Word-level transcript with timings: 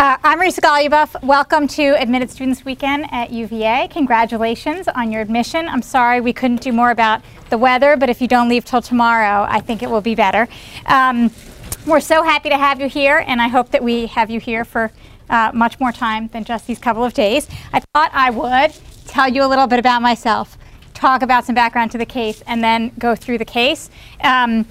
Uh, 0.00 0.16
I'm 0.22 0.38
Risa 0.38 0.60
Goluboff. 0.60 1.20
Welcome 1.24 1.66
to 1.68 2.00
Admitted 2.00 2.30
Students 2.30 2.64
Weekend 2.64 3.06
at 3.10 3.32
UVA. 3.32 3.88
Congratulations 3.90 4.86
on 4.86 5.10
your 5.10 5.20
admission. 5.20 5.66
I'm 5.66 5.82
sorry 5.82 6.20
we 6.20 6.32
couldn't 6.32 6.60
do 6.60 6.70
more 6.70 6.92
about 6.92 7.20
the 7.50 7.58
weather, 7.58 7.96
but 7.96 8.08
if 8.08 8.22
you 8.22 8.28
don't 8.28 8.48
leave 8.48 8.64
till 8.64 8.80
tomorrow, 8.80 9.44
I 9.50 9.60
think 9.60 9.82
it 9.82 9.90
will 9.90 10.00
be 10.00 10.14
better. 10.14 10.46
Um, 10.86 11.32
we're 11.84 11.98
so 11.98 12.22
happy 12.22 12.48
to 12.48 12.56
have 12.56 12.80
you 12.80 12.88
here, 12.88 13.24
and 13.26 13.42
I 13.42 13.48
hope 13.48 13.72
that 13.72 13.82
we 13.82 14.06
have 14.06 14.30
you 14.30 14.38
here 14.38 14.64
for 14.64 14.92
uh, 15.30 15.50
much 15.52 15.80
more 15.80 15.90
time 15.90 16.28
than 16.28 16.44
just 16.44 16.68
these 16.68 16.78
couple 16.78 17.04
of 17.04 17.12
days. 17.12 17.48
I 17.72 17.80
thought 17.80 18.12
I 18.14 18.30
would 18.30 18.72
tell 19.08 19.28
you 19.28 19.44
a 19.44 19.48
little 19.48 19.66
bit 19.66 19.80
about 19.80 20.00
myself, 20.00 20.56
talk 20.94 21.22
about 21.22 21.44
some 21.44 21.56
background 21.56 21.90
to 21.90 21.98
the 21.98 22.06
case, 22.06 22.40
and 22.46 22.62
then 22.62 22.92
go 23.00 23.16
through 23.16 23.38
the 23.38 23.44
case. 23.44 23.90
Um, 24.22 24.64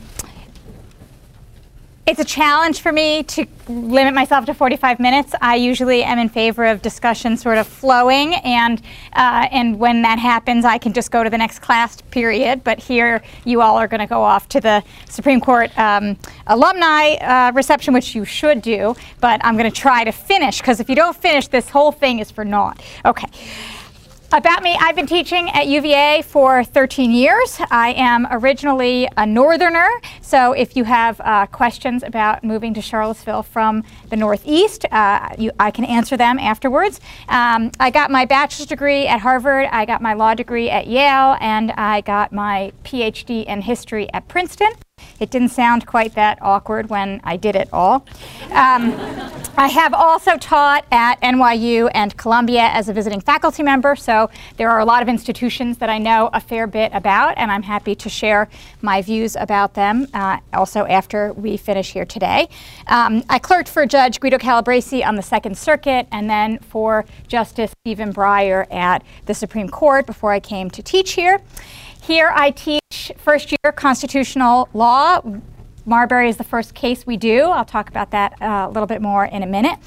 it's 2.07 2.21
a 2.21 2.25
challenge 2.25 2.79
for 2.79 2.93
me 2.93 3.21
to 3.21 3.45
limit 3.67 4.13
myself 4.13 4.45
to 4.45 4.53
45 4.53 4.97
minutes. 4.97 5.35
I 5.41 5.55
usually 5.55 6.03
am 6.03 6.17
in 6.19 6.29
favor 6.29 6.63
of 6.63 6.81
discussion 6.81 7.35
sort 7.35 7.57
of 7.57 7.67
flowing, 7.67 8.35
and 8.35 8.81
uh, 9.11 9.49
and 9.51 9.77
when 9.77 10.03
that 10.03 10.17
happens, 10.17 10.63
I 10.63 10.77
can 10.77 10.93
just 10.93 11.11
go 11.11 11.21
to 11.21 11.29
the 11.29 11.37
next 11.37 11.59
class 11.59 11.99
period. 12.09 12.63
But 12.63 12.79
here, 12.79 13.21
you 13.43 13.61
all 13.61 13.75
are 13.77 13.89
going 13.89 13.99
to 13.99 14.07
go 14.07 14.23
off 14.23 14.47
to 14.49 14.61
the 14.61 14.81
Supreme 15.09 15.41
Court 15.41 15.77
um, 15.77 16.17
alumni 16.47 17.15
uh, 17.15 17.51
reception, 17.53 17.93
which 17.93 18.15
you 18.15 18.23
should 18.23 18.61
do. 18.61 18.95
But 19.19 19.43
I'm 19.43 19.57
going 19.57 19.69
to 19.69 19.77
try 19.77 20.05
to 20.05 20.13
finish 20.13 20.61
because 20.61 20.79
if 20.79 20.87
you 20.87 20.95
don't 20.95 21.15
finish, 21.15 21.49
this 21.49 21.69
whole 21.69 21.91
thing 21.91 22.19
is 22.19 22.31
for 22.31 22.45
naught. 22.45 22.81
Okay. 23.03 23.27
About 24.33 24.61
me, 24.61 24.75
I've 24.77 24.95
been 24.95 25.07
teaching 25.07 25.49
at 25.51 25.67
UVA 25.67 26.21
for 26.21 26.61
13 26.61 27.11
years. 27.11 27.61
I 27.71 27.93
am 27.93 28.27
originally 28.29 29.07
a 29.15 29.25
northerner, 29.25 29.89
so 30.21 30.51
if 30.51 30.75
you 30.75 30.83
have 30.83 31.21
uh, 31.21 31.45
questions 31.45 32.03
about 32.03 32.43
moving 32.43 32.73
to 32.73 32.81
Charlottesville 32.81 33.43
from 33.43 33.85
the 34.09 34.17
Northeast, 34.17 34.85
uh, 34.91 35.29
you, 35.37 35.51
I 35.61 35.71
can 35.71 35.85
answer 35.85 36.17
them 36.17 36.39
afterwards. 36.39 36.99
Um, 37.29 37.71
I 37.79 37.89
got 37.89 38.11
my 38.11 38.25
bachelor's 38.25 38.67
degree 38.67 39.07
at 39.07 39.21
Harvard, 39.21 39.69
I 39.71 39.85
got 39.85 40.01
my 40.01 40.13
law 40.13 40.33
degree 40.33 40.69
at 40.69 40.87
Yale, 40.87 41.37
and 41.39 41.71
I 41.71 42.01
got 42.01 42.33
my 42.33 42.73
PhD 42.83 43.45
in 43.45 43.61
history 43.61 44.11
at 44.11 44.27
Princeton. 44.27 44.73
It 45.19 45.31
didn't 45.31 45.49
sound 45.49 45.85
quite 45.85 46.13
that 46.13 46.37
awkward 46.41 46.89
when 46.89 47.21
I 47.23 47.37
did 47.37 47.55
it 47.55 47.69
all. 47.73 48.05
Um, 48.51 48.93
I 49.59 49.67
have 49.69 49.93
also 49.93 50.37
taught 50.37 50.85
at 50.91 51.19
NYU 51.21 51.89
and 51.93 52.15
Columbia 52.17 52.69
as 52.71 52.89
a 52.89 52.93
visiting 52.93 53.19
faculty 53.19 53.63
member, 53.63 53.95
so 53.95 54.29
there 54.57 54.69
are 54.69 54.79
a 54.79 54.85
lot 54.85 55.01
of 55.01 55.09
institutions 55.09 55.79
that 55.79 55.89
I 55.89 55.97
know 55.97 56.29
a 56.33 56.39
fair 56.39 56.67
bit 56.67 56.91
about, 56.93 57.35
and 57.37 57.51
I'm 57.51 57.63
happy 57.63 57.95
to 57.95 58.09
share 58.09 58.47
my 58.83 59.01
views 59.01 59.35
about 59.35 59.73
them 59.73 60.07
uh, 60.13 60.37
also 60.53 60.85
after 60.85 61.33
we 61.33 61.57
finish 61.57 61.91
here 61.93 62.05
today. 62.05 62.47
Um, 62.85 63.23
I 63.29 63.39
clerked 63.39 63.69
for 63.69 63.87
Judge 63.87 64.19
Guido 64.19 64.37
Calabresi 64.37 65.03
on 65.03 65.15
the 65.15 65.23
Second 65.23 65.57
Circuit 65.57 66.07
and 66.11 66.29
then 66.29 66.59
for 66.59 67.05
Justice 67.27 67.71
Stephen 67.81 68.13
Breyer 68.13 68.71
at 68.71 69.03
the 69.25 69.33
Supreme 69.33 69.69
Court 69.69 70.05
before 70.05 70.31
I 70.31 70.39
came 70.39 70.69
to 70.69 70.83
teach 70.83 71.13
here. 71.13 71.41
Here 72.07 72.31
I 72.33 72.51
teach 72.51 73.11
first 73.17 73.51
year 73.51 73.73
constitutional 73.73 74.69
law. 74.73 75.19
Marbury 75.85 76.29
is 76.29 76.37
the 76.37 76.45
first 76.45 76.73
case 76.73 77.05
we 77.05 77.17
do. 77.17 77.41
I'll 77.41 77.65
talk 77.65 77.89
about 77.89 78.11
that 78.11 78.41
uh, 78.41 78.67
a 78.69 78.71
little 78.71 78.87
bit 78.87 79.01
more 79.01 79.25
in 79.25 79.43
a 79.43 79.45
minute. 79.45 79.77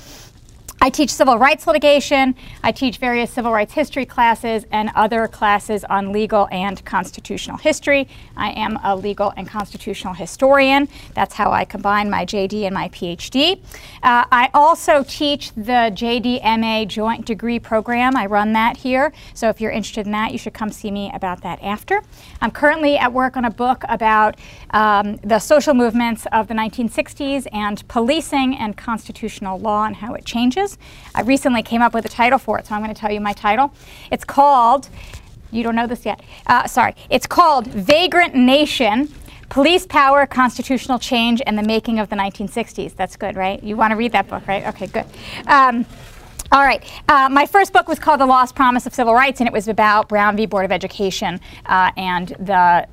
I 0.82 0.88
teach 0.88 1.12
civil 1.12 1.36
rights 1.36 1.66
litigation, 1.66 2.34
I 2.62 2.72
teach 2.72 2.96
various 2.96 3.30
civil 3.30 3.52
rights 3.52 3.74
history 3.74 4.06
classes, 4.06 4.64
and 4.72 4.90
other 4.94 5.28
classes 5.28 5.84
on 5.84 6.10
legal 6.10 6.48
and 6.50 6.82
constitutional 6.86 7.58
history. 7.58 8.08
I 8.34 8.52
am 8.52 8.78
a 8.82 8.96
legal 8.96 9.34
and 9.36 9.46
constitutional 9.46 10.14
historian. 10.14 10.88
That's 11.12 11.34
how 11.34 11.52
I 11.52 11.66
combine 11.66 12.08
my 12.08 12.24
JD 12.24 12.62
and 12.62 12.72
my 12.72 12.88
PhD. 12.88 13.58
Uh, 14.02 14.24
I 14.32 14.48
also 14.54 15.04
teach 15.06 15.52
the 15.52 15.92
JD-MA 15.92 16.86
Joint 16.86 17.26
Degree 17.26 17.58
Program. 17.58 18.16
I 18.16 18.24
run 18.24 18.54
that 18.54 18.78
here, 18.78 19.12
so 19.34 19.50
if 19.50 19.60
you're 19.60 19.72
interested 19.72 20.06
in 20.06 20.12
that, 20.12 20.32
you 20.32 20.38
should 20.38 20.54
come 20.54 20.70
see 20.70 20.90
me 20.90 21.10
about 21.12 21.42
that 21.42 21.62
after. 21.62 22.02
I'm 22.40 22.50
currently 22.50 22.96
at 22.96 23.12
work 23.12 23.36
on 23.36 23.44
a 23.44 23.50
book 23.50 23.84
about 23.86 24.36
um, 24.70 25.16
the 25.16 25.40
social 25.40 25.74
movements 25.74 26.26
of 26.32 26.48
the 26.48 26.54
1960s 26.54 27.46
and 27.52 27.86
policing 27.86 28.56
and 28.56 28.78
constitutional 28.78 29.58
law 29.58 29.84
and 29.84 29.96
how 29.96 30.14
it 30.14 30.24
changes. 30.24 30.69
I 31.14 31.22
recently 31.22 31.62
came 31.62 31.82
up 31.82 31.94
with 31.94 32.04
a 32.04 32.08
title 32.08 32.38
for 32.38 32.58
it, 32.58 32.66
so 32.66 32.75
I'm 32.75 32.82
going 32.82 32.94
to 32.94 33.00
tell 33.00 33.10
you 33.10 33.20
my 33.20 33.32
title. 33.32 33.72
It's 34.10 34.25
called, 34.25 34.88
you 35.50 35.62
don't 35.62 35.75
know 35.75 35.86
this 35.86 36.04
yet, 36.04 36.20
uh, 36.47 36.66
sorry, 36.66 36.94
it's 37.08 37.26
called 37.26 37.66
Vagrant 37.66 38.34
Nation 38.34 39.12
Police 39.50 39.84
Power, 39.84 40.26
Constitutional 40.26 41.00
Change, 41.00 41.42
and 41.44 41.58
the 41.58 41.62
Making 41.64 41.98
of 41.98 42.08
the 42.08 42.16
1960s. 42.16 42.94
That's 42.94 43.16
good, 43.16 43.34
right? 43.34 43.62
You 43.62 43.76
want 43.76 43.91
to 43.91 43.97
read 43.97 44.12
that 44.12 44.28
book, 44.28 44.47
right? 44.47 44.64
Okay, 44.69 44.86
good. 44.86 45.06
Um, 45.48 45.84
all 46.53 46.62
right. 46.62 46.84
Uh, 47.08 47.28
my 47.28 47.47
first 47.47 47.72
book 47.72 47.88
was 47.88 47.98
called 47.98 48.20
The 48.20 48.26
Lost 48.26 48.54
Promise 48.54 48.87
of 48.87 48.94
Civil 48.94 49.12
Rights, 49.12 49.41
and 49.41 49.48
it 49.48 49.52
was 49.52 49.66
about 49.69 50.08
Brown 50.08 50.37
v. 50.37 50.47
Board 50.47 50.64
of 50.64 50.72
Education 50.72 51.41
uh, 51.66 51.91
and 51.97 52.28
the 52.41 52.87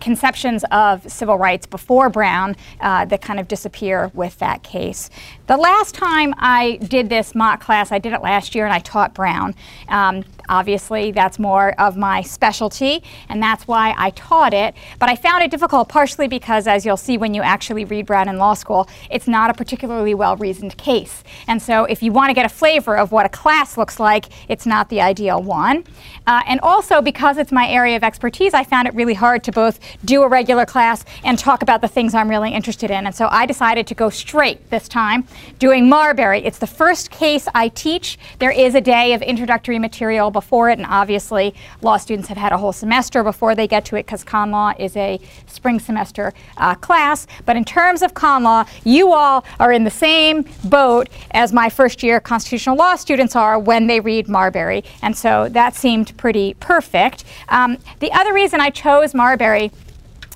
conceptions 0.00 0.64
of 0.70 1.10
civil 1.10 1.36
rights 1.36 1.66
before 1.66 2.08
Brown 2.08 2.56
uh, 2.80 3.04
that 3.06 3.20
kind 3.22 3.40
of 3.40 3.48
disappear 3.48 4.10
with 4.14 4.38
that 4.38 4.62
case. 4.62 5.10
The 5.46 5.56
last 5.56 5.94
time 5.94 6.34
I 6.38 6.76
did 6.76 7.08
this 7.08 7.34
mock 7.34 7.60
class, 7.60 7.92
I 7.92 7.98
did 7.98 8.12
it 8.12 8.22
last 8.22 8.54
year 8.54 8.64
and 8.64 8.74
I 8.74 8.80
taught 8.80 9.14
Brown. 9.14 9.54
Um, 9.88 10.24
Obviously, 10.48 11.12
that's 11.12 11.38
more 11.38 11.78
of 11.78 11.96
my 11.96 12.22
specialty, 12.22 13.02
and 13.28 13.42
that's 13.42 13.68
why 13.68 13.94
I 13.98 14.10
taught 14.10 14.54
it. 14.54 14.74
But 14.98 15.10
I 15.10 15.16
found 15.16 15.42
it 15.42 15.50
difficult 15.50 15.88
partially 15.88 16.26
because, 16.26 16.66
as 16.66 16.86
you'll 16.86 16.96
see 16.96 17.18
when 17.18 17.34
you 17.34 17.42
actually 17.42 17.84
read 17.84 18.06
Brown 18.06 18.28
in 18.28 18.38
law 18.38 18.54
school, 18.54 18.88
it's 19.10 19.28
not 19.28 19.50
a 19.50 19.54
particularly 19.54 20.14
well 20.14 20.36
reasoned 20.36 20.76
case. 20.78 21.22
And 21.46 21.60
so, 21.60 21.84
if 21.84 22.02
you 22.02 22.12
want 22.12 22.30
to 22.30 22.34
get 22.34 22.46
a 22.46 22.48
flavor 22.48 22.96
of 22.96 23.12
what 23.12 23.26
a 23.26 23.28
class 23.28 23.76
looks 23.76 24.00
like, 24.00 24.26
it's 24.48 24.64
not 24.64 24.88
the 24.88 25.02
ideal 25.02 25.42
one. 25.42 25.84
Uh, 26.26 26.42
and 26.46 26.60
also, 26.60 27.02
because 27.02 27.36
it's 27.36 27.52
my 27.52 27.68
area 27.68 27.96
of 27.96 28.02
expertise, 28.02 28.54
I 28.54 28.64
found 28.64 28.88
it 28.88 28.94
really 28.94 29.14
hard 29.14 29.44
to 29.44 29.52
both 29.52 29.78
do 30.04 30.22
a 30.22 30.28
regular 30.28 30.66
class 30.66 31.04
and 31.24 31.38
talk 31.38 31.62
about 31.62 31.80
the 31.80 31.88
things 31.88 32.14
I'm 32.14 32.28
really 32.28 32.52
interested 32.52 32.90
in. 32.90 33.06
And 33.06 33.14
so, 33.14 33.28
I 33.30 33.46
decided 33.46 33.86
to 33.86 33.94
go 33.94 34.10
straight 34.10 34.70
this 34.70 34.88
time, 34.88 35.26
doing 35.58 35.88
Marbury. 35.88 36.44
It's 36.44 36.58
the 36.58 36.66
first 36.66 37.10
case 37.10 37.46
I 37.54 37.68
teach. 37.68 38.18
There 38.38 38.50
is 38.50 38.74
a 38.74 38.80
day 38.80 39.12
of 39.12 39.22
introductory 39.22 39.78
material 39.78 40.30
before 40.30 40.70
it, 40.70 40.78
and 40.78 40.86
obviously 40.88 41.54
law 41.82 41.96
students 41.96 42.28
have 42.28 42.38
had 42.38 42.52
a 42.52 42.58
whole 42.58 42.72
semester 42.72 43.22
before 43.22 43.54
they 43.54 43.66
get 43.66 43.84
to 43.86 43.96
it 43.96 44.06
because 44.06 44.24
con 44.24 44.50
law 44.50 44.72
is 44.78 44.96
a 44.96 45.20
spring 45.46 45.78
semester 45.80 46.32
uh, 46.56 46.74
class. 46.74 47.26
But 47.46 47.56
in 47.56 47.64
terms 47.64 48.02
of 48.02 48.14
con 48.14 48.42
law, 48.42 48.64
you 48.84 49.12
all 49.12 49.44
are 49.60 49.72
in 49.72 49.84
the 49.84 49.90
same 49.90 50.44
boat 50.64 51.08
as 51.30 51.52
my 51.52 51.68
first 51.68 52.02
year 52.02 52.20
constitutional 52.20 52.76
law 52.76 52.96
students 52.96 53.36
are 53.36 53.58
when 53.58 53.86
they 53.86 54.00
read 54.00 54.28
Marbury, 54.28 54.84
and 55.02 55.16
so 55.16 55.48
that 55.50 55.74
seemed 55.74 56.16
pretty 56.16 56.54
perfect. 56.54 57.24
Um, 57.48 57.78
the 58.00 58.12
other 58.12 58.32
reason 58.32 58.60
I 58.60 58.70
chose 58.70 59.14
Marbury, 59.14 59.70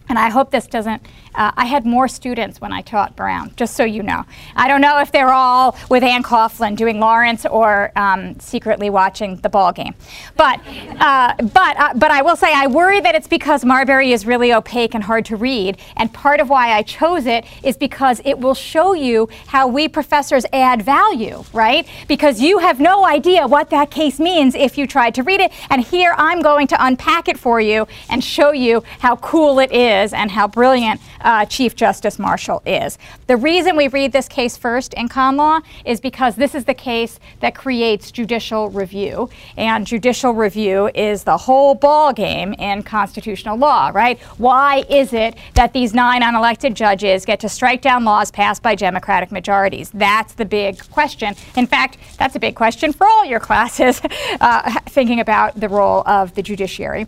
and 0.09 0.19
I 0.19 0.31
hope 0.31 0.51
this 0.51 0.67
doesn't 0.67 1.03
uh, 1.35 1.53
I 1.57 1.65
had 1.65 1.87
more 1.87 2.09
students 2.09 2.61
when 2.61 2.73
I 2.73 2.83
taught 2.83 3.17
Brown, 3.17 3.53
just 3.57 3.75
so 3.75 3.85
you 3.85 4.03
know. 4.03 4.25
I 4.55 4.69
don't 4.69 4.81
know 4.81 4.99
if 5.01 5.13
they're 5.13 5.33
all 5.33 5.77
with 5.89 6.03
Anne 6.03 6.23
Coughlin 6.23 6.77
doing 6.77 7.01
Lawrence 7.01 7.47
or 7.47 7.93
um, 7.97 8.39
secretly 8.39 8.91
watching 8.91 9.37
the 9.37 9.49
ball 9.49 9.73
game. 9.73 9.95
But, 10.37 10.61
uh, 10.99 11.35
but, 11.37 11.77
uh, 11.79 11.95
but 11.97 12.11
I 12.11 12.23
will 12.23 12.37
say 12.37 12.53
I 12.53 12.67
worry 12.67 13.01
that 13.01 13.15
it's 13.15 13.29
because 13.29 13.65
Marbury 13.65 14.13
is 14.13 14.27
really 14.27 14.53
opaque 14.53 14.95
and 14.95 15.05
hard 15.05 15.25
to 15.27 15.37
read. 15.37 15.79
And 15.97 16.13
part 16.13 16.41
of 16.41 16.49
why 16.49 16.73
I 16.73 16.83
chose 16.83 17.27
it 17.27 17.45
is 17.63 17.77
because 17.77 18.21
it 18.25 18.39
will 18.39 18.55
show 18.55 18.93
you 18.93 19.29
how 19.47 19.67
we 19.67 19.89
professors 19.89 20.45
add 20.53 20.83
value, 20.83 21.45
right? 21.53 21.89
Because 22.09 22.41
you 22.41 22.59
have 22.59 22.81
no 22.81 23.07
idea 23.07 23.47
what 23.47 23.71
that 23.71 23.91
case 23.91 24.21
means 24.21 24.55
if 24.55 24.77
you 24.77 24.87
tried 24.87 25.15
to 25.15 25.23
read 25.23 25.41
it. 25.41 25.53
And 25.71 25.83
here 25.83 26.15
I'm 26.19 26.43
going 26.43 26.67
to 26.69 26.85
unpack 26.85 27.29
it 27.29 27.39
for 27.39 27.61
you 27.61 27.87
and 28.11 28.23
show 28.23 28.53
you 28.53 28.83
how 28.99 29.17
cool 29.17 29.59
it 29.59 29.73
is 29.73 30.13
and 30.13 30.31
how 30.31 30.47
brilliant 30.47 31.01
uh, 31.23 31.45
Chief 31.47 31.75
Justice 31.75 32.19
Marshall 32.19 32.63
is. 32.67 32.99
The 33.27 33.37
reason 33.37 33.77
we 33.77 33.89
read 33.89 34.13
this 34.13 34.29
case 34.29 34.57
first 34.57 34.95
in 34.95 35.09
con 35.09 35.37
law 35.37 35.61
is 35.85 36.01
because 36.01 36.37
this 36.37 36.55
is 36.55 36.65
the 36.65 36.75
case 36.75 37.19
that 37.41 37.55
creates 37.55 38.11
judicial 38.11 38.71
review, 38.71 39.31
and 39.57 39.87
judicial 39.87 40.33
review 40.33 40.91
is 40.95 41.25
the 41.25 41.37
whole 41.37 41.75
ball 41.75 42.13
game 42.13 42.53
in 42.55 42.83
constitutional 42.83 43.57
law, 43.57 43.91
right? 43.95 44.19
Why 44.39 44.85
is 44.89 45.13
it 45.13 45.37
that 45.55 45.73
these 45.73 45.95
nine 45.95 46.23
unelected 46.23 46.75
judges 46.75 47.25
get 47.25 47.41
to 47.41 47.49
strike 47.49 47.83
down 47.83 48.05
laws 48.05 48.31
passed 48.31 48.63
by 48.63 48.75
Democratic 48.75 49.33
majorities? 49.33 49.91
That's 49.91 50.35
the 50.35 50.45
big 50.45 50.79
question. 50.91 51.35
In 51.57 51.67
fact, 51.67 51.99
that's 52.19 52.37
a 52.37 52.41
big 52.41 52.55
question 52.55 52.93
for 52.93 53.07
all 53.07 53.25
your 53.25 53.41
classes, 53.41 54.01
uh, 54.41 54.81
thinking 54.87 55.21
about 55.21 55.59
the 55.59 55.69
role 55.69 56.03
of 56.07 56.35
the 56.35 56.43
judiciary. 56.43 57.07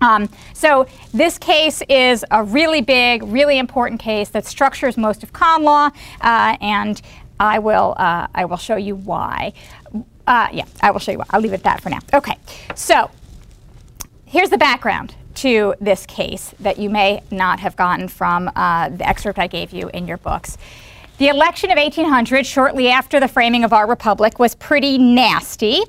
Um, 0.00 0.28
so 0.52 0.86
this 1.12 1.38
case 1.38 1.82
is 1.88 2.24
a 2.30 2.42
really 2.42 2.80
big, 2.80 3.22
really 3.22 3.58
important 3.58 4.00
case 4.00 4.28
that 4.30 4.46
structures 4.46 4.96
most 4.96 5.22
of 5.22 5.32
con 5.32 5.62
law, 5.62 5.90
uh, 6.20 6.56
and 6.60 7.00
I 7.40 7.58
will 7.58 7.94
uh, 7.96 8.28
I 8.34 8.44
will 8.44 8.56
show 8.56 8.76
you 8.76 8.96
why. 8.96 9.52
Uh, 10.26 10.48
yeah, 10.52 10.64
I 10.80 10.90
will 10.90 11.00
show 11.00 11.12
you 11.12 11.18
why. 11.18 11.26
I'll 11.30 11.40
leave 11.40 11.52
it 11.52 11.56
at 11.56 11.64
that 11.64 11.80
for 11.80 11.90
now. 11.90 12.00
Okay, 12.12 12.36
so 12.74 13.10
here's 14.24 14.50
the 14.50 14.58
background 14.58 15.14
to 15.36 15.74
this 15.80 16.06
case 16.06 16.54
that 16.60 16.78
you 16.78 16.88
may 16.88 17.22
not 17.30 17.60
have 17.60 17.76
gotten 17.76 18.08
from 18.08 18.50
uh, 18.54 18.88
the 18.88 19.06
excerpt 19.08 19.38
I 19.38 19.46
gave 19.46 19.72
you 19.72 19.90
in 19.92 20.06
your 20.06 20.18
books. 20.18 20.56
The 21.16 21.28
election 21.28 21.70
of 21.70 21.78
1800, 21.78 22.44
shortly 22.44 22.88
after 22.88 23.20
the 23.20 23.28
framing 23.28 23.62
of 23.62 23.72
our 23.72 23.86
republic, 23.86 24.40
was 24.40 24.56
pretty 24.56 24.98
nasty. 24.98 25.80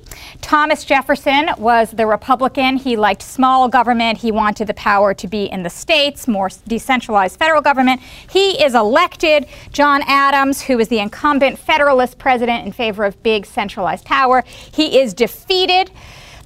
Thomas 0.42 0.86
Jefferson 0.86 1.50
was 1.57 1.89
the 1.89 2.06
Republican. 2.06 2.77
He 2.77 2.95
liked 2.95 3.24
small 3.24 3.68
government. 3.68 4.19
He 4.19 4.31
wanted 4.31 4.68
the 4.68 4.75
power 4.75 5.16
to 5.16 5.27
be 5.27 5.45
in 5.45 5.63
the 5.63 5.69
states, 5.72 6.27
more 6.27 6.51
decentralized 6.68 7.39
federal 7.39 7.63
government. 7.63 8.01
He 8.30 8.63
is 8.63 8.75
elected. 8.75 9.48
John 9.72 10.04
Adams, 10.06 10.62
who 10.62 10.77
is 10.77 10.89
the 10.89 11.00
incumbent 11.00 11.57
Federalist 11.57 12.19
president 12.19 12.63
in 12.68 12.72
favor 12.72 13.04
of 13.04 13.22
big 13.24 13.48
centralized 13.48 14.06
power, 14.06 14.44
he 14.45 15.00
is 15.00 15.16
defeated. 15.16 15.89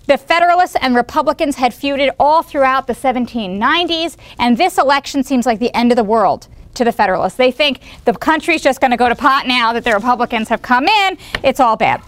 The 0.07 0.17
Federalists 0.17 0.77
and 0.79 0.95
Republicans 0.95 1.57
had 1.57 1.73
feuded 1.73 2.11
all 2.17 2.43
throughout 2.43 2.87
the 2.87 2.93
1790s, 2.93 4.15
and 4.39 4.57
this 4.57 4.77
election 4.77 5.25
seems 5.25 5.45
like 5.45 5.59
the 5.59 5.75
end 5.75 5.91
of 5.91 5.97
the 5.97 6.03
world 6.05 6.47
to 6.75 6.83
the 6.83 6.91
Federalists. 6.91 7.35
They 7.35 7.51
think 7.51 7.81
the 8.05 8.13
country's 8.13 8.61
just 8.61 8.81
going 8.81 8.91
to 8.91 8.97
go 8.97 9.09
to 9.09 9.15
pot 9.15 9.47
now 9.47 9.73
that 9.73 9.83
the 9.83 9.93
Republicans 9.93 10.49
have 10.49 10.61
come 10.61 10.87
in. 10.87 11.17
It's 11.43 11.59
all 11.59 11.75
bad. 11.77 12.01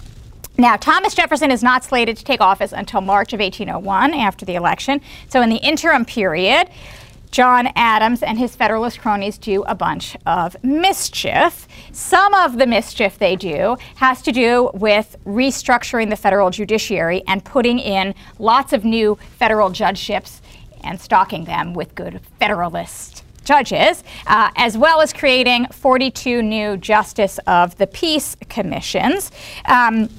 Now, 0.57 0.75
Thomas 0.75 1.15
Jefferson 1.15 1.49
is 1.49 1.63
not 1.63 1.83
slated 1.83 2.17
to 2.17 2.23
take 2.23 2.41
office 2.41 2.71
until 2.71 3.01
March 3.01 3.33
of 3.33 3.39
1801 3.39 4.13
after 4.13 4.45
the 4.45 4.55
election. 4.55 5.01
So, 5.29 5.41
in 5.41 5.49
the 5.49 5.57
interim 5.57 6.05
period, 6.05 6.69
John 7.31 7.69
Adams 7.77 8.21
and 8.21 8.37
his 8.37 8.55
Federalist 8.57 8.99
cronies 8.99 9.37
do 9.37 9.63
a 9.63 9.73
bunch 9.73 10.17
of 10.25 10.61
mischief. 10.63 11.65
Some 11.93 12.33
of 12.33 12.57
the 12.57 12.67
mischief 12.67 13.17
they 13.17 13.37
do 13.37 13.77
has 13.95 14.21
to 14.23 14.33
do 14.33 14.69
with 14.73 15.15
restructuring 15.25 16.09
the 16.09 16.17
federal 16.17 16.49
judiciary 16.49 17.23
and 17.27 17.43
putting 17.43 17.79
in 17.79 18.13
lots 18.37 18.73
of 18.73 18.83
new 18.83 19.17
federal 19.39 19.69
judgeships 19.69 20.41
and 20.83 20.99
stocking 20.99 21.45
them 21.45 21.73
with 21.73 21.95
good 21.95 22.19
Federalist 22.37 23.23
judges, 23.43 24.03
uh, 24.27 24.51
as 24.55 24.77
well 24.77 25.01
as 25.01 25.13
creating 25.13 25.67
42 25.67 26.41
new 26.41 26.77
Justice 26.77 27.39
of 27.47 27.77
the 27.77 27.87
Peace 27.87 28.35
commissions. 28.49 29.31
Um, 29.65 30.09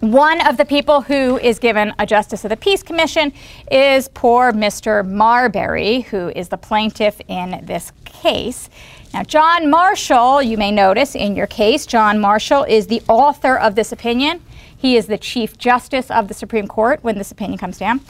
one 0.00 0.46
of 0.46 0.56
the 0.56 0.64
people 0.64 1.02
who 1.02 1.38
is 1.38 1.58
given 1.58 1.92
a 1.98 2.06
Justice 2.06 2.44
of 2.44 2.48
the 2.48 2.56
Peace 2.56 2.82
Commission 2.82 3.34
is 3.70 4.08
poor 4.08 4.50
Mr. 4.50 5.06
Marbury, 5.06 6.00
who 6.00 6.30
is 6.30 6.48
the 6.48 6.56
plaintiff 6.56 7.20
in 7.28 7.62
this 7.66 7.92
case. 8.06 8.70
Now, 9.12 9.24
John 9.24 9.68
Marshall, 9.68 10.42
you 10.42 10.56
may 10.56 10.70
notice 10.70 11.14
in 11.14 11.36
your 11.36 11.46
case, 11.46 11.84
John 11.84 12.18
Marshall 12.18 12.64
is 12.64 12.86
the 12.86 13.02
author 13.08 13.58
of 13.58 13.74
this 13.74 13.92
opinion. 13.92 14.42
He 14.74 14.96
is 14.96 15.06
the 15.06 15.18
Chief 15.18 15.58
Justice 15.58 16.10
of 16.10 16.28
the 16.28 16.34
Supreme 16.34 16.66
Court 16.66 17.00
when 17.02 17.18
this 17.18 17.30
opinion 17.30 17.58
comes 17.58 17.76
down. 17.76 18.00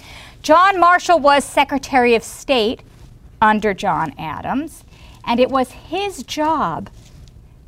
John 0.43 0.79
Marshall 0.79 1.19
was 1.19 1.45
Secretary 1.45 2.15
of 2.15 2.23
State 2.23 2.83
under 3.41 3.75
John 3.75 4.15
Adams, 4.19 4.85
and 5.25 5.41
it 5.41 5.51
was 5.51 5.71
his 5.71 6.23
job 6.23 6.91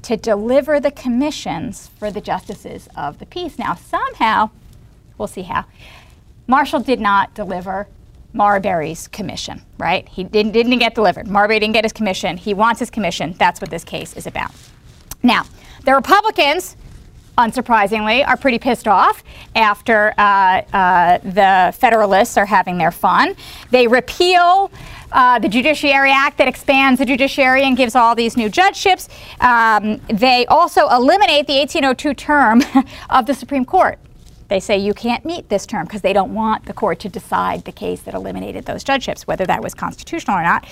to 0.03 0.17
deliver 0.17 0.81
the 0.81 0.91
commissions 0.91 1.91
for 1.99 2.11
the 2.11 2.21
justices 2.21 2.89
of 2.97 3.19
the 3.19 3.27
peace. 3.27 3.59
Now, 3.59 3.75
somehow, 3.75 4.51
we'll 5.17 5.29
see 5.29 5.43
how, 5.43 5.65
Marshall 6.47 6.81
did 6.81 7.01
not 7.01 7.35
deliver 7.35 7.87
Marbury's 8.33 9.09
commission, 9.09 9.63
right? 9.79 10.09
He 10.09 10.25
didn't, 10.25 10.53
didn't 10.53 10.79
get 10.79 10.95
delivered. 10.95 11.29
Marbury 11.29 11.61
didn't 11.61 11.75
get 11.75 11.85
his 11.85 11.93
commission. 11.93 12.37
He 12.37 12.55
wants 12.55 12.81
his 12.81 12.91
commission. 12.91 13.35
That's 13.39 13.61
what 13.61 13.71
this 13.71 13.85
case 13.85 14.17
is 14.17 14.27
about. 14.27 14.51
Now, 15.23 15.45
the 15.85 15.95
Republicans, 15.95 16.77
unsurprisingly, 17.39 18.27
are 18.27 18.37
pretty 18.37 18.59
pissed 18.59 18.89
off 18.89 19.23
after 19.55 20.15
uh, 20.19 20.63
uh, 20.73 21.19
the 21.19 21.73
Federalists 21.77 22.37
are 22.37 22.47
having 22.47 22.79
their 22.79 22.91
fun. 22.91 23.37
They 23.71 23.87
repeal 23.87 24.71
uh, 25.13 25.39
the 25.39 25.49
Judiciary 25.49 26.11
Act 26.11 26.39
that 26.39 26.49
expands 26.49 26.99
the 26.99 27.05
judiciary 27.05 27.63
and 27.65 27.77
gives 27.77 27.95
all 27.95 28.15
these 28.15 28.37
new 28.37 28.49
judgeships. 28.49 29.09
Um, 29.41 30.01
they 30.09 30.47
also 30.47 30.89
eliminate 30.89 31.47
the 31.47 31.59
1802 31.59 32.15
term 32.15 32.63
of 33.11 33.27
the 33.27 33.35
Supreme 33.35 33.65
Court. 33.65 33.99
They 34.53 34.61
say 34.61 34.77
you 34.77 34.93
can't 34.93 35.25
meet 35.25 35.49
this 35.49 35.65
term 35.65 35.87
because 35.87 36.03
they 36.03 36.13
don't 36.13 36.35
want 36.35 36.67
the 36.67 36.75
court 36.75 37.01
to 37.01 37.09
decide 37.09 37.65
the 37.65 37.73
case 37.73 38.03
that 38.03 38.13
eliminated 38.13 38.67
those 38.67 38.85
judgeships, 38.85 39.27
whether 39.27 39.47
that 39.47 39.63
was 39.63 39.73
constitutional 39.73 40.37
or 40.37 40.43
not. 40.43 40.69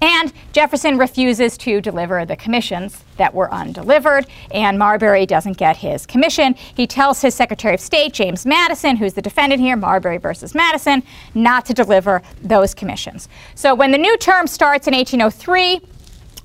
And 0.00 0.32
Jefferson 0.52 0.96
refuses 0.96 1.58
to 1.58 1.80
deliver 1.80 2.24
the 2.24 2.36
commissions 2.36 3.02
that 3.16 3.34
were 3.34 3.52
undelivered, 3.52 4.28
and 4.52 4.78
Marbury 4.78 5.26
doesn't 5.26 5.56
get 5.56 5.78
his 5.78 6.06
commission. 6.06 6.54
He 6.54 6.86
tells 6.86 7.20
his 7.20 7.34
Secretary 7.34 7.74
of 7.74 7.80
State, 7.80 8.12
James 8.12 8.46
Madison, 8.46 8.94
who's 8.94 9.14
the 9.14 9.22
defendant 9.22 9.60
here, 9.60 9.74
Marbury 9.74 10.18
versus 10.18 10.54
Madison, 10.54 11.02
not 11.34 11.66
to 11.66 11.74
deliver 11.74 12.22
those 12.42 12.74
commissions. 12.74 13.28
So 13.56 13.74
when 13.74 13.90
the 13.90 13.98
new 13.98 14.16
term 14.18 14.46
starts 14.46 14.86
in 14.86 14.94
1803, 14.94 15.80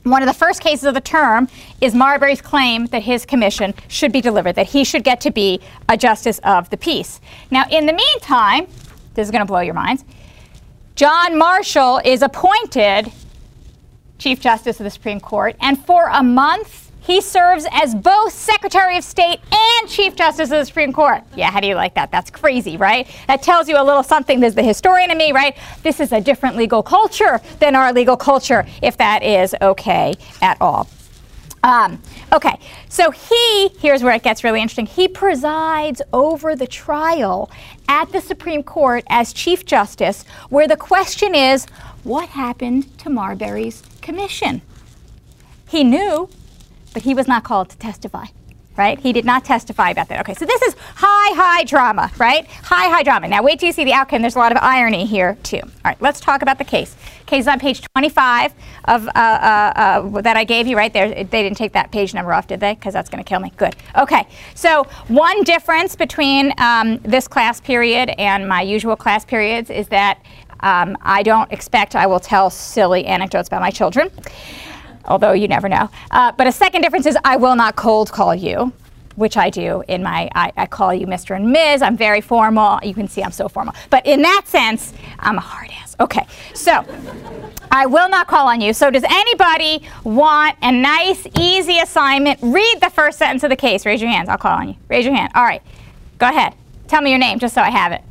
one 0.04 0.22
of 0.22 0.28
the 0.28 0.34
first 0.34 0.62
cases 0.62 0.86
of 0.86 0.94
the 0.94 1.02
term 1.02 1.48
is 1.80 1.94
Marbury's 1.94 2.42
claim 2.42 2.88
that 2.88 3.04
his 3.04 3.26
commission 3.26 3.74
should 3.88 4.12
be 4.12 4.22
delivered, 4.22 4.56
that 4.56 4.68
he 4.68 4.84
should 4.84 5.04
get 5.04 5.22
to 5.22 5.32
be 5.32 5.60
a 5.90 5.98
justice 5.98 6.40
of 6.40 6.70
the 6.70 6.78
peace. 6.78 7.22
Now, 7.52 7.66
in 7.70 7.86
the 7.86 7.94
meantime, 7.94 8.68
this 9.14 9.28
is 9.28 9.32
going 9.32 9.42
to 9.42 9.46
blow 9.46 9.60
your 9.60 9.74
minds. 9.74 10.04
John 10.96 11.38
Marshall 11.38 12.02
is 12.04 12.22
appointed 12.22 13.12
Chief 14.18 14.40
Justice 14.40 14.80
of 14.80 14.84
the 14.84 14.90
Supreme 14.90 15.20
Court, 15.20 15.56
and 15.60 15.84
for 15.86 16.08
a 16.12 16.24
month, 16.24 16.81
he 17.02 17.20
serves 17.20 17.68
as 17.72 17.94
both 17.94 18.32
Secretary 18.32 18.96
of 18.96 19.04
State 19.04 19.40
and 19.52 19.90
Chief 19.90 20.16
Justice 20.16 20.52
of 20.52 20.60
the 20.60 20.66
Supreme 20.66 20.94
Court. 20.94 21.24
Yeah, 21.36 21.52
how 21.52 21.60
do 21.60 21.68
you 21.68 21.76
like 21.76 21.96
that? 21.96 22.12
That's 22.12 22.30
crazy, 22.30 22.78
right? 22.78 23.08
That 23.28 23.42
tells 23.42 23.68
you 23.68 23.82
a 23.82 23.84
little 23.84 24.04
something. 24.04 24.40
There's 24.40 24.56
the 24.56 24.64
historian 24.64 25.12
in 25.12 25.18
me, 25.18 25.32
right? 25.32 25.58
This 25.84 26.00
is 26.00 26.12
a 26.12 26.22
different 26.22 26.56
legal 26.56 26.84
culture 26.84 27.42
than 27.60 27.76
our 27.76 27.92
legal 27.92 28.16
culture, 28.16 28.66
if 28.82 28.98
that 28.98 29.24
is 29.24 29.56
okay 29.62 30.14
at 30.42 30.62
all. 30.62 30.88
Um, 31.64 32.02
okay, 32.34 32.58
so 32.90 33.12
he, 33.12 33.70
here's 33.80 34.02
where 34.02 34.16
it 34.16 34.24
gets 34.24 34.44
really 34.44 34.62
interesting. 34.62 34.88
He 34.88 35.08
presides 35.08 36.02
over 36.12 36.56
the 36.56 36.66
trial 36.66 37.52
at 37.88 38.12
the 38.12 38.22
Supreme 38.22 38.64
Court 38.64 39.04
as 39.10 39.32
Chief 39.32 39.66
Justice, 39.66 40.24
where 40.50 40.68
the 40.68 40.78
question 40.78 41.36
is 41.36 41.66
what 42.04 42.30
happened 42.30 42.98
to 43.00 43.10
Marbury's 43.10 43.84
commission? 44.02 44.62
He 45.68 45.84
knew, 45.84 46.30
but 46.94 47.04
he 47.04 47.14
was 47.14 47.28
not 47.28 47.44
called 47.44 47.70
to 47.70 47.78
testify. 47.78 48.26
Right? 48.78 48.98
He 48.98 49.12
did 49.12 49.26
not 49.26 49.44
testify 49.44 49.90
about 49.90 50.08
that. 50.08 50.22
Okay, 50.22 50.34
so 50.34 50.46
this 50.46 50.62
is 50.62 50.76
high, 50.96 51.36
high 51.36 51.66
drama, 51.66 52.10
right? 52.18 52.48
High, 52.48 52.88
high 52.88 53.04
drama. 53.04 53.28
Now, 53.28 53.44
wait 53.44 53.60
till 53.60 53.68
you 53.68 53.74
see 53.74 53.84
the 53.84 53.92
outcome. 53.92 54.22
There's 54.22 54.38
a 54.38 54.40
lot 54.40 54.54
of 54.54 54.60
irony 54.62 55.06
here, 55.06 55.38
too. 55.44 55.60
All 55.60 55.72
right, 55.84 56.02
let's 56.02 56.22
talk 56.22 56.42
about 56.42 56.58
the 56.58 56.64
case. 56.64 56.96
Case 57.26 57.42
is 57.42 57.48
on 57.50 57.60
page 57.60 57.82
25 57.94 58.54
of 58.86 59.08
uh, 59.10 59.12
uh, 59.14 59.16
uh, 59.16 60.22
that 60.22 60.38
I 60.38 60.46
gave 60.46 60.68
you 60.68 60.78
right 60.78 60.92
there. 60.92 61.10
They 61.10 61.44
didn't 61.44 61.58
take 61.58 61.74
that 61.74 61.92
page 61.92 62.14
number 62.14 62.34
off, 62.34 62.48
did 62.48 62.62
they? 62.62 62.74
Because 62.74 62.94
that's 62.94 63.10
going 63.10 63.22
to 63.22 63.28
kill 63.28 63.42
me. 63.42 63.52
Good. 63.58 63.76
Okay, 63.98 64.26
so 64.56 64.86
one 65.10 65.44
difference 65.44 65.98
between 65.98 66.54
um, 66.58 66.98
this 67.00 67.28
class 67.28 67.60
period 67.60 68.10
and 68.18 68.48
my 68.48 68.62
usual 68.62 68.96
class 68.96 69.26
periods 69.26 69.70
is 69.70 69.90
that 69.90 70.24
um, 70.62 70.98
I 71.02 71.24
don't 71.24 71.52
expect 71.52 71.96
I 71.96 72.06
will 72.08 72.20
tell 72.20 72.50
silly 72.50 73.06
anecdotes 73.06 73.48
about 73.48 73.62
my 73.62 73.72
children, 73.72 74.10
although 75.06 75.34
you 75.34 75.48
never 75.48 75.70
know. 75.70 75.90
Uh, 76.12 76.32
but 76.32 76.48
a 76.48 76.52
second 76.52 76.82
difference 76.82 77.06
is 77.06 77.18
I 77.24 77.38
will 77.38 77.56
not 77.56 77.76
cold 77.76 78.12
call 78.12 78.34
you, 78.36 78.74
which 79.16 79.38
I 79.38 79.50
do 79.50 79.84
in 79.88 80.04
my, 80.04 80.30
I, 80.36 80.52
I, 80.58 80.66
call 80.66 80.94
you 80.94 81.06
Mr. 81.06 81.36
and 81.36 81.52
Ms. 81.52 81.82
I'm 81.82 81.98
very 81.98 82.22
formal. 82.22 82.80
You 82.84 82.94
can 82.94 83.08
see 83.08 83.24
I'm 83.24 83.32
so 83.32 83.50
formal. 83.50 83.74
But 83.90 84.06
in 84.06 84.22
that 84.22 84.44
sense, 84.46 84.94
I'm 85.20 85.38
a 85.38 85.42
hard 85.42 85.70
ass. 85.72 85.96
Okay, 86.00 86.26
so 86.54 86.86
I 87.72 87.86
will 87.86 88.10
not 88.10 88.28
call 88.28 88.48
on 88.48 88.62
you. 88.62 88.74
So 88.74 88.90
does 88.90 89.04
anybody 89.04 89.84
want 90.04 90.58
a 90.62 90.72
nice, 90.72 91.28
easy 91.40 91.80
assignment? 91.80 92.40
Read 92.42 92.80
the 92.82 92.90
first 92.90 93.18
sentence 93.20 93.44
of 93.44 93.50
the 93.50 93.56
case. 93.56 93.86
Raise 93.86 94.02
your 94.02 94.10
hands. 94.10 94.30
I'll 94.30 94.38
call 94.38 94.58
on 94.58 94.70
you. 94.70 94.76
Raise 94.90 95.06
your 95.06 95.14
hand. 95.14 95.32
All 95.36 95.44
right, 95.44 95.62
go 96.18 96.30
ahead. 96.30 96.56
Tell 96.88 97.02
me 97.02 97.10
your 97.10 97.20
name 97.20 97.40
just 97.40 97.54
so 97.54 97.62
I 97.62 97.70
have 97.70 97.92
it. 97.92 98.02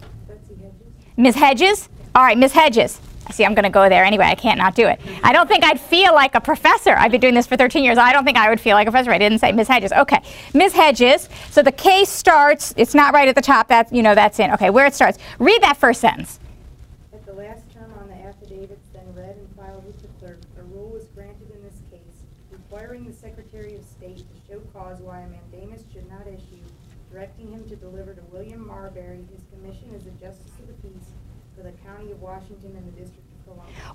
Ms. 1.16 1.35
Hedges? 1.35 1.88
All 2.14 2.23
right, 2.23 2.38
Ms. 2.38 2.52
Hedges. 2.52 3.00
See, 3.30 3.44
I'm 3.44 3.54
going 3.54 3.64
to 3.64 3.70
go 3.70 3.88
there 3.88 4.04
anyway. 4.04 4.26
I 4.26 4.34
can't 4.34 4.58
not 4.58 4.75
do 4.75 4.87
it. 4.87 5.00
I 5.22 5.32
don't 5.32 5.49
think 5.49 5.64
I'd 5.64 5.80
feel 5.80 6.14
like 6.14 6.34
a 6.34 6.40
professor. 6.40 6.94
I've 6.96 7.10
been 7.10 7.20
doing 7.20 7.34
this 7.34 7.46
for 7.46 7.56
13 7.56 7.84
years. 7.84 7.99
I 7.99 8.12
don't 8.12 8.25
think 8.25 8.37
I 8.37 8.49
would 8.49 8.60
feel 8.60 8.75
like 8.75 8.88
a 8.88 8.90
professor. 8.90 9.10
I 9.10 9.18
didn't 9.18 9.38
say 9.38 9.52
Ms. 9.52 9.68
Hedges. 9.68 9.92
Okay, 9.92 10.22
Ms. 10.54 10.72
Hedges. 10.72 11.28
So 11.50 11.62
the 11.62 11.72
case 11.72 12.08
starts. 12.08 12.75
It's 12.76 12.94
not 12.94 13.14
right 13.14 13.28
at 13.28 13.34
the 13.34 13.42
top. 13.42 13.68
That's 13.68 13.92
you 13.92 14.02
know 14.02 14.14
that's 14.14 14.38
in. 14.38 14.50
Okay, 14.52 14.70
where 14.70 14.87
it 14.87 14.94
starts. 14.94 15.18
Read 15.38 15.62
that 15.62 15.76
first 15.76 16.00
sentence. 16.00 16.40
At 17.12 17.25
the 17.26 17.32
last 17.32 17.70
term 17.72 17.92
on 18.00 18.08
the 18.08 18.14
affidavits 18.14 18.87
then 18.92 19.04
read 19.14 19.37
and 19.37 19.49
filed 19.56 19.84
with 19.87 20.00
the 20.02 20.08
clerk, 20.18 20.38
a 20.58 20.62
rule 20.62 20.90
was 20.90 21.06
granted 21.08 21.50
in 21.50 21.62
this 21.62 21.80
case 21.90 22.00
requiring 22.70 23.04
the 23.04 23.12
Secretary 23.12 23.75
of 23.75 23.84
State 23.84 24.18
to 24.18 24.52
show 24.52 24.60
cause 24.72 25.00
why 25.00 25.20
a 25.20 25.28
mandamus 25.28 25.82
should 25.92 26.08
not 26.08 26.26
issue, 26.26 26.62
directing 27.10 27.50
him 27.52 27.68
to 27.68 27.76
deliver 27.76 28.14
to 28.14 28.22
William 28.32 28.66
Marbury 28.66 29.25
his 29.32 29.42
commission 29.50 29.92
as 29.94 30.06
a 30.06 30.10
justice 30.22 30.52
of 30.58 30.68
the 30.68 30.88
peace 30.88 31.10
for 31.56 31.64
the 31.64 31.72
County 31.84 32.12
of 32.12 32.22
Washington 32.22 32.75
and 32.76 32.87
the 32.87 33.00
District. 33.00 33.20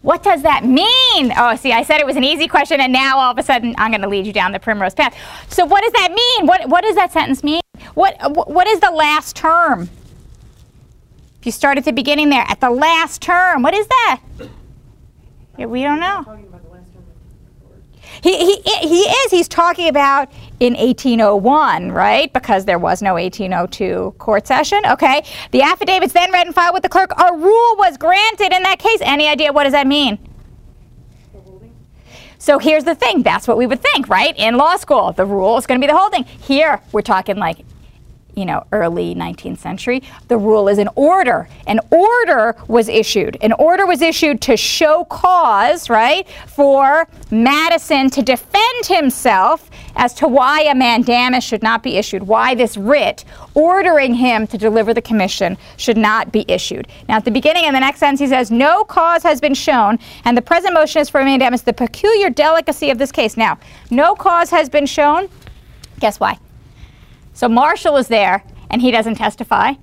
What 0.02 0.22
does 0.22 0.44
that 0.44 0.64
mean? 0.64 1.34
Oh, 1.36 1.56
see, 1.56 1.72
I 1.72 1.82
said 1.82 2.00
it 2.00 2.06
was 2.06 2.16
an 2.16 2.24
easy 2.24 2.48
question, 2.48 2.80
and 2.80 2.94
now 2.94 3.18
all 3.18 3.32
of 3.32 3.40
a 3.40 3.44
sudden 3.44 3.74
I'm 3.78 3.90
going 3.90 4.02
to 4.02 4.08
lead 4.08 4.28
you 4.28 4.34
down 4.34 4.52
the 4.52 4.60
primrose 4.60 4.94
path. 4.94 5.18
So, 5.50 5.66
what 5.66 5.82
does 5.82 5.94
that 5.94 6.12
mean? 6.12 6.48
What, 6.48 6.70
what 6.70 6.84
does 6.84 6.96
that 6.96 7.12
sentence 7.12 7.44
mean? 7.44 7.62
What, 7.96 8.16
what 8.48 8.68
is 8.68 8.80
the 8.82 8.92
last 8.92 9.36
term? 9.36 9.90
If 11.40 11.46
you 11.48 11.52
start 11.52 11.78
at 11.78 11.86
the 11.86 11.92
beginning 11.92 12.30
there, 12.30 12.46
at 12.48 12.60
the 12.60 12.70
last 12.70 13.22
term, 13.22 13.64
what 13.64 13.74
is 13.74 13.88
that? 13.88 14.22
Yeah, 15.58 15.66
we 15.66 15.82
don't 15.82 16.00
know. 16.00 16.40
He, 18.26 18.56
he, 18.56 18.88
he 18.88 19.02
is. 19.02 19.32
He's 19.32 19.48
talking 19.48 19.88
about 19.88 20.32
in 20.60 20.74
1801, 20.74 21.92
right? 21.92 22.34
Because 22.34 22.66
there 22.66 22.80
was 22.80 23.04
no 23.04 23.14
1802 23.14 24.16
court 24.18 24.48
session. 24.48 24.82
Okay. 24.84 25.24
The 25.52 25.62
affidavits 25.62 26.12
then 26.14 26.32
read 26.32 26.48
and 26.48 26.56
filed 26.56 26.74
with 26.74 26.82
the 26.82 26.90
clerk. 26.90 27.12
A 27.20 27.36
rule 27.36 27.76
was 27.78 27.98
granted 27.98 28.52
in 28.52 28.64
that 28.64 28.80
case. 28.80 28.98
Any 29.02 29.28
idea 29.28 29.54
what 29.54 29.66
does 29.66 29.74
that 29.74 29.86
mean? 29.86 30.18
So 32.40 32.58
here's 32.58 32.84
the 32.84 32.96
thing. 32.96 33.22
That's 33.22 33.48
what 33.48 33.58
we 33.58 33.68
would 33.68 33.84
think, 33.84 34.10
right? 34.10 34.36
In 34.40 34.58
law 34.58 34.76
school, 34.78 35.12
the 35.12 35.26
rule 35.26 35.56
is 35.60 35.68
going 35.68 35.80
to 35.80 35.86
be 35.86 35.92
the 35.92 35.96
holding. 35.96 36.24
Here, 36.24 36.82
we're 36.94 37.04
talking 37.04 37.36
like 37.36 37.60
you 38.36 38.46
know, 38.46 38.66
early 38.72 39.16
19th 39.16 39.58
century. 39.60 40.04
The 40.28 40.38
rule 40.38 40.68
is 40.68 40.78
an 40.78 40.90
order. 40.96 41.48
An 41.68 41.80
order 41.92 42.56
was 42.68 42.90
issued. 42.90 43.38
An 43.42 43.54
order 43.54 43.86
was 43.86 44.02
issued 44.02 44.42
to 44.42 44.58
show 44.58 45.06
cause, 45.06 45.90
right, 45.90 46.28
for 46.48 47.08
Madison 47.32 48.10
to 48.12 48.22
defend 48.22 48.86
himself 48.86 49.70
as 49.96 50.14
to 50.16 50.28
why 50.28 50.62
a 50.62 50.76
mandamus 50.76 51.44
should 51.44 51.64
not 51.64 51.82
be 51.82 51.98
issued, 51.98 52.24
why 52.24 52.54
this 52.56 52.76
writ 52.76 53.24
ordering 53.54 54.14
him 54.14 54.46
to 54.48 54.58
deliver 54.58 54.94
the 54.94 55.02
commission 55.02 55.58
should 55.78 55.98
not 55.98 56.32
be 56.32 56.46
issued. 56.48 56.88
Now, 57.08 57.16
at 57.16 57.26
the 57.26 57.32
beginning 57.32 57.66
in 57.66 57.74
the 57.74 57.80
next 57.80 58.00
sentence, 58.00 58.20
he 58.20 58.28
says, 58.28 58.52
No 58.52 58.84
cause 58.84 59.24
has 59.24 59.40
been 59.40 59.54
shown, 59.54 59.98
and 60.26 60.38
the 60.38 60.42
present 60.42 60.74
motion 60.74 61.02
is 61.02 61.10
for 61.10 61.22
a 61.22 61.26
mandamus, 61.26 61.62
the 61.62 61.74
peculiar 61.74 62.30
delicacy 62.30 62.90
of 62.90 62.98
this 62.98 63.12
case. 63.12 63.38
Now, 63.38 63.58
no 63.90 64.16
cause 64.16 64.50
has 64.50 64.70
been 64.70 64.86
shown. 64.86 65.30
Guess 66.00 66.20
why? 66.20 66.38
So 67.36 67.48
Marshall 67.48 67.98
is 67.98 68.08
there 68.08 68.44
and 68.72 68.82
he 68.82 68.90
doesn't 68.90 69.16
testify. 69.16 69.74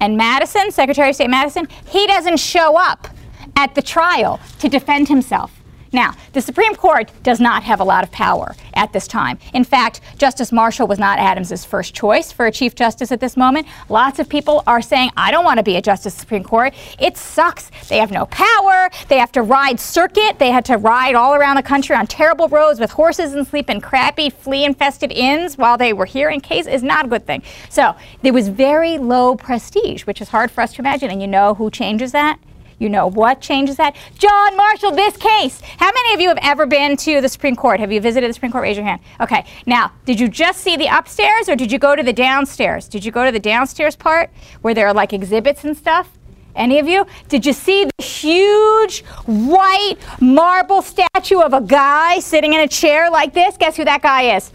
And 0.00 0.16
Madison, 0.16 0.72
Secretary 0.72 1.10
of 1.10 1.14
State 1.14 1.30
Madison, 1.30 1.68
he 1.86 2.06
doesn't 2.06 2.38
show 2.38 2.76
up 2.76 3.06
at 3.54 3.74
the 3.76 3.82
trial 3.82 4.40
to 4.58 4.68
defend 4.68 5.08
himself. 5.08 5.52
Now, 5.94 6.16
the 6.32 6.40
Supreme 6.40 6.74
Court 6.74 7.12
does 7.22 7.38
not 7.38 7.62
have 7.62 7.78
a 7.78 7.84
lot 7.84 8.02
of 8.02 8.10
power 8.10 8.56
at 8.74 8.92
this 8.92 9.06
time. 9.06 9.38
In 9.54 9.62
fact, 9.62 10.00
Justice 10.18 10.50
Marshall 10.50 10.88
was 10.88 10.98
not 10.98 11.20
Adams's 11.20 11.64
first 11.64 11.94
choice 11.94 12.32
for 12.32 12.46
a 12.46 12.50
Chief 12.50 12.74
Justice 12.74 13.12
at 13.12 13.20
this 13.20 13.36
moment. 13.36 13.68
Lots 13.88 14.18
of 14.18 14.28
people 14.28 14.64
are 14.66 14.82
saying, 14.82 15.10
I 15.16 15.30
don't 15.30 15.44
want 15.44 15.58
to 15.58 15.62
be 15.62 15.76
a 15.76 15.80
Justice 15.80 16.14
of 16.14 16.16
the 16.16 16.20
Supreme 16.22 16.42
Court. 16.42 16.74
It 16.98 17.16
sucks. 17.16 17.70
They 17.88 17.98
have 17.98 18.10
no 18.10 18.26
power. 18.26 18.90
They 19.08 19.18
have 19.18 19.30
to 19.32 19.42
ride 19.42 19.78
circuit. 19.78 20.40
They 20.40 20.50
had 20.50 20.64
to 20.64 20.78
ride 20.78 21.14
all 21.14 21.34
around 21.34 21.56
the 21.56 21.62
country 21.62 21.94
on 21.94 22.08
terrible 22.08 22.48
roads 22.48 22.80
with 22.80 22.90
horses 22.90 23.32
and 23.32 23.46
sleep 23.46 23.70
in 23.70 23.80
crappy, 23.80 24.30
flea 24.30 24.64
infested 24.64 25.12
inns 25.12 25.56
while 25.56 25.78
they 25.78 25.92
were 25.92 26.06
here 26.06 26.28
in 26.28 26.40
case 26.40 26.66
is 26.66 26.82
not 26.82 27.04
a 27.04 27.08
good 27.08 27.24
thing. 27.24 27.44
So 27.68 27.94
there 28.22 28.32
was 28.32 28.48
very 28.48 28.98
low 28.98 29.36
prestige, 29.36 30.06
which 30.06 30.20
is 30.20 30.30
hard 30.30 30.50
for 30.50 30.60
us 30.60 30.72
to 30.74 30.82
imagine. 30.82 31.12
And 31.12 31.20
you 31.20 31.28
know 31.28 31.54
who 31.54 31.70
changes 31.70 32.10
that? 32.10 32.40
You 32.84 32.90
know 32.90 33.06
what 33.06 33.40
changes 33.40 33.78
that? 33.78 33.96
John 34.18 34.56
Marshall, 34.58 34.92
this 34.92 35.16
case. 35.16 35.62
How 35.78 35.90
many 35.90 36.12
of 36.12 36.20
you 36.20 36.28
have 36.28 36.38
ever 36.42 36.66
been 36.66 36.98
to 36.98 37.22
the 37.22 37.30
Supreme 37.30 37.56
Court? 37.56 37.80
Have 37.80 37.90
you 37.90 37.98
visited 37.98 38.28
the 38.28 38.34
Supreme 38.34 38.52
Court? 38.52 38.60
Raise 38.60 38.76
your 38.76 38.84
hand. 38.84 39.00
Okay. 39.22 39.46
Now, 39.64 39.92
did 40.04 40.20
you 40.20 40.28
just 40.28 40.60
see 40.60 40.76
the 40.76 40.94
upstairs 40.94 41.48
or 41.48 41.56
did 41.56 41.72
you 41.72 41.78
go 41.78 41.96
to 41.96 42.02
the 42.02 42.12
downstairs? 42.12 42.86
Did 42.86 43.02
you 43.02 43.10
go 43.10 43.24
to 43.24 43.32
the 43.32 43.40
downstairs 43.40 43.96
part 43.96 44.28
where 44.60 44.74
there 44.74 44.86
are 44.86 44.92
like 44.92 45.14
exhibits 45.14 45.64
and 45.64 45.74
stuff? 45.74 46.10
Any 46.54 46.78
of 46.78 46.86
you? 46.86 47.06
Did 47.30 47.46
you 47.46 47.54
see 47.54 47.86
the 47.86 48.04
huge 48.04 49.02
white 49.24 49.96
marble 50.20 50.82
statue 50.82 51.40
of 51.40 51.54
a 51.54 51.62
guy 51.62 52.18
sitting 52.18 52.52
in 52.52 52.60
a 52.60 52.68
chair 52.68 53.10
like 53.10 53.32
this? 53.32 53.56
Guess 53.56 53.78
who 53.78 53.86
that 53.86 54.02
guy 54.02 54.36
is? 54.36 54.52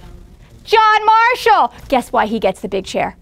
John 0.64 1.04
Marshall. 1.04 1.74
Guess 1.88 2.12
why 2.12 2.28
he 2.28 2.40
gets 2.40 2.62
the 2.62 2.70
big 2.70 2.86
chair? 2.86 3.18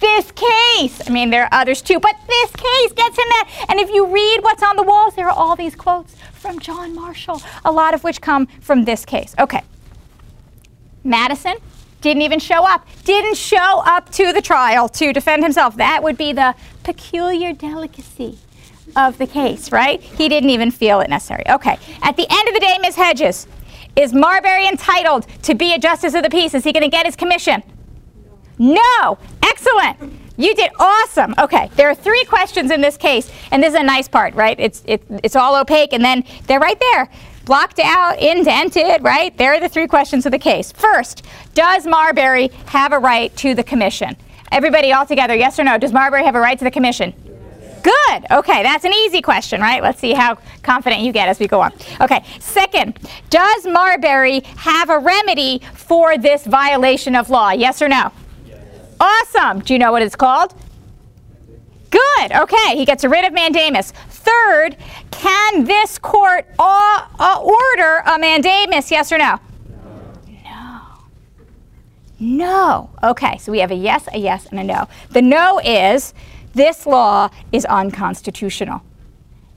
This 0.00 0.32
case. 0.32 1.00
I 1.06 1.10
mean, 1.10 1.30
there 1.30 1.44
are 1.44 1.48
others 1.52 1.82
too, 1.82 2.00
but 2.00 2.16
this 2.26 2.50
case 2.52 2.92
gets 2.92 3.18
him 3.18 3.24
that. 3.28 3.66
And 3.68 3.78
if 3.78 3.90
you 3.90 4.06
read 4.06 4.40
what's 4.42 4.62
on 4.62 4.76
the 4.76 4.82
walls, 4.82 5.14
there 5.14 5.28
are 5.28 5.36
all 5.36 5.56
these 5.56 5.74
quotes 5.74 6.14
from 6.32 6.58
John 6.58 6.94
Marshall, 6.94 7.42
a 7.64 7.70
lot 7.70 7.94
of 7.94 8.02
which 8.02 8.20
come 8.20 8.46
from 8.60 8.84
this 8.84 9.04
case. 9.04 9.34
Okay. 9.38 9.62
Madison 11.04 11.56
didn't 12.00 12.22
even 12.22 12.38
show 12.38 12.66
up, 12.66 12.86
didn't 13.04 13.36
show 13.36 13.82
up 13.84 14.10
to 14.12 14.32
the 14.32 14.42
trial 14.42 14.88
to 14.88 15.12
defend 15.12 15.42
himself. 15.42 15.76
That 15.76 16.02
would 16.02 16.16
be 16.16 16.32
the 16.32 16.54
peculiar 16.82 17.52
delicacy 17.52 18.38
of 18.96 19.18
the 19.18 19.26
case, 19.26 19.70
right? 19.70 20.00
He 20.00 20.28
didn't 20.28 20.50
even 20.50 20.70
feel 20.70 21.00
it 21.00 21.10
necessary. 21.10 21.44
Okay. 21.48 21.78
At 22.02 22.16
the 22.16 22.26
end 22.28 22.48
of 22.48 22.54
the 22.54 22.60
day, 22.60 22.78
Ms. 22.80 22.96
Hedges, 22.96 23.46
is 23.96 24.12
Marbury 24.12 24.66
entitled 24.66 25.26
to 25.42 25.54
be 25.54 25.74
a 25.74 25.78
justice 25.78 26.14
of 26.14 26.22
the 26.22 26.30
peace? 26.30 26.54
Is 26.54 26.64
he 26.64 26.72
going 26.72 26.82
to 26.82 26.88
get 26.88 27.06
his 27.06 27.16
commission? 27.16 27.62
No. 28.60 29.18
Excellent. 29.42 29.96
You 30.36 30.54
did 30.54 30.70
awesome. 30.78 31.34
Okay, 31.38 31.70
there 31.76 31.88
are 31.88 31.94
three 31.94 32.24
questions 32.24 32.70
in 32.70 32.82
this 32.82 32.98
case, 32.98 33.30
and 33.50 33.62
this 33.62 33.72
is 33.72 33.80
a 33.80 33.82
nice 33.82 34.06
part, 34.06 34.34
right? 34.34 34.58
It's 34.60 34.82
it, 34.86 35.02
it's 35.24 35.34
all 35.34 35.58
opaque, 35.58 35.94
and 35.94 36.04
then 36.04 36.24
they're 36.46 36.60
right 36.60 36.78
there, 36.78 37.10
blocked 37.46 37.78
out, 37.78 38.18
indented, 38.18 39.02
right? 39.02 39.36
There 39.38 39.54
are 39.54 39.60
the 39.60 39.68
three 39.68 39.86
questions 39.86 40.26
of 40.26 40.32
the 40.32 40.38
case. 40.38 40.72
First, 40.72 41.24
does 41.54 41.86
Marbury 41.86 42.48
have 42.66 42.92
a 42.92 42.98
right 42.98 43.34
to 43.38 43.54
the 43.54 43.64
commission? 43.64 44.14
Everybody 44.52 44.92
all 44.92 45.06
together, 45.06 45.34
yes 45.34 45.58
or 45.58 45.64
no? 45.64 45.78
Does 45.78 45.92
Marbury 45.92 46.24
have 46.24 46.34
a 46.34 46.40
right 46.40 46.58
to 46.58 46.64
the 46.64 46.70
commission? 46.70 47.14
Good. 47.82 48.26
Okay, 48.30 48.62
that's 48.62 48.84
an 48.84 48.92
easy 48.92 49.22
question, 49.22 49.62
right? 49.62 49.82
Let's 49.82 50.00
see 50.00 50.12
how 50.12 50.36
confident 50.62 51.00
you 51.00 51.12
get 51.12 51.30
as 51.30 51.38
we 51.38 51.48
go 51.48 51.62
on. 51.62 51.72
Okay, 52.00 52.22
second, 52.38 52.98
does 53.30 53.66
Marbury 53.66 54.40
have 54.56 54.90
a 54.90 54.98
remedy 54.98 55.62
for 55.74 56.18
this 56.18 56.44
violation 56.44 57.16
of 57.16 57.30
law? 57.30 57.52
Yes 57.52 57.80
or 57.80 57.88
no? 57.88 58.12
Awesome. 59.00 59.60
Do 59.60 59.72
you 59.72 59.78
know 59.78 59.92
what 59.92 60.02
it's 60.02 60.16
called? 60.16 60.54
Good. 61.90 62.32
Okay, 62.32 62.76
he 62.76 62.84
gets 62.84 63.02
rid 63.04 63.24
of 63.24 63.32
mandamus. 63.32 63.90
Third, 63.90 64.76
can 65.10 65.64
this 65.64 65.98
court 65.98 66.46
uh, 66.58 67.06
uh, 67.18 67.40
order 67.42 68.02
a 68.06 68.18
mandamus? 68.18 68.90
Yes 68.90 69.10
or 69.10 69.18
no? 69.18 69.40
No. 70.44 70.80
No. 72.20 72.90
Okay, 73.02 73.38
so 73.38 73.50
we 73.50 73.58
have 73.60 73.70
a 73.70 73.74
yes, 73.74 74.06
a 74.12 74.18
yes, 74.18 74.46
and 74.46 74.60
a 74.60 74.64
no. 74.64 74.86
The 75.10 75.22
no 75.22 75.58
is 75.60 76.14
this 76.52 76.86
law 76.86 77.30
is 77.52 77.64
unconstitutional. 77.64 78.82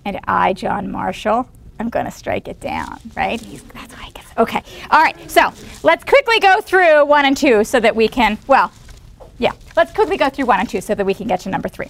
And 0.06 0.20
I, 0.28 0.54
John 0.54 0.92
Marshall, 0.92 1.48
I'm 1.80 1.90
going 1.90 2.06
to 2.06 2.12
strike 2.12 2.48
it 2.48 2.60
down, 2.60 3.00
right? 3.16 3.40
He's, 3.40 3.64
that's 3.64 3.94
why 3.96 4.06
I 4.08 4.10
guess. 4.12 4.26
Okay. 4.38 4.64
All 4.92 5.02
right. 5.02 5.30
So 5.30 5.54
let's 5.84 6.04
quickly 6.04 6.40
go 6.40 6.62
through 6.62 7.06
one 7.06 7.26
and 7.26 7.38
two 7.38 7.64
so 7.64 7.80
that 7.80 7.96
we 7.96 8.08
can, 8.08 8.38
well, 8.48 8.72
yeah, 9.38 9.52
let's 9.76 9.92
quickly 9.92 10.18
go 10.18 10.30
through 10.30 10.46
one 10.46 10.60
and 10.60 10.70
two 10.70 10.82
so 10.82 10.96
that 10.96 11.06
we 11.06 11.14
can 11.14 11.28
get 11.28 11.40
to 11.42 11.50
number 11.50 11.70
three. 11.70 11.90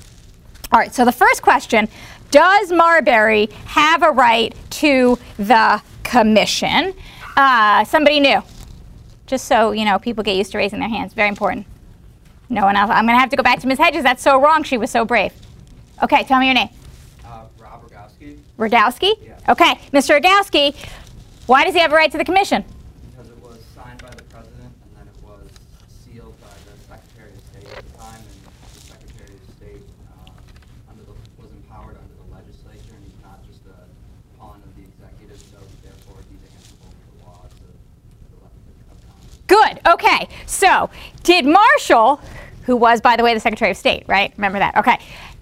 All 0.72 0.80
right, 0.80 0.94
so 0.94 1.06
the 1.06 1.12
first 1.12 1.42
question 1.42 1.88
Does 2.32 2.72
Marbury 2.72 3.48
have 3.66 4.02
a 4.04 4.12
right 4.12 4.56
to 4.72 5.18
the 5.38 5.82
commission? 6.04 6.94
Uh, 7.36 7.84
somebody 7.86 8.20
new. 8.20 8.42
Just 9.28 9.46
so, 9.46 9.72
you 9.72 9.86
know, 9.86 10.00
people 10.00 10.24
get 10.24 10.36
used 10.36 10.52
to 10.52 10.58
raising 10.58 10.80
their 10.80 10.90
hands. 10.90 11.14
Very 11.14 11.30
important. 11.30 11.66
No 12.50 12.64
one 12.66 12.76
else. 12.76 12.92
I'm 12.92 13.06
going 13.06 13.16
to 13.16 13.20
have 13.20 13.30
to 13.30 13.36
go 13.36 13.44
back 13.44 13.60
to 13.62 13.68
Ms. 13.68 13.80
Hedges. 13.80 14.04
That's 14.04 14.22
so 14.22 14.40
wrong. 14.40 14.64
She 14.64 14.78
was 14.78 14.92
so 14.92 15.06
brave. 15.06 15.34
Okay, 16.04 16.24
tell 16.24 16.40
me 16.40 16.48
your 16.48 16.56
name. 16.56 16.70
Uh, 17.26 17.46
Rob 17.58 17.90
Rogowski. 17.90 18.38
Rogowski? 18.58 19.14
Yeah. 19.26 19.40
Okay, 19.50 19.76
Mr. 19.92 20.20
Rogowski, 20.20 20.76
why 21.48 21.64
does 21.64 21.74
he 21.74 21.80
have 21.80 21.92
a 21.92 21.96
right 21.96 22.12
to 22.12 22.18
the 22.18 22.26
commission? 22.26 22.64
Because 23.12 23.30
it 23.32 23.40
was 23.42 23.58
signed 23.74 24.02
by 24.02 24.10
the 24.10 24.24
president 24.24 24.72
and 24.84 24.92
then 24.98 25.08
it 25.08 25.24
was 25.24 25.50
sealed 25.88 26.36
by 26.42 26.54
the 26.68 26.76
Secretary 26.88 27.32
of 27.32 27.42
State 27.52 27.78
at 27.78 27.86
the 27.86 27.98
time, 27.98 28.22
and 28.22 28.38
the 28.76 28.82
Secretary 28.82 29.34
of 29.34 29.56
State 29.58 29.84
uh, 30.28 30.92
under 30.92 31.04
the, 31.04 31.14
was 31.42 31.50
empowered 31.52 31.98
under 31.98 32.16
the 32.22 32.28
legislature, 32.36 32.94
and 32.94 33.04
he's 33.04 33.20
not 33.24 33.40
just 33.48 33.64
a 33.66 33.76
pawn 34.38 34.62
of 34.62 34.72
the 34.76 34.84
executive, 34.84 35.40
so 35.52 35.58
therefore 35.82 36.20
he's 36.30 36.44
answerable 36.54 36.92
for 36.92 37.06
the 37.12 37.18
laws 37.26 37.52
of 37.52 37.72
the 37.72 38.38
le- 38.40 38.56
of 38.92 38.98
Congress. 39.08 39.40
Good. 39.54 39.80
Okay. 39.86 40.28
So, 40.48 40.90
did 41.22 41.46
Marshall, 41.46 42.20
who 42.64 42.76
was, 42.76 43.02
by 43.02 43.16
the 43.16 43.24
way, 43.24 43.36
the 43.36 43.40
Secretary 43.40 43.70
of 43.70 43.78
State, 43.78 44.04
right? 44.08 44.34
Remember 44.36 44.58
that? 44.58 44.76
Okay. 44.78 44.98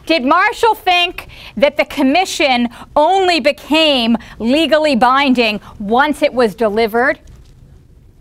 Did 0.05 0.25
Marshall 0.25 0.75
think 0.75 1.29
that 1.55 1.77
the 1.77 1.85
commission 1.85 2.67
only 2.93 3.39
became 3.39 4.17
legally 4.37 4.97
binding 4.97 5.61
once 5.79 6.21
it 6.21 6.33
was 6.33 6.55
delivered? 6.55 7.19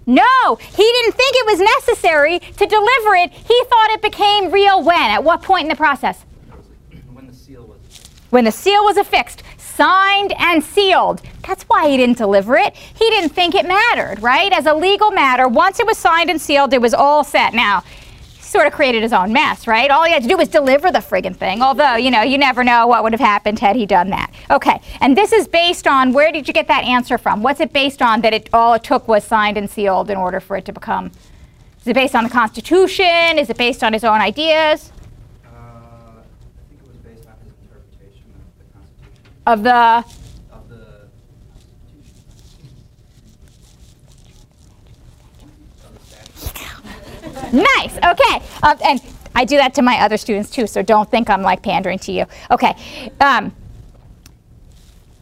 No, 0.07 0.55
he 0.55 0.85
didn't 0.85 1.15
think 1.17 1.35
it 1.35 1.47
was 1.47 1.59
necessary 1.59 2.39
to 2.39 2.67
deliver 2.67 3.17
it. 3.17 3.33
He 3.33 3.65
thought 3.65 3.91
it 3.91 4.01
became 4.01 4.53
real 4.53 4.85
when? 4.85 5.11
At 5.11 5.25
what 5.25 5.43
point 5.43 5.65
in 5.65 5.69
the 5.69 5.77
process? 5.77 6.25
When 7.13 7.27
the 7.27 7.35
seal 7.35 7.67
was 7.67 7.79
When 8.31 8.45
the 8.45 8.53
seal 8.53 8.85
was 8.85 8.97
affixed, 8.97 9.40
signed 9.81 10.35
and 10.39 10.63
sealed. 10.63 11.23
That's 11.49 11.63
why 11.63 11.89
he 11.89 11.97
didn't 11.97 12.19
deliver 12.19 12.55
it. 12.59 12.77
He 12.77 13.09
didn't 13.09 13.31
think 13.31 13.55
it 13.55 13.67
mattered, 13.67 14.21
right? 14.23 14.53
As 14.53 14.67
a 14.67 14.75
legal 14.75 15.11
matter, 15.11 15.49
once 15.49 15.81
it 15.81 15.87
was 15.87 15.97
signed 15.97 16.29
and 16.29 16.39
sealed, 16.39 16.75
it 16.75 16.83
was 16.83 16.93
all 16.93 17.25
set. 17.25 17.55
Now, 17.55 17.83
sort 18.41 18.67
of 18.67 18.75
created 18.75 19.03
his 19.03 19.15
own 19.15 19.33
mess, 19.33 19.67
right? 19.67 19.91
All 19.91 20.05
he 20.05 20.13
had 20.13 20.23
to 20.23 20.29
do 20.29 20.37
was 20.37 20.49
deliver 20.49 20.93
the 20.93 20.99
friggin' 20.99 21.35
thing. 21.35 21.63
Although, 21.63 21.97
you 21.97 22.11
know, 22.11 22.21
you 22.21 22.37
never 22.37 22.63
know 22.63 22.87
what 22.89 23.03
would 23.05 23.15
have 23.15 23.21
happened 23.21 23.59
had 23.59 23.75
he 23.75 23.87
done 23.87 24.11
that. 24.11 24.31
Okay, 24.51 24.83
and 25.01 25.17
this 25.17 25.33
is 25.33 25.49
based 25.49 25.87
on 25.87 26.13
where 26.13 26.31
did 26.31 26.47
you 26.47 26.53
get 26.53 26.69
that 26.69 26.85
answer 26.85 27.17
from? 27.17 27.43
What's 27.43 27.61
it 27.61 27.73
based 27.73 28.03
on 28.03 28.21
that 28.21 28.35
it 28.35 28.51
all 28.53 28.75
it 28.75 28.85
took 28.85 29.09
was 29.09 29.25
signed 29.25 29.57
and 29.57 29.71
sealed 29.71 30.11
in 30.11 30.19
order 30.19 30.41
for 30.41 30.59
it 30.59 30.67
to 30.67 30.75
become? 30.75 31.11
Is 31.81 31.87
it 31.87 31.95
based 31.95 32.15
on 32.15 32.25
the 32.25 32.31
Constitution? 32.31 33.39
Is 33.39 33.49
it 33.49 33.57
based 33.57 33.83
on 33.83 33.95
his 33.95 34.05
own 34.05 34.21
ideas? 34.21 34.93
Of 39.51 39.65
the 39.65 40.05
nice. 47.53 47.97
Okay. 47.97 48.43
Uh, 48.63 48.77
and 48.85 49.03
I 49.35 49.45
do 49.45 49.57
that 49.57 49.75
to 49.75 49.83
my 49.83 49.97
other 50.03 50.17
students 50.19 50.51
too, 50.51 50.69
so 50.69 50.83
don't 50.83 51.11
think 51.11 51.29
I'm 51.29 51.43
like 51.43 51.63
pandering 51.65 51.99
to 51.99 52.13
you. 52.13 52.27
Okay. 52.53 52.77
Um, 53.21 53.53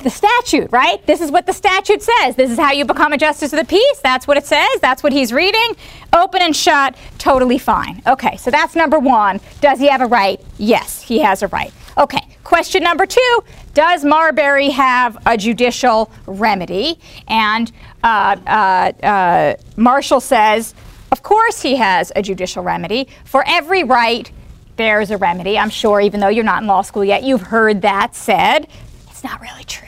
the 0.01 0.11
statute, 0.11 0.71
right? 0.71 1.05
This 1.07 1.23
is 1.23 1.31
what 1.31 1.47
the 1.47 1.55
statute 1.55 2.03
says. 2.03 2.37
This 2.37 2.51
is 2.51 2.59
how 2.59 2.73
you 2.73 2.85
become 2.85 3.15
a 3.15 3.17
justice 3.17 3.55
of 3.55 3.59
the 3.59 3.65
peace. 3.65 4.01
That's 4.03 4.27
what 4.27 4.37
it 4.37 4.45
says. 4.45 4.79
That's 4.83 5.03
what 5.03 5.15
he's 5.15 5.33
reading. 5.33 5.75
Open 6.13 6.43
and 6.43 6.55
shut, 6.55 6.97
totally 7.17 7.57
fine. 7.57 8.03
Okay, 8.07 8.37
so 8.37 8.51
that's 8.51 8.77
number 8.77 8.99
one. 8.99 9.41
Does 9.63 9.79
he 9.79 9.89
have 9.89 10.03
a 10.03 10.07
right? 10.07 10.39
Yes, 10.59 11.01
he 11.01 11.21
has 11.21 11.43
a 11.43 11.49
right. 11.49 11.73
Okay, 11.97 12.29
question 12.45 12.83
number 12.83 13.07
two 13.07 13.45
does 13.79 14.05
Marbury 14.05 14.71
have 14.71 15.17
a 15.25 15.37
judicial 15.37 16.11
remedy? 16.27 16.99
And 17.29 17.71
uh, 18.03 18.35
uh, 18.45 19.07
uh, 19.07 19.55
Marshall 19.77 20.19
says, 20.19 20.75
of 21.13 21.23
course 21.23 21.63
he 21.63 21.77
has 21.77 22.11
a 22.17 22.21
judicial 22.21 22.65
remedy. 22.65 23.07
For 23.25 23.45
every 23.47 23.85
right, 23.85 24.29
there's 24.75 25.13
a 25.13 25.17
remedy. 25.17 25.57
I'm 25.57 25.71
sure, 25.71 26.01
even 26.01 26.19
though 26.19 26.27
you're 26.27 26.43
not 26.43 26.61
in 26.61 26.67
law 26.67 26.83
school 26.83 27.05
yet, 27.05 27.23
you've 27.23 27.43
heard 27.43 27.83
that 27.83 28.17
said. 28.17 28.67
It's 29.11 29.23
not 29.23 29.41
really 29.41 29.63
true. 29.63 29.87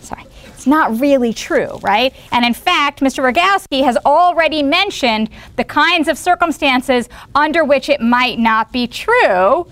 Sorry. 0.00 0.24
It's 0.46 0.66
not 0.66 0.98
really 0.98 1.34
true, 1.34 1.78
right? 1.82 2.14
And 2.32 2.46
in 2.46 2.54
fact, 2.54 3.00
Mr. 3.00 3.30
Rogowski 3.30 3.84
has 3.84 3.98
already 4.06 4.62
mentioned 4.62 5.28
the 5.56 5.64
kinds 5.64 6.08
of 6.08 6.16
circumstances 6.16 7.10
under 7.34 7.62
which 7.62 7.90
it 7.90 8.00
might 8.00 8.38
not 8.38 8.72
be 8.72 8.86
true, 8.86 9.66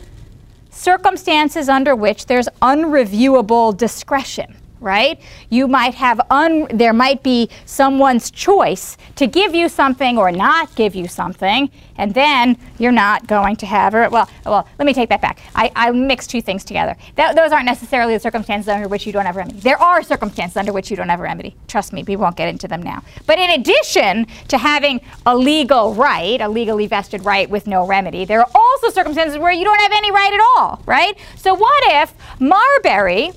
circumstances 0.74 1.68
under 1.68 1.94
which 1.94 2.26
there's 2.26 2.48
unreviewable 2.60 3.76
discretion 3.76 4.56
right? 4.84 5.20
You 5.50 5.66
might 5.66 5.94
have 5.94 6.20
un, 6.30 6.68
there 6.72 6.92
might 6.92 7.22
be 7.22 7.48
someone's 7.64 8.30
choice 8.30 8.96
to 9.16 9.26
give 9.26 9.54
you 9.54 9.68
something 9.68 10.18
or 10.18 10.30
not 10.30 10.74
give 10.76 10.94
you 10.94 11.08
something, 11.08 11.70
and 11.96 12.12
then 12.14 12.56
you're 12.78 12.92
not 12.92 13.26
going 13.26 13.56
to 13.56 13.66
have 13.66 13.94
it. 13.94 14.10
Well, 14.10 14.28
well, 14.44 14.68
let 14.78 14.86
me 14.86 14.92
take 14.92 15.08
that 15.08 15.20
back. 15.20 15.40
I, 15.54 15.72
I 15.74 15.90
mixed 15.90 16.30
two 16.30 16.42
things 16.42 16.64
together. 16.64 16.96
Those 17.16 17.52
aren't 17.52 17.66
necessarily 17.66 18.14
the 18.14 18.20
circumstances 18.20 18.68
under 18.68 18.88
which 18.88 19.06
you 19.06 19.12
don't 19.12 19.26
have 19.26 19.36
remedy. 19.36 19.58
There 19.60 19.80
are 19.80 20.02
circumstances 20.02 20.56
under 20.56 20.72
which 20.72 20.90
you 20.90 20.96
don't 20.96 21.08
have 21.08 21.20
remedy. 21.20 21.56
Trust 21.68 21.92
me, 21.92 22.02
we 22.02 22.16
won't 22.16 22.36
get 22.36 22.48
into 22.48 22.68
them 22.68 22.82
now. 22.82 23.02
But 23.26 23.38
in 23.38 23.50
addition 23.50 24.26
to 24.48 24.58
having 24.58 25.00
a 25.24 25.36
legal 25.36 25.94
right, 25.94 26.40
a 26.40 26.48
legally 26.48 26.86
vested 26.86 27.24
right 27.24 27.48
with 27.48 27.66
no 27.66 27.86
remedy, 27.86 28.24
there 28.24 28.40
are 28.40 28.50
also 28.54 28.90
circumstances 28.90 29.38
where 29.38 29.52
you 29.52 29.64
don't 29.64 29.80
have 29.80 29.92
any 29.92 30.10
right 30.10 30.32
at 30.32 30.40
all, 30.40 30.82
right? 30.86 31.16
So 31.36 31.54
what 31.54 31.84
if 31.86 32.12
Marbury 32.40 33.32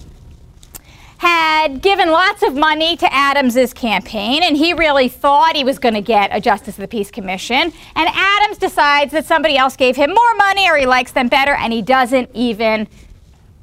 had 1.17 1.81
given 1.81 2.11
lots 2.11 2.43
of 2.43 2.55
money 2.55 2.95
to 2.97 3.13
Adams's 3.13 3.73
campaign, 3.73 4.43
and 4.43 4.55
he 4.55 4.73
really 4.73 5.09
thought 5.09 5.55
he 5.55 5.63
was 5.63 5.79
going 5.79 5.95
to 5.95 6.01
get 6.01 6.29
a 6.31 6.39
Justice 6.39 6.75
of 6.75 6.81
the 6.81 6.87
Peace 6.87 7.11
Commission. 7.11 7.73
And 7.95 8.09
Adams 8.13 8.57
decides 8.57 9.11
that 9.13 9.25
somebody 9.25 9.57
else 9.57 9.75
gave 9.75 9.95
him 9.95 10.13
more 10.13 10.35
money 10.35 10.69
or 10.69 10.77
he 10.77 10.85
likes 10.85 11.11
them 11.11 11.27
better, 11.27 11.53
and 11.53 11.73
he 11.73 11.81
doesn't 11.81 12.29
even 12.33 12.87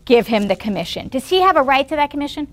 give 0.04 0.26
him 0.26 0.48
the 0.48 0.56
commission. 0.56 1.08
Does 1.08 1.28
he 1.28 1.40
have 1.40 1.56
a 1.56 1.62
right 1.62 1.88
to 1.88 1.96
that 1.96 2.10
commission? 2.10 2.48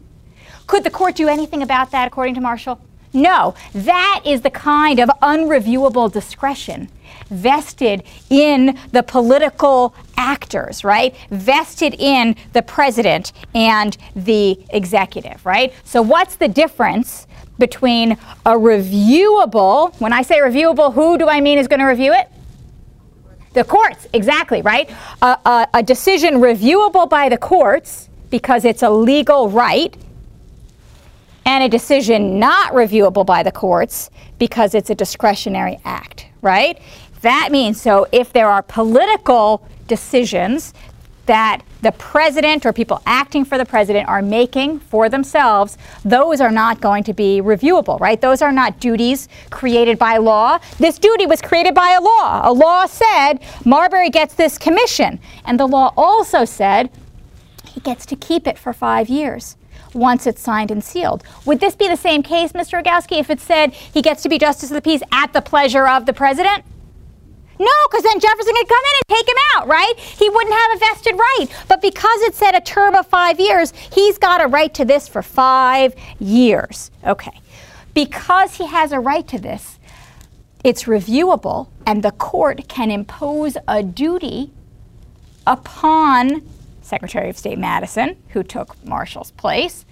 Could 0.68 0.84
the 0.84 0.92
court 0.92 1.16
do 1.16 1.28
anything 1.28 1.62
about 1.64 1.92
that, 1.92 2.08
according 2.08 2.36
to 2.36 2.42
Marshall? 2.42 2.80
No, 3.14 3.56
that 3.74 4.22
is 4.26 4.42
the 4.42 4.50
kind 4.50 5.00
of 5.00 5.10
unreviewable 5.22 6.12
discretion 6.12 6.90
vested 7.30 8.04
in 8.30 8.78
the 8.92 9.04
political 9.04 9.94
actors, 10.22 10.84
right? 10.84 11.16
Vested 11.32 11.96
in 11.96 12.36
the 12.54 12.62
president 12.62 13.34
and 13.56 13.98
the 14.16 14.60
executive, 14.70 15.44
right? 15.46 15.74
So, 15.84 16.02
what's 16.02 16.36
the 16.36 16.48
difference 16.48 17.28
between 17.58 18.14
a 18.46 18.52
reviewable, 18.52 20.00
when 20.00 20.14
I 20.14 20.22
say 20.22 20.40
reviewable, 20.40 20.94
who 20.94 21.18
do 21.18 21.28
I 21.28 21.42
mean 21.42 21.58
is 21.58 21.68
going 21.68 21.80
to 21.80 21.86
review 21.86 22.14
it? 22.14 22.28
The 23.54 23.64
courts, 23.64 24.08
exactly, 24.14 24.62
right? 24.62 24.90
A, 25.22 25.38
a, 25.46 25.68
a 25.76 25.84
decision 25.84 26.36
reviewable 26.36 27.10
by 27.10 27.28
the 27.28 27.38
courts 27.38 28.08
because 28.30 28.64
it's 28.64 28.84
a 28.84 28.90
legal 28.90 29.50
right 29.50 29.96
and 31.46 31.64
a 31.64 31.70
decision 31.70 32.40
not 32.40 32.74
reviewable 32.74 33.26
by 33.26 33.44
the 33.44 33.52
courts 33.52 34.10
because 34.38 34.74
it's 34.76 34.90
a 34.90 34.96
discretionary 34.96 35.80
act, 35.84 36.28
right? 36.42 36.80
That 37.22 37.50
means 37.52 37.82
so 37.82 38.08
if 38.12 38.32
there 38.32 38.50
are 38.50 38.64
political 38.64 39.68
decisions 39.92 40.74
that 41.26 41.62
the 41.82 41.92
president 41.92 42.66
or 42.66 42.72
people 42.72 43.02
acting 43.06 43.44
for 43.44 43.58
the 43.58 43.66
president 43.66 44.08
are 44.08 44.22
making 44.22 44.80
for 44.80 45.10
themselves, 45.10 45.78
those 46.06 46.40
are 46.40 46.50
not 46.50 46.80
going 46.80 47.04
to 47.04 47.14
be 47.14 47.42
reviewable, 47.42 48.00
right? 48.00 48.22
Those 48.22 48.42
are 48.42 48.54
not 48.54 48.80
duties 48.80 49.28
created 49.50 50.00
by 50.00 50.16
law. 50.16 50.60
This 50.78 50.98
duty 50.98 51.26
was 51.26 51.42
created 51.42 51.76
by 51.76 51.92
a 52.00 52.02
law. 52.02 52.42
A 52.50 52.54
law 52.54 52.86
said 52.86 53.40
Marbury 53.66 54.10
gets 54.10 54.34
this 54.34 54.58
commission, 54.58 55.20
and 55.44 55.60
the 55.60 55.68
law 55.68 55.94
also 55.98 56.46
said 56.46 56.90
he 57.68 57.82
gets 57.82 58.06
to 58.06 58.16
keep 58.16 58.48
it 58.48 58.58
for 58.58 58.72
five 58.72 59.10
years 59.10 59.58
once 59.94 60.26
it's 60.26 60.42
signed 60.42 60.72
and 60.72 60.82
sealed. 60.82 61.22
Would 61.46 61.60
this 61.60 61.76
be 61.76 61.90
the 61.90 61.98
same 61.98 62.24
case, 62.24 62.54
Mr. 62.54 62.82
Rogowski, 62.82 63.20
if 63.20 63.30
it 63.30 63.42
said 63.42 63.74
he 63.74 64.02
gets 64.02 64.24
to 64.24 64.30
be 64.30 64.38
Justice 64.38 64.72
of 64.72 64.76
the 64.76 64.82
Peace 64.82 65.02
at 65.12 65.34
the 65.34 65.42
pleasure 65.42 65.86
of 65.86 66.06
the 66.06 66.14
president? 66.14 66.64
No, 67.62 67.72
because 67.90 68.04
then 68.04 68.20
Jefferson 68.20 68.56
could 68.56 68.68
come 68.68 68.84
in 68.84 68.96
and 68.98 69.20
take 69.20 69.28
him 69.28 69.38
out, 69.56 69.68
right? 69.68 69.94
He 69.96 70.28
wouldn't 70.30 70.56
have 70.56 70.76
a 70.76 70.80
vested 70.80 71.14
right. 71.14 71.46
But 71.68 71.80
because 71.80 72.22
it 72.22 72.34
said 72.34 72.56
a 72.56 72.62
term 72.62 72.96
of 72.96 73.06
five 73.06 73.40
years, 73.40 73.72
he's 73.94 74.18
got 74.18 74.44
a 74.44 74.48
right 74.48 74.74
to 74.74 74.84
this 74.84 75.08
for 75.08 75.22
five 75.22 75.94
years. 76.20 76.90
Okay. 77.06 77.40
Because 77.94 78.56
he 78.56 78.66
has 78.66 78.92
a 78.92 79.00
right 79.00 79.28
to 79.28 79.38
this, 79.38 79.78
it's 80.64 80.86
reviewable, 80.86 81.68
and 81.86 82.02
the 82.02 82.12
court 82.12 82.68
can 82.68 82.90
impose 82.90 83.58
a 83.68 83.84
duty 83.84 84.52
upon 85.46 86.42
Secretary 86.82 87.30
of 87.30 87.38
State 87.38 87.60
Madison, 87.60 88.18
who 88.30 88.42
took 88.42 88.84
Marshall's 88.84 89.32
place, 89.32 89.86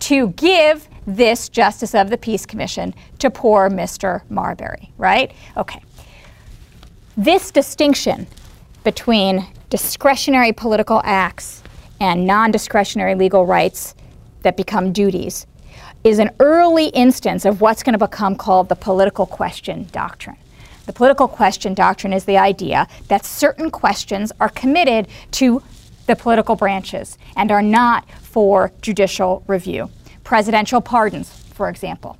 to 0.00 0.30
give 0.30 0.88
this 1.06 1.48
Justice 1.48 1.94
of 1.94 2.10
the 2.10 2.18
Peace 2.18 2.46
Commission 2.46 2.94
to 3.20 3.30
poor 3.30 3.70
Mr. 3.70 4.28
Marbury, 4.28 4.92
right? 4.98 5.32
Okay. 5.56 5.80
This 7.18 7.50
distinction 7.50 8.26
between 8.84 9.46
discretionary 9.70 10.52
political 10.52 11.00
acts 11.02 11.62
and 11.98 12.26
non 12.26 12.50
discretionary 12.50 13.14
legal 13.14 13.46
rights 13.46 13.94
that 14.42 14.54
become 14.54 14.92
duties 14.92 15.46
is 16.04 16.18
an 16.18 16.28
early 16.40 16.88
instance 16.88 17.46
of 17.46 17.62
what's 17.62 17.82
going 17.82 17.98
to 17.98 18.06
become 18.06 18.36
called 18.36 18.68
the 18.68 18.76
political 18.76 19.24
question 19.24 19.88
doctrine. 19.92 20.36
The 20.84 20.92
political 20.92 21.26
question 21.26 21.72
doctrine 21.72 22.12
is 22.12 22.26
the 22.26 22.36
idea 22.36 22.86
that 23.08 23.24
certain 23.24 23.70
questions 23.70 24.30
are 24.38 24.50
committed 24.50 25.08
to 25.32 25.62
the 26.06 26.16
political 26.16 26.54
branches 26.54 27.16
and 27.34 27.50
are 27.50 27.62
not 27.62 28.06
for 28.20 28.72
judicial 28.82 29.42
review. 29.46 29.88
Presidential 30.22 30.82
pardons, 30.82 31.30
for 31.54 31.70
example. 31.70 32.18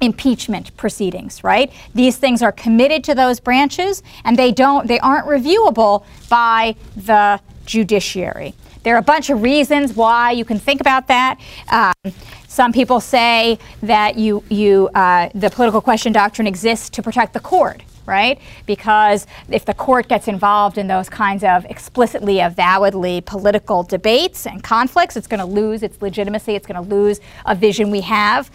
Impeachment 0.00 0.76
proceedings, 0.76 1.42
right? 1.42 1.72
These 1.94 2.16
things 2.16 2.42
are 2.42 2.52
committed 2.52 3.04
to 3.04 3.14
those 3.14 3.40
branches 3.40 4.02
and 4.24 4.38
they 4.38 4.52
don't 4.52 4.86
they 4.86 5.00
aren't 5.00 5.26
reviewable 5.26 6.04
by 6.28 6.76
the 6.96 7.40
judiciary. 7.66 8.54
There 8.82 8.94
are 8.94 8.98
a 8.98 9.02
bunch 9.02 9.28
of 9.28 9.42
reasons 9.42 9.94
why 9.94 10.30
you 10.30 10.44
can 10.44 10.58
think 10.58 10.80
about 10.80 11.08
that. 11.08 11.38
Um, 11.70 12.12
some 12.46 12.72
people 12.72 13.00
say 13.00 13.58
that 13.82 14.16
you, 14.16 14.42
you, 14.48 14.88
uh, 14.94 15.28
the 15.34 15.50
political 15.50 15.80
question 15.80 16.12
doctrine 16.12 16.46
exists 16.46 16.88
to 16.90 17.02
protect 17.02 17.32
the 17.34 17.40
court 17.40 17.82
right? 18.08 18.40
Because 18.64 19.26
if 19.50 19.66
the 19.66 19.74
court 19.74 20.08
gets 20.08 20.28
involved 20.28 20.78
in 20.78 20.88
those 20.88 21.10
kinds 21.10 21.44
of 21.44 21.66
explicitly, 21.66 22.40
avowedly 22.40 23.20
political 23.20 23.82
debates 23.82 24.46
and 24.46 24.62
conflicts, 24.62 25.14
it's 25.14 25.26
going 25.26 25.40
to 25.40 25.46
lose 25.46 25.82
its 25.82 26.00
legitimacy. 26.00 26.54
It's 26.54 26.66
going 26.66 26.82
to 26.82 26.94
lose 26.94 27.20
a 27.44 27.54
vision 27.54 27.90
we 27.90 28.00
have 28.00 28.50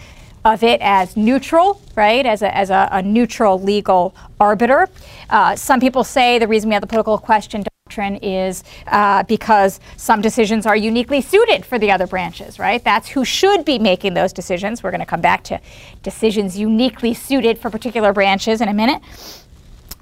of 0.46 0.64
it 0.64 0.82
as 0.82 1.16
neutral, 1.16 1.82
right, 1.96 2.26
as 2.26 2.42
a, 2.42 2.56
as 2.56 2.70
a, 2.70 2.90
a 2.92 3.02
neutral 3.02 3.62
legal 3.62 4.14
arbiter. 4.40 4.90
Uh, 5.30 5.56
some 5.56 5.80
people 5.80 6.04
say 6.04 6.40
the 6.40 6.48
reason 6.48 6.70
we 6.70 6.74
have 6.74 6.82
the 6.82 6.88
political 6.88 7.18
question 7.18 7.64
doctrine 7.86 8.16
is 8.18 8.64
uh, 8.88 9.24
because 9.24 9.80
some 9.98 10.22
decisions 10.22 10.66
are 10.66 10.76
uniquely 10.76 11.22
suited 11.22 11.66
for 11.66 11.78
the 11.78 11.92
other 11.92 12.08
branches, 12.08 12.60
right? 12.60 12.84
That's 12.84 13.10
who 13.10 13.24
should 13.24 13.66
be 13.66 13.78
making 13.78 14.14
those 14.14 14.34
decisions. 14.34 14.84
We're 14.84 14.92
going 14.92 15.00
to 15.00 15.06
come 15.06 15.22
back 15.22 15.44
to 15.46 15.60
decisions 16.02 16.58
uniquely 16.58 17.14
suited 17.14 17.60
for 17.60 17.70
particular 17.70 18.14
branches 18.14 18.62
in 18.62 18.68
a 18.68 18.74
minute. 18.74 19.02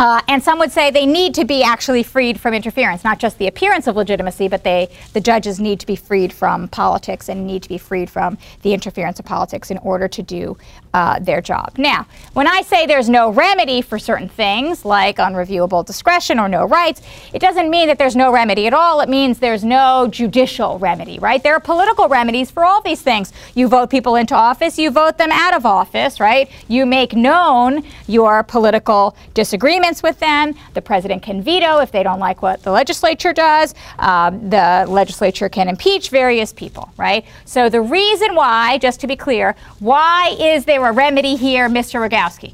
Uh, 0.01 0.19
and 0.27 0.41
some 0.41 0.57
would 0.57 0.71
say 0.71 0.89
they 0.89 1.05
need 1.05 1.31
to 1.31 1.45
be 1.45 1.61
actually 1.61 2.01
freed 2.01 2.39
from 2.39 2.55
interference, 2.55 3.03
not 3.03 3.19
just 3.19 3.37
the 3.37 3.45
appearance 3.45 3.85
of 3.85 3.95
legitimacy, 3.95 4.47
but 4.47 4.63
they, 4.63 4.89
the 5.13 5.21
judges 5.21 5.59
need 5.59 5.79
to 5.79 5.85
be 5.85 5.95
freed 5.95 6.33
from 6.33 6.67
politics 6.69 7.29
and 7.29 7.45
need 7.45 7.61
to 7.61 7.69
be 7.69 7.77
freed 7.77 8.09
from 8.09 8.35
the 8.63 8.73
interference 8.73 9.19
of 9.19 9.25
politics 9.25 9.69
in 9.69 9.77
order 9.77 10.07
to 10.07 10.23
do 10.23 10.57
uh, 10.95 11.19
their 11.19 11.39
job. 11.39 11.77
Now, 11.77 12.07
when 12.33 12.47
I 12.47 12.63
say 12.63 12.87
there's 12.87 13.09
no 13.09 13.29
remedy 13.29 13.83
for 13.83 13.99
certain 13.99 14.27
things, 14.27 14.83
like 14.83 15.17
unreviewable 15.17 15.85
discretion 15.85 16.39
or 16.39 16.49
no 16.49 16.65
rights, 16.65 17.03
it 17.31 17.39
doesn't 17.39 17.69
mean 17.69 17.85
that 17.85 17.99
there's 17.99 18.15
no 18.15 18.33
remedy 18.33 18.65
at 18.65 18.73
all. 18.73 19.01
It 19.01 19.07
means 19.07 19.37
there's 19.37 19.63
no 19.63 20.07
judicial 20.09 20.79
remedy, 20.79 21.19
right? 21.19 21.43
There 21.43 21.53
are 21.53 21.59
political 21.59 22.09
remedies 22.09 22.49
for 22.49 22.65
all 22.65 22.81
these 22.81 23.03
things. 23.03 23.31
You 23.53 23.67
vote 23.67 23.91
people 23.91 24.15
into 24.15 24.33
office, 24.33 24.79
you 24.79 24.89
vote 24.89 25.19
them 25.19 25.31
out 25.31 25.53
of 25.53 25.63
office, 25.63 26.19
right? 26.19 26.49
You 26.67 26.87
make 26.87 27.13
known 27.13 27.83
your 28.07 28.41
political 28.41 29.15
disagreements 29.35 29.90
amendments 29.91 30.03
with 30.03 30.19
them. 30.19 30.55
The 30.73 30.81
president 30.81 31.23
can 31.23 31.41
veto 31.41 31.79
if 31.79 31.91
they 31.91 32.03
don't 32.03 32.19
like 32.19 32.41
what 32.41 32.63
the 32.63 32.71
legislature 32.71 33.33
does. 33.33 33.75
Um, 33.99 34.49
the 34.49 34.85
legislature 34.87 35.49
can 35.49 35.67
impeach 35.67 36.09
various 36.09 36.53
people, 36.53 36.89
right? 36.97 37.25
So 37.45 37.69
the 37.69 37.81
reason 37.81 38.35
why, 38.35 38.77
just 38.77 38.99
to 39.01 39.07
be 39.07 39.15
clear, 39.15 39.55
why 39.79 40.35
is 40.39 40.65
there 40.65 40.85
a 40.85 40.91
remedy 40.91 41.35
here, 41.35 41.69
Mr. 41.69 41.99
Rogowski? 41.99 42.53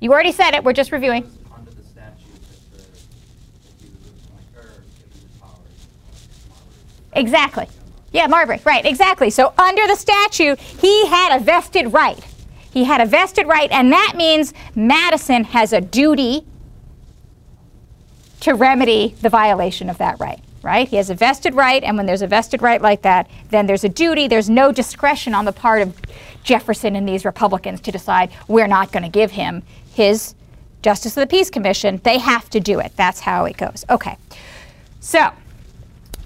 You 0.00 0.12
already 0.12 0.32
said 0.32 0.54
it. 0.54 0.64
We're 0.64 0.72
just 0.72 0.92
reviewing. 0.92 1.24
Under 1.54 1.70
the 1.70 1.82
statute, 1.82 2.40
that 2.72 2.72
the, 2.72 2.78
if 3.68 3.80
he 3.80 3.88
was 3.88 4.10
appointed, 4.24 4.60
or 4.60 4.82
given 4.98 5.20
the 5.22 5.40
powers, 5.40 5.58
Marbury. 6.48 7.22
Exactly. 7.22 7.68
Yeah, 8.12 8.26
Marbury. 8.26 8.60
Right, 8.64 8.84
exactly. 8.84 9.30
So 9.30 9.52
under 9.58 9.86
the 9.86 9.96
statute, 9.96 10.58
he 10.60 11.06
had 11.06 11.36
a 11.36 11.42
vested 11.42 11.92
right. 11.92 12.22
He 12.74 12.82
had 12.82 13.00
a 13.00 13.06
vested 13.06 13.46
right, 13.46 13.70
and 13.70 13.92
that 13.92 14.14
means 14.16 14.52
Madison 14.74 15.44
has 15.44 15.72
a 15.72 15.80
duty 15.80 16.44
to 18.40 18.52
remedy 18.52 19.14
the 19.22 19.28
violation 19.28 19.88
of 19.88 19.98
that 19.98 20.18
right, 20.18 20.40
right? 20.60 20.88
He 20.88 20.96
has 20.96 21.08
a 21.08 21.14
vested 21.14 21.54
right, 21.54 21.84
and 21.84 21.96
when 21.96 22.06
there's 22.06 22.20
a 22.20 22.26
vested 22.26 22.62
right 22.62 22.82
like 22.82 23.02
that, 23.02 23.30
then 23.50 23.68
there's 23.68 23.84
a 23.84 23.88
duty. 23.88 24.26
There's 24.26 24.50
no 24.50 24.72
discretion 24.72 25.36
on 25.36 25.44
the 25.44 25.52
part 25.52 25.82
of 25.82 25.96
Jefferson 26.42 26.96
and 26.96 27.08
these 27.08 27.24
Republicans 27.24 27.80
to 27.82 27.92
decide 27.92 28.32
we're 28.48 28.66
not 28.66 28.90
going 28.90 29.04
to 29.04 29.08
give 29.08 29.30
him 29.30 29.62
his 29.92 30.34
Justice 30.82 31.16
of 31.16 31.20
the 31.20 31.28
Peace 31.28 31.50
Commission. 31.50 32.00
They 32.02 32.18
have 32.18 32.50
to 32.50 32.58
do 32.58 32.80
it. 32.80 32.92
That's 32.96 33.20
how 33.20 33.44
it 33.44 33.56
goes. 33.56 33.84
Okay. 33.88 34.18
So, 34.98 35.30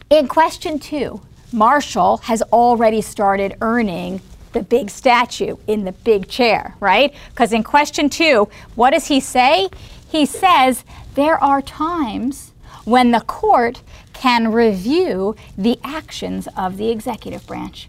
in 0.08 0.28
question 0.28 0.78
two, 0.78 1.20
Marshall 1.52 2.16
has 2.18 2.40
already 2.40 3.02
started 3.02 3.54
earning 3.60 4.22
the 4.52 4.62
big 4.62 4.90
statue 4.90 5.56
in 5.66 5.84
the 5.84 5.92
big 5.92 6.28
chair, 6.28 6.74
right? 6.80 7.14
Because 7.30 7.52
in 7.52 7.62
question 7.62 8.08
two, 8.08 8.48
what 8.74 8.90
does 8.90 9.06
he 9.06 9.20
say? 9.20 9.68
He 10.08 10.26
says 10.26 10.84
there 11.14 11.42
are 11.42 11.60
times 11.62 12.52
when 12.84 13.10
the 13.10 13.20
court 13.20 13.82
can 14.12 14.50
review 14.50 15.36
the 15.56 15.78
actions 15.84 16.48
of 16.56 16.76
the 16.76 16.90
executive 16.90 17.46
branch, 17.46 17.88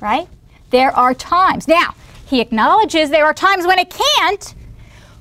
right? 0.00 0.28
There 0.70 0.90
are 0.96 1.14
times. 1.14 1.68
Now, 1.68 1.94
he 2.26 2.40
acknowledges 2.40 3.10
there 3.10 3.24
are 3.24 3.34
times 3.34 3.66
when 3.66 3.78
it 3.78 3.90
can't. 3.90 4.54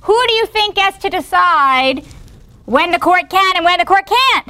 Who 0.01 0.27
do 0.27 0.33
you 0.33 0.45
think 0.47 0.75
gets 0.75 0.97
to 0.99 1.09
decide 1.09 2.03
when 2.65 2.91
the 2.91 2.99
court 2.99 3.29
can 3.29 3.57
and 3.57 3.65
when 3.65 3.79
the 3.79 3.85
court 3.85 4.05
can't? 4.07 4.47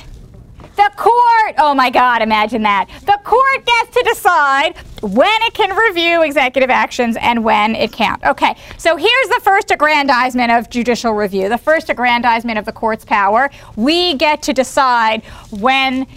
The 0.76 0.92
court, 0.96 1.16
oh 1.58 1.74
my 1.74 1.90
God, 1.90 2.22
imagine 2.22 2.64
that. 2.64 2.90
The 3.02 3.20
court 3.24 3.66
gets 3.66 3.96
to 3.96 4.04
decide 4.08 4.76
when 5.02 5.42
it 5.44 5.54
can 5.54 5.76
review 5.76 6.24
executive 6.24 6.70
actions 6.70 7.18
and 7.20 7.44
when 7.44 7.76
it 7.76 7.92
can't. 7.92 8.24
Okay, 8.24 8.56
so 8.78 8.96
here's 8.96 9.28
the 9.30 9.42
first 9.44 9.72
aggrandizement 9.72 10.52
of 10.52 10.70
judicial 10.70 11.14
review, 11.14 11.50
the 11.50 11.58
first 11.58 11.90
aggrandizement 11.90 12.58
of 12.58 12.66
the 12.66 12.72
court's 12.72 13.06
power. 13.06 13.50
We 13.76 14.16
get 14.16 14.42
to 14.44 14.54
decide 14.54 15.24
when 15.50 16.08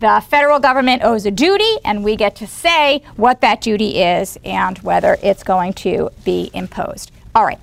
the 0.00 0.24
federal 0.28 0.58
government 0.58 1.02
owes 1.04 1.26
a 1.26 1.30
duty, 1.30 1.76
and 1.84 2.02
we 2.02 2.16
get 2.16 2.34
to 2.36 2.46
say 2.46 3.02
what 3.16 3.42
that 3.42 3.60
duty 3.60 4.02
is 4.02 4.38
and 4.44 4.78
whether 4.78 5.18
it's 5.22 5.42
going 5.42 5.74
to 5.74 6.10
be 6.24 6.50
imposed. 6.54 7.12
All 7.34 7.44
right. 7.44 7.58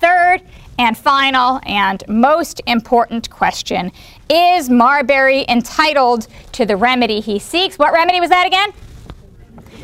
Third 0.00 0.42
and 0.82 0.98
final 0.98 1.60
and 1.62 2.02
most 2.08 2.60
important 2.66 3.30
question 3.30 3.92
Is 4.28 4.68
Marbury 4.68 5.44
entitled 5.48 6.26
to 6.52 6.66
the 6.66 6.76
remedy 6.76 7.20
he 7.20 7.38
seeks? 7.38 7.78
What 7.78 7.92
remedy 7.92 8.20
was 8.20 8.30
that 8.30 8.46
again? 8.46 8.72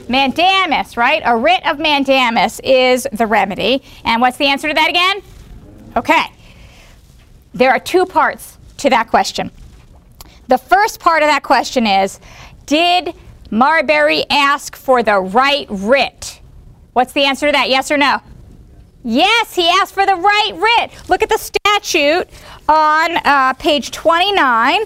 Mandamus, 0.09 0.97
right? 0.97 1.23
A 1.25 1.37
writ 1.37 1.65
of 1.67 1.79
mandamus 1.79 2.61
is 2.65 3.07
the 3.13 3.27
remedy. 3.27 3.83
And 4.05 4.21
what's 4.21 4.39
the 4.39 4.47
answer 4.47 4.69
to 4.69 4.75
that 4.75 4.89
again? 4.89 5.23
Okay. 5.97 6.33
There 7.55 7.71
are 7.71 7.79
two 7.79 8.05
parts 8.05 8.59
to 8.79 8.91
that 8.91 9.09
question. 9.09 9.51
The 10.49 10.59
first 10.59 10.99
part 10.99 11.23
of 11.23 11.29
that 11.29 11.43
question 11.43 11.87
is 11.87 12.19
Did 12.67 13.15
Marbury 13.51 14.25
ask 14.31 14.75
for 14.75 15.03
the 15.03 15.19
right 15.21 15.67
writ? 15.71 16.41
What's 16.93 17.13
the 17.13 17.25
answer 17.25 17.47
to 17.47 17.53
that? 17.53 17.69
Yes 17.69 17.91
or 17.91 17.97
no? 17.97 18.21
Yes, 19.11 19.55
he 19.55 19.67
asked 19.71 19.95
for 19.95 20.05
the 20.05 20.17
right 20.17 20.53
writ. 20.55 21.09
Look 21.09 21.23
at 21.23 21.31
the 21.31 21.39
statute 21.39 22.29
on 22.69 23.17
uh, 23.25 23.55
page 23.55 23.91
29. 23.91 24.85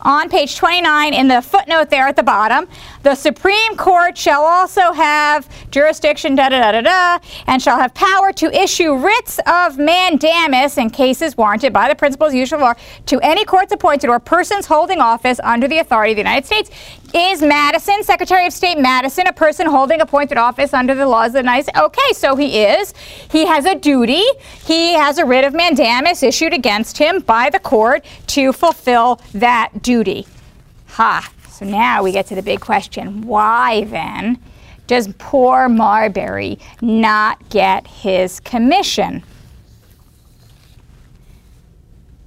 On 0.00 0.28
page 0.28 0.56
29, 0.56 1.14
in 1.14 1.28
the 1.28 1.42
footnote 1.42 1.90
there 1.90 2.08
at 2.08 2.16
the 2.16 2.24
bottom, 2.24 2.66
the 3.04 3.14
Supreme 3.14 3.76
Court 3.76 4.18
shall 4.18 4.42
also 4.42 4.92
have 4.92 5.48
jurisdiction, 5.70 6.34
da 6.34 6.48
da 6.48 6.60
da 6.60 6.72
da 6.72 6.80
da, 6.80 7.24
and 7.46 7.62
shall 7.62 7.78
have 7.78 7.94
power 7.94 8.32
to 8.32 8.46
issue 8.46 8.96
writs 8.96 9.38
of 9.46 9.76
mandamus 9.78 10.76
in 10.76 10.90
cases 10.90 11.36
warranted 11.36 11.72
by 11.72 11.88
the 11.88 11.94
principles 11.94 12.34
usual 12.34 12.60
law 12.60 12.74
to 13.06 13.20
any 13.20 13.44
courts 13.44 13.72
appointed 13.72 14.08
or 14.10 14.18
persons 14.18 14.66
holding 14.66 15.00
office 15.00 15.38
under 15.44 15.68
the 15.68 15.78
authority 15.78 16.12
of 16.12 16.16
the 16.16 16.22
United 16.22 16.46
States. 16.46 16.70
Is 17.14 17.40
Madison, 17.40 18.02
Secretary 18.02 18.46
of 18.46 18.52
State 18.52 18.78
Madison, 18.78 19.26
a 19.26 19.32
person 19.32 19.66
holding 19.66 20.02
appointed 20.02 20.36
office 20.36 20.74
under 20.74 20.94
the 20.94 21.06
laws 21.06 21.34
of 21.34 21.44
the 21.44 21.62
States? 21.62 21.78
Okay, 21.78 22.12
so 22.12 22.36
he 22.36 22.60
is. 22.60 22.92
He 23.30 23.46
has 23.46 23.64
a 23.64 23.74
duty. 23.74 24.22
He 24.64 24.92
has 24.92 25.16
a 25.16 25.24
writ 25.24 25.44
of 25.44 25.54
mandamus 25.54 26.22
issued 26.22 26.52
against 26.52 26.98
him 26.98 27.20
by 27.20 27.48
the 27.48 27.60
court 27.60 28.04
to 28.28 28.52
fulfill 28.52 29.22
that 29.32 29.82
duty. 29.82 30.26
Ha. 30.88 31.32
So 31.48 31.64
now 31.64 32.02
we 32.02 32.12
get 32.12 32.26
to 32.26 32.34
the 32.34 32.42
big 32.42 32.60
question. 32.60 33.22
Why 33.22 33.84
then 33.84 34.38
does 34.86 35.08
poor 35.18 35.68
Marbury 35.68 36.58
not 36.82 37.48
get 37.48 37.86
his 37.86 38.38
commission? 38.38 39.24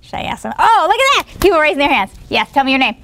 Should 0.02 0.16
I 0.16 0.24
ask 0.24 0.42
them? 0.42 0.54
Oh, 0.58 0.86
look 0.88 1.00
at 1.00 1.34
that! 1.34 1.40
People 1.42 1.60
raising 1.60 1.78
their 1.78 1.90
hands. 1.90 2.12
Yes, 2.30 2.52
tell 2.52 2.64
me 2.64 2.72
your 2.72 2.80
name. 2.80 2.96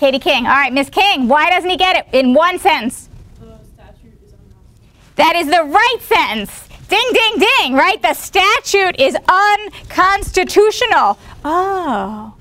Katie 0.00 0.18
King. 0.18 0.46
All 0.46 0.54
right, 0.54 0.72
Miss 0.72 0.88
King, 0.88 1.28
why 1.28 1.50
doesn't 1.50 1.68
he 1.68 1.76
get 1.76 1.94
it 1.94 2.06
in 2.18 2.32
one 2.32 2.58
sentence? 2.58 3.10
The 3.38 3.58
statute 3.74 4.14
is 4.24 4.32
unconstitutional. 4.32 5.14
That 5.16 5.36
is 5.36 5.46
the 5.46 5.62
right 5.62 5.98
sentence. 6.00 6.68
Ding, 6.88 7.06
ding, 7.12 7.38
ding, 7.38 7.74
right? 7.74 8.00
The 8.00 8.14
statute 8.14 8.98
is 8.98 9.14
unconstitutional. 9.28 11.18
Oh. 11.44 12.32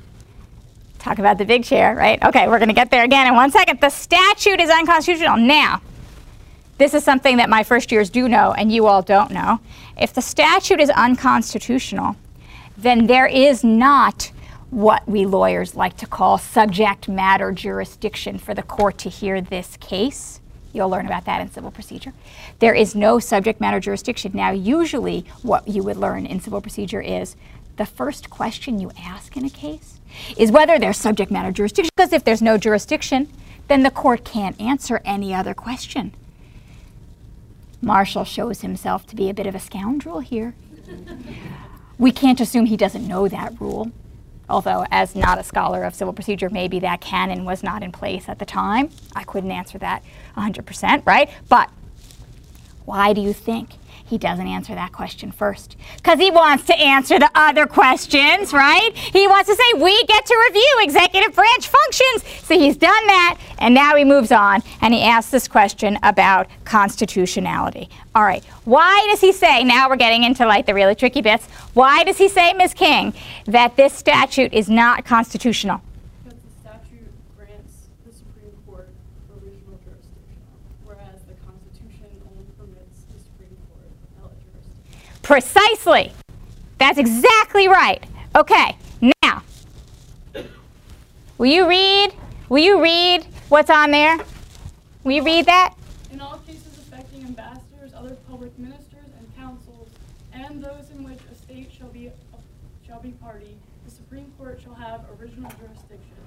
Talk 0.99 1.19
about 1.19 1.37
the 1.37 1.43
big 1.43 1.65
chair, 1.65 1.95
right? 1.95 2.23
Okay, 2.23 2.47
we're 2.47 2.59
going 2.59 2.69
to 2.69 2.73
get 2.73 2.91
there 2.91 3.03
again 3.03 3.27
in 3.27 3.35
one 3.35 3.51
second. 3.51 3.81
The 3.81 3.89
statute 3.89 4.61
is 4.61 4.69
unconstitutional. 4.69 5.35
Now, 5.35 5.81
this 6.77 6.93
is 6.93 7.03
something 7.03 7.35
that 7.37 7.49
my 7.49 7.63
first 7.63 7.91
years 7.91 8.09
do 8.09 8.29
know 8.29 8.53
and 8.53 8.71
you 8.71 8.87
all 8.87 9.01
don't 9.01 9.31
know. 9.31 9.59
If 9.97 10.13
the 10.13 10.21
statute 10.21 10.79
is 10.79 10.89
unconstitutional, 10.91 12.15
then 12.77 13.07
there 13.07 13.27
is 13.27 13.65
not 13.65 14.31
what 14.71 15.07
we 15.07 15.25
lawyers 15.25 15.75
like 15.75 15.97
to 15.97 16.05
call 16.05 16.37
subject 16.37 17.07
matter 17.07 17.51
jurisdiction 17.51 18.37
for 18.37 18.53
the 18.53 18.61
court 18.61 18.97
to 18.99 19.09
hear 19.09 19.41
this 19.41 19.77
case. 19.77 20.39
You'll 20.73 20.89
learn 20.89 21.07
about 21.07 21.25
that 21.25 21.41
in 21.41 21.51
civil 21.51 21.71
procedure. 21.71 22.13
There 22.59 22.75
is 22.75 22.93
no 22.93 23.19
subject 23.19 23.59
matter 23.59 23.79
jurisdiction. 23.79 24.31
Now, 24.35 24.51
usually, 24.51 25.25
what 25.41 25.67
you 25.67 25.81
would 25.83 25.97
learn 25.97 26.27
in 26.27 26.39
civil 26.39 26.61
procedure 26.61 27.01
is 27.01 27.35
the 27.77 27.87
first 27.87 28.29
question 28.29 28.79
you 28.79 28.91
ask 28.99 29.35
in 29.35 29.45
a 29.45 29.49
case 29.49 29.99
is 30.37 30.51
whether 30.51 30.77
there's 30.77 30.97
subject 30.97 31.31
matter 31.31 31.51
jurisdiction, 31.51 31.89
because 31.95 32.13
if 32.13 32.23
there's 32.23 32.41
no 32.41 32.57
jurisdiction, 32.57 33.31
then 33.67 33.81
the 33.81 33.91
court 33.91 34.23
can't 34.23 34.59
answer 34.59 35.01
any 35.03 35.33
other 35.33 35.55
question. 35.55 36.13
Marshall 37.81 38.25
shows 38.25 38.61
himself 38.61 39.07
to 39.07 39.15
be 39.15 39.29
a 39.29 39.33
bit 39.33 39.47
of 39.47 39.55
a 39.55 39.59
scoundrel 39.59 40.19
here. 40.19 40.53
we 41.97 42.11
can't 42.11 42.41
assume 42.41 42.65
he 42.65 42.77
doesn't 42.77 43.07
know 43.07 43.27
that 43.27 43.59
rule 43.59 43.91
although 44.49 44.85
as 44.91 45.15
not 45.15 45.37
a 45.37 45.43
scholar 45.43 45.83
of 45.83 45.93
civil 45.93 46.13
procedure, 46.13 46.49
maybe 46.49 46.79
that 46.79 47.01
canon 47.01 47.45
was 47.45 47.63
not 47.63 47.83
in 47.83 47.91
place 47.91 48.27
at 48.27 48.39
the 48.39 48.45
time. 48.45 48.89
I 49.15 49.23
couldn't 49.23 49.51
answer 49.51 49.77
that 49.77 50.03
100%, 50.37 51.05
right? 51.05 51.29
But 51.47 51.69
why 52.85 53.13
do 53.13 53.21
you 53.21 53.33
think 53.33 53.71
he 54.09 54.17
doesn't 54.17 54.47
answer 54.47 54.73
that 54.73 54.91
question 54.91 55.31
first? 55.31 55.77
Because 55.97 56.17
he 56.17 56.31
wants 56.31 56.65
to 56.65 56.75
answer 56.77 57.19
the 57.19 57.29
other 57.35 57.67
questions, 57.67 58.51
right? 58.51 58.89
He 58.95 59.27
wants 59.27 59.49
to 59.49 59.55
say, 59.55 59.79
we 59.79 60.03
get 60.05 60.25
to 60.25 60.45
review 60.47 60.77
executive 60.81 61.35
branch 61.35 61.67
functions. 61.67 62.23
So 62.43 62.57
he's 62.57 62.75
done 62.75 63.07
that, 63.07 63.37
and 63.59 63.75
now 63.75 63.95
he 63.95 64.03
moves 64.03 64.31
on 64.31 64.63
and 64.81 64.93
he 64.93 65.03
asks 65.03 65.31
this 65.31 65.47
question 65.47 65.99
about 66.01 66.47
constitutionality. 66.65 67.87
All 68.15 68.23
right, 68.23 68.43
why 68.65 69.05
does 69.11 69.21
he 69.21 69.31
say, 69.31 69.63
now 69.63 69.87
we're 69.87 69.95
getting 69.95 70.23
into 70.23 70.45
like 70.45 70.65
the 70.65 70.73
really 70.73 70.95
tricky 70.95 71.21
bits, 71.21 71.45
why 71.73 72.03
does 72.03 72.17
he 72.17 72.27
say, 72.27 72.53
Ms. 72.53 72.73
King, 72.73 73.13
that 73.45 73.75
this 73.75 73.93
statute 73.93 74.51
is 74.53 74.69
not 74.69 75.05
constitutional? 75.05 75.81
Because 76.23 76.39
the 76.41 76.49
statute 76.61 77.11
grants 77.37 77.87
the 78.05 78.11
Supreme 78.11 78.57
Court 78.65 78.89
original 79.31 79.77
jurisdiction, 79.85 80.41
whereas 80.83 81.21
the 81.27 81.35
Constitution 81.45 82.09
only 82.25 82.45
permits 82.57 83.05
the 83.13 83.19
Supreme 83.21 83.55
Court 83.69 83.87
appellate 84.17 84.41
jurisdiction. 84.41 85.18
Precisely. 85.29 86.11
That's 86.79 86.97
exactly 86.97 87.67
right. 87.67 88.03
Okay, 88.35 88.75
now, 89.23 89.43
will 91.37 91.45
you 91.45 91.69
read? 91.69 92.15
Will 92.49 92.63
you 92.63 92.81
read 92.81 93.27
what's 93.49 93.69
on 93.69 93.91
there? 93.91 94.17
Will 95.03 95.11
you 95.11 95.23
read 95.23 95.45
that? 95.45 95.75
In 96.11 96.19
all 96.19 96.39
cases 96.47 96.79
affecting 96.79 97.25
ambassadors 97.25 97.93
other 97.93 98.17
public 98.27 98.57
ministers 98.57 99.05
and 99.19 99.35
consuls, 99.35 99.89
and 100.33 100.63
those 100.63 100.89
in 100.89 101.03
which 101.03 101.19
a 101.31 101.35
state 101.35 101.71
shall 101.77 101.89
be, 101.89 102.11
shall 102.83 102.99
be 102.99 103.11
party, 103.11 103.55
the 103.85 103.91
Supreme 103.91 104.33
Court 104.35 104.59
shall 104.63 104.73
have 104.73 105.05
original 105.21 105.51
jurisdiction. 105.59 106.17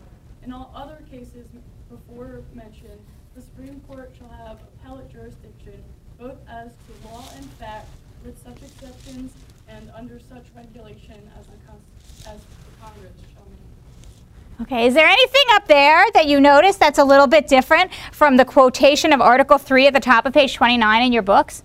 In 0.45 0.53
all 0.53 0.71
other 0.77 1.03
cases 1.11 1.49
before 1.91 2.43
mentioned, 2.55 3.01
the 3.35 3.43
Supreme 3.43 3.81
Court 3.89 4.13
shall 4.17 4.29
have 4.29 4.61
appellate 4.63 5.11
jurisdiction, 5.11 5.83
both 6.21 6.39
as 6.49 6.69
to 6.69 7.09
law 7.09 7.25
and 7.37 7.51
fact, 7.55 7.89
with 8.25 8.41
such 8.43 8.57
exceptions 8.63 9.33
and 9.69 9.91
under 9.97 10.19
such 10.21 10.45
regulation 10.57 11.17
as 11.39 11.47
the, 11.47 11.53
cons- 11.67 12.27
as 12.27 12.39
the 12.41 12.85
Congress 12.85 13.13
shall 13.33 13.43
make. 13.51 14.67
Okay, 14.67 14.87
is 14.87 14.95
there 14.95 15.07
anything 15.07 15.43
up 15.53 15.67
there 15.67 16.05
that 16.15 16.27
you 16.27 16.41
notice 16.41 16.77
that's 16.77 16.99
a 16.99 17.05
little 17.05 17.27
bit 17.27 17.49
different 17.49 17.91
from 18.13 18.37
the 18.37 18.45
quotation 18.45 19.13
of 19.13 19.21
Article 19.21 19.59
3 19.59 19.87
at 19.89 19.93
the 19.95 20.01
top 20.01 20.27
of 20.27 20.33
page 20.33 20.55
29 20.55 21.03
in 21.03 21.13
your 21.13 21.23
books? 21.23 21.63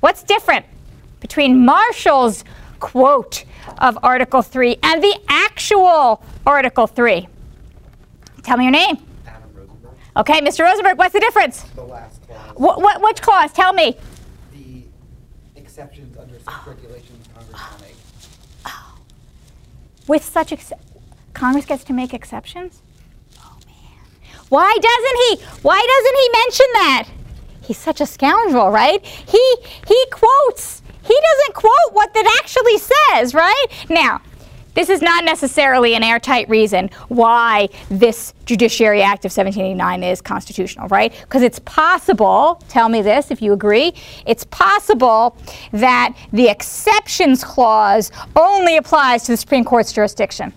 What's 0.00 0.22
different 0.22 0.64
between 1.20 1.64
Marshall's 1.64 2.44
quote 2.78 3.44
of 3.78 3.98
Article 4.02 4.42
3 4.42 4.78
and 4.82 5.02
the 5.02 5.18
actual 5.28 6.22
Article 6.46 6.86
3? 6.86 7.26
Tell 8.44 8.56
me 8.56 8.64
your 8.64 8.70
name. 8.72 8.96
Adam 9.26 9.42
Rosenberg, 9.54 9.92
Okay, 10.16 10.40
Mr. 10.40 10.64
Rosenberg, 10.64 10.98
what's 10.98 11.12
the 11.14 11.20
difference? 11.20 11.62
the 11.74 11.82
last 11.82 12.17
clause. 12.28 12.56
What, 12.56 12.80
what, 12.82 13.02
which 13.02 13.22
clause? 13.22 13.52
Tell 13.52 13.72
me. 13.72 13.96
The 14.52 14.82
exceptions 15.56 16.16
under 16.16 16.36
oh. 16.46 16.62
such 16.64 16.66
regulations 16.66 17.28
Congress 17.34 17.60
shall 17.60 17.78
make. 17.80 17.96
Oh. 18.66 18.98
With 20.06 20.24
such 20.24 20.52
ex- 20.52 20.72
Congress 21.34 21.64
gets 21.64 21.84
to 21.84 21.92
make 21.92 22.14
exceptions? 22.14 22.82
Oh 23.38 23.56
man. 23.66 24.04
Why 24.48 24.76
doesn't 24.80 25.16
he? 25.28 25.60
Why 25.62 25.84
doesn't 25.86 26.16
he 26.16 26.28
mention 26.40 26.66
that? 26.74 27.08
He's 27.62 27.78
such 27.78 28.00
a 28.00 28.06
scoundrel, 28.06 28.70
right? 28.70 29.04
He 29.04 29.56
he 29.86 30.06
quotes. 30.10 30.82
He 31.02 31.18
doesn't 31.20 31.54
quote 31.54 31.92
what 31.92 32.12
that 32.14 32.40
actually 32.42 32.78
says, 32.78 33.34
right? 33.34 33.66
Now, 33.88 34.20
this 34.78 34.90
is 34.90 35.02
not 35.02 35.24
necessarily 35.24 35.94
an 35.94 36.04
airtight 36.04 36.48
reason 36.48 36.88
why 37.08 37.68
this 37.90 38.32
Judiciary 38.46 39.02
Act 39.02 39.24
of 39.24 39.30
1789 39.36 40.04
is 40.04 40.20
constitutional, 40.20 40.86
right? 40.86 41.12
Because 41.22 41.42
it's 41.42 41.58
possible, 41.58 42.62
tell 42.68 42.88
me 42.88 43.02
this 43.02 43.32
if 43.32 43.42
you 43.42 43.52
agree, 43.52 43.92
it's 44.24 44.44
possible 44.44 45.36
that 45.72 46.16
the 46.32 46.48
exceptions 46.48 47.42
clause 47.42 48.12
only 48.36 48.76
applies 48.76 49.24
to 49.24 49.32
the 49.32 49.36
Supreme 49.36 49.64
Court's 49.64 49.92
jurisdiction. 49.92 50.50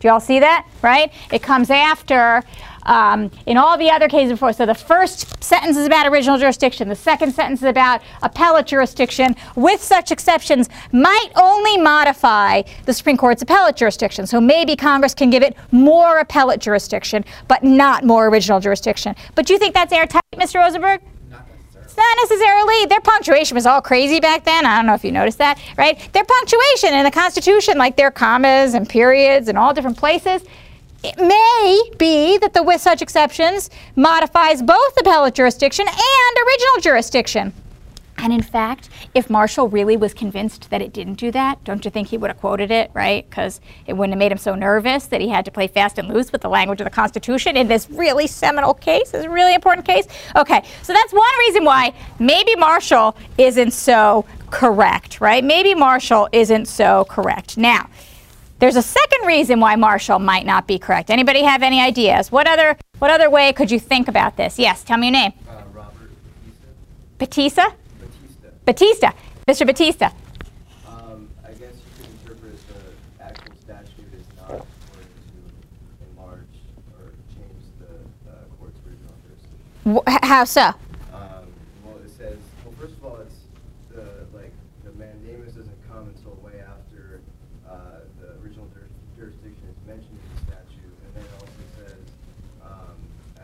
Do 0.00 0.08
you 0.08 0.12
all 0.12 0.20
see 0.20 0.40
that, 0.40 0.68
right? 0.82 1.10
It 1.32 1.42
comes 1.42 1.70
after. 1.70 2.42
Um, 2.84 3.30
in 3.46 3.56
all 3.56 3.78
the 3.78 3.90
other 3.90 4.08
cases 4.08 4.32
before, 4.32 4.52
so 4.52 4.66
the 4.66 4.74
first 4.74 5.42
sentence 5.42 5.76
is 5.76 5.86
about 5.86 6.06
original 6.06 6.38
jurisdiction, 6.38 6.88
the 6.88 6.96
second 6.96 7.32
sentence 7.32 7.60
is 7.60 7.68
about 7.68 8.02
appellate 8.22 8.66
jurisdiction, 8.66 9.36
with 9.54 9.82
such 9.82 10.10
exceptions, 10.10 10.68
might 10.92 11.28
only 11.36 11.78
modify 11.78 12.62
the 12.84 12.92
Supreme 12.92 13.16
Court's 13.16 13.42
appellate 13.42 13.76
jurisdiction. 13.76 14.26
So 14.26 14.40
maybe 14.40 14.76
Congress 14.76 15.14
can 15.14 15.30
give 15.30 15.42
it 15.42 15.56
more 15.70 16.18
appellate 16.18 16.60
jurisdiction, 16.60 17.24
but 17.48 17.62
not 17.62 18.04
more 18.04 18.28
original 18.28 18.60
jurisdiction. 18.60 19.14
But 19.34 19.46
do 19.46 19.52
you 19.52 19.58
think 19.58 19.74
that's 19.74 19.92
airtight, 19.92 20.22
Mr. 20.34 20.60
Rosenberg? 20.60 21.00
Not 21.30 21.46
necessarily. 21.48 21.94
Not 21.96 22.16
necessarily. 22.22 22.86
Their 22.86 23.00
punctuation 23.00 23.54
was 23.54 23.66
all 23.66 23.80
crazy 23.80 24.18
back 24.18 24.44
then. 24.44 24.66
I 24.66 24.76
don't 24.76 24.86
know 24.86 24.94
if 24.94 25.04
you 25.04 25.12
noticed 25.12 25.38
that, 25.38 25.60
right? 25.76 25.98
Their 26.12 26.24
punctuation 26.24 26.94
in 26.94 27.04
the 27.04 27.10
Constitution, 27.10 27.78
like 27.78 27.96
their 27.96 28.10
commas 28.10 28.74
and 28.74 28.88
periods 28.88 29.48
and 29.48 29.56
all 29.56 29.72
different 29.72 29.98
places, 29.98 30.42
it 31.04 31.18
may 31.18 31.82
be 31.98 32.38
that 32.38 32.54
the 32.54 32.62
with 32.62 32.80
such 32.80 33.02
exceptions 33.02 33.70
modifies 33.96 34.62
both 34.62 34.96
appellate 35.00 35.34
jurisdiction 35.34 35.86
and 35.88 36.46
original 36.46 36.80
jurisdiction. 36.80 37.52
And 38.18 38.32
in 38.32 38.42
fact, 38.42 38.88
if 39.14 39.28
Marshall 39.28 39.68
really 39.68 39.96
was 39.96 40.14
convinced 40.14 40.70
that 40.70 40.80
it 40.80 40.92
didn't 40.92 41.14
do 41.14 41.32
that, 41.32 41.64
don't 41.64 41.84
you 41.84 41.90
think 41.90 42.08
he 42.08 42.18
would 42.18 42.30
have 42.30 42.38
quoted 42.38 42.70
it, 42.70 42.90
right? 42.94 43.28
Because 43.28 43.60
it 43.86 43.94
wouldn't 43.94 44.12
have 44.12 44.18
made 44.18 44.30
him 44.30 44.38
so 44.38 44.54
nervous 44.54 45.06
that 45.06 45.20
he 45.20 45.28
had 45.28 45.44
to 45.46 45.50
play 45.50 45.66
fast 45.66 45.98
and 45.98 46.08
loose 46.08 46.30
with 46.30 46.42
the 46.42 46.48
language 46.48 46.80
of 46.80 46.84
the 46.84 46.90
Constitution 46.90 47.56
in 47.56 47.66
this 47.66 47.90
really 47.90 48.28
seminal 48.28 48.74
case, 48.74 49.10
this 49.10 49.26
really 49.26 49.54
important 49.54 49.84
case. 49.84 50.06
Okay, 50.36 50.62
so 50.82 50.92
that's 50.92 51.12
one 51.12 51.38
reason 51.40 51.64
why 51.64 51.92
maybe 52.20 52.54
Marshall 52.54 53.16
isn't 53.38 53.72
so 53.72 54.24
correct, 54.50 55.20
right? 55.20 55.42
Maybe 55.42 55.74
Marshall 55.74 56.28
isn't 56.30 56.66
so 56.66 57.06
correct. 57.06 57.56
Now, 57.58 57.88
there's 58.62 58.76
a 58.76 58.82
second 58.82 59.26
reason 59.26 59.58
why 59.58 59.74
Marshall 59.74 60.20
might 60.20 60.46
not 60.46 60.68
be 60.68 60.78
correct. 60.78 61.10
Anybody 61.10 61.42
have 61.42 61.64
any 61.64 61.80
ideas? 61.80 62.30
What 62.30 62.46
other 62.46 62.76
what 63.00 63.10
other 63.10 63.28
way 63.28 63.52
could 63.52 63.72
you 63.72 63.80
think 63.80 64.06
about 64.06 64.36
this? 64.36 64.56
Yes, 64.56 64.84
tell 64.84 64.98
me 64.98 65.08
your 65.08 65.14
name. 65.14 65.32
Uh, 65.48 65.62
Robert 65.74 66.10
Batista. 67.18 67.70
Batista? 67.98 68.52
Batista. 68.64 69.10
Batista. 69.10 69.12
Mr. 69.48 69.66
Batista. 69.66 70.10
Um, 70.86 71.28
I 71.44 71.48
guess 71.54 71.74
you 71.74 71.90
could 71.96 72.06
interpret 72.30 72.56
the 73.18 73.24
actual 73.24 73.52
statute 73.64 74.14
as 74.14 74.36
not 74.38 74.48
going 74.48 74.62
to 74.62 76.12
enlarge 76.12 76.54
or 76.94 77.10
change 77.34 77.64
the 77.80 78.30
uh, 78.30 78.34
court's 78.60 78.78
original 78.86 79.14
jurisdiction. 79.26 80.22
How 80.22 80.44
so? 80.44 80.66
Um, 81.12 81.50
well, 81.84 81.98
it 82.04 82.10
says, 82.16 82.38
well, 82.64 82.74
first 82.78 82.94
of 82.94 83.04
all, 83.04 83.18
it's 83.26 83.40
the, 83.90 84.06
like, 84.32 84.52
the 84.84 84.92
mandamus 84.92 85.54
doesn't 85.54 85.88
come 85.90 86.14
until 86.14 86.38
way 86.46 86.62
after, 86.62 87.20
uh, 87.68 88.06
the 88.20 88.38
original 88.44 88.68
jur- 88.74 88.86
jurisdiction 89.18 89.66
is 89.66 89.78
mentioned 89.88 90.14
in 90.14 90.28
the 90.36 90.40
statute. 90.46 90.94
And 91.02 91.10
then 91.16 91.24
it 91.26 91.34
also 91.40 91.62
says, 91.82 92.02
um, 92.62 92.94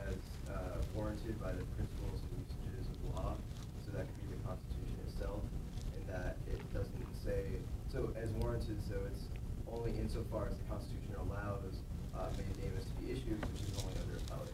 as, 0.07 0.21
uh, 0.53 0.79
warranted 0.95 1.35
by 1.43 1.53
the 1.53 1.65
principles 1.75 2.21
and 2.23 2.45
usages 2.45 2.87
of 2.87 2.99
law. 3.17 3.35
So 3.83 3.91
that 3.97 4.05
could 4.07 4.21
be 4.29 4.37
the 4.37 4.43
Constitution 4.47 5.01
itself, 5.09 5.41
in 5.97 6.03
that 6.13 6.37
it 6.47 6.61
doesn't 6.77 7.09
say, 7.25 7.57
so 7.89 8.13
as 8.21 8.29
warranted, 8.45 8.79
so 8.85 9.01
it's 9.09 9.25
only 9.73 9.97
insofar 9.97 10.49
as 10.53 10.57
the 10.61 10.67
Constitution 10.69 11.17
allows, 11.25 11.81
uh, 12.13 12.29
mandamus 12.37 12.85
to 12.85 12.95
be 13.01 13.13
issued, 13.17 13.41
which 13.49 13.65
is 13.65 13.73
only 13.81 13.97
under 13.97 14.21
appellate. 14.21 14.53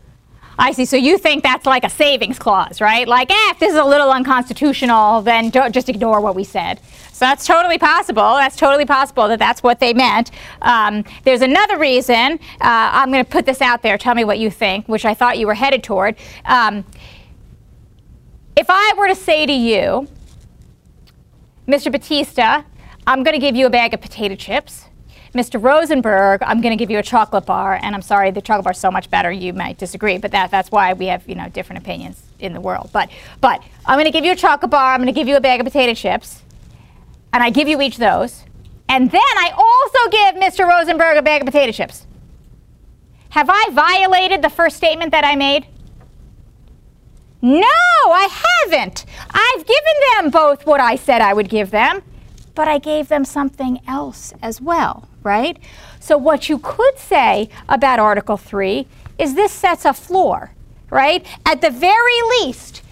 I 0.58 0.72
see. 0.72 0.84
So 0.84 0.96
you 0.96 1.18
think 1.18 1.42
that's 1.42 1.66
like 1.66 1.84
a 1.84 1.90
savings 1.90 2.38
clause, 2.38 2.80
right? 2.80 3.06
Like, 3.08 3.30
eh, 3.30 3.50
if 3.50 3.58
this 3.58 3.72
is 3.72 3.78
a 3.78 3.84
little 3.84 4.10
unconstitutional, 4.10 5.22
then 5.22 5.50
don't 5.50 5.72
just 5.72 5.88
ignore 5.88 6.20
what 6.20 6.34
we 6.34 6.44
said. 6.44 6.80
So 7.12 7.24
that's 7.24 7.46
totally 7.46 7.78
possible. 7.78 8.34
That's 8.34 8.56
totally 8.56 8.84
possible 8.84 9.28
that 9.28 9.38
that's 9.38 9.62
what 9.62 9.80
they 9.80 9.94
meant. 9.94 10.30
Um, 10.62 11.04
there's 11.24 11.42
another 11.42 11.78
reason. 11.78 12.38
Uh, 12.60 12.90
I'm 12.92 13.10
going 13.10 13.24
to 13.24 13.30
put 13.30 13.46
this 13.46 13.60
out 13.60 13.82
there. 13.82 13.98
Tell 13.98 14.14
me 14.14 14.24
what 14.24 14.38
you 14.38 14.50
think, 14.50 14.88
which 14.88 15.04
I 15.04 15.14
thought 15.14 15.38
you 15.38 15.46
were 15.46 15.54
headed 15.54 15.82
toward. 15.82 16.16
Um, 16.44 16.84
if 18.56 18.66
I 18.68 18.94
were 18.96 19.08
to 19.08 19.14
say 19.14 19.46
to 19.46 19.52
you, 19.52 20.08
Mr. 21.66 21.90
Batista, 21.90 22.62
I'm 23.06 23.22
going 23.22 23.34
to 23.34 23.40
give 23.40 23.56
you 23.56 23.66
a 23.66 23.70
bag 23.70 23.94
of 23.94 24.00
potato 24.00 24.34
chips. 24.34 24.86
Mr. 25.34 25.60
Rosenberg, 25.60 26.42
I'm 26.44 26.60
going 26.60 26.70
to 26.70 26.76
give 26.80 26.90
you 26.90 26.98
a 26.98 27.02
chocolate 27.02 27.44
bar, 27.44 27.78
and 27.82 27.94
I'm 27.94 28.02
sorry, 28.02 28.30
the 28.30 28.40
chocolate 28.40 28.64
bar 28.64 28.72
is 28.72 28.78
so 28.78 28.90
much 28.90 29.10
better. 29.10 29.32
You 29.32 29.52
might 29.52 29.78
disagree, 29.78 30.16
but 30.18 30.30
that, 30.30 30.52
that's 30.52 30.70
why 30.70 30.92
we 30.92 31.06
have 31.06 31.28
you 31.28 31.34
know 31.34 31.48
different 31.48 31.82
opinions 31.82 32.22
in 32.38 32.52
the 32.52 32.60
world. 32.60 32.90
But 32.92 33.10
but 33.40 33.62
I'm 33.84 33.96
going 33.96 34.06
to 34.06 34.12
give 34.12 34.24
you 34.24 34.32
a 34.32 34.36
chocolate 34.36 34.70
bar. 34.70 34.94
I'm 34.94 35.00
going 35.00 35.12
to 35.12 35.20
give 35.20 35.26
you 35.26 35.36
a 35.36 35.40
bag 35.40 35.60
of 35.60 35.64
potato 35.64 35.92
chips, 35.92 36.42
and 37.32 37.42
I 37.42 37.50
give 37.50 37.66
you 37.66 37.80
each 37.80 37.96
those, 37.96 38.44
and 38.88 39.10
then 39.10 39.20
I 39.20 39.50
also 39.56 40.10
give 40.10 40.34
Mr. 40.40 40.68
Rosenberg 40.68 41.16
a 41.16 41.22
bag 41.22 41.42
of 41.42 41.46
potato 41.46 41.72
chips. 41.72 42.06
Have 43.30 43.50
I 43.50 43.70
violated 43.72 44.42
the 44.42 44.50
first 44.50 44.76
statement 44.76 45.10
that 45.10 45.24
I 45.24 45.34
made? 45.34 45.66
No, 47.42 47.66
I 48.06 48.28
haven't. 48.62 49.04
I've 49.30 49.66
given 49.66 49.92
them 50.14 50.30
both 50.30 50.64
what 50.64 50.80
I 50.80 50.94
said 50.94 51.20
I 51.20 51.34
would 51.34 51.48
give 51.48 51.72
them, 51.72 52.02
but 52.54 52.68
I 52.68 52.78
gave 52.78 53.08
them 53.08 53.24
something 53.24 53.80
else 53.88 54.32
as 54.40 54.60
well, 54.60 55.08
right? 55.24 55.58
So, 55.98 56.16
what 56.16 56.48
you 56.48 56.58
could 56.58 56.98
say 56.98 57.48
about 57.68 57.98
Article 57.98 58.36
3 58.36 58.86
is 59.18 59.34
this 59.34 59.50
sets 59.50 59.84
a 59.84 59.92
floor, 59.92 60.52
right? 60.90 61.26
At 61.44 61.60
the 61.60 61.70
very 61.70 62.22
least, 62.40 62.82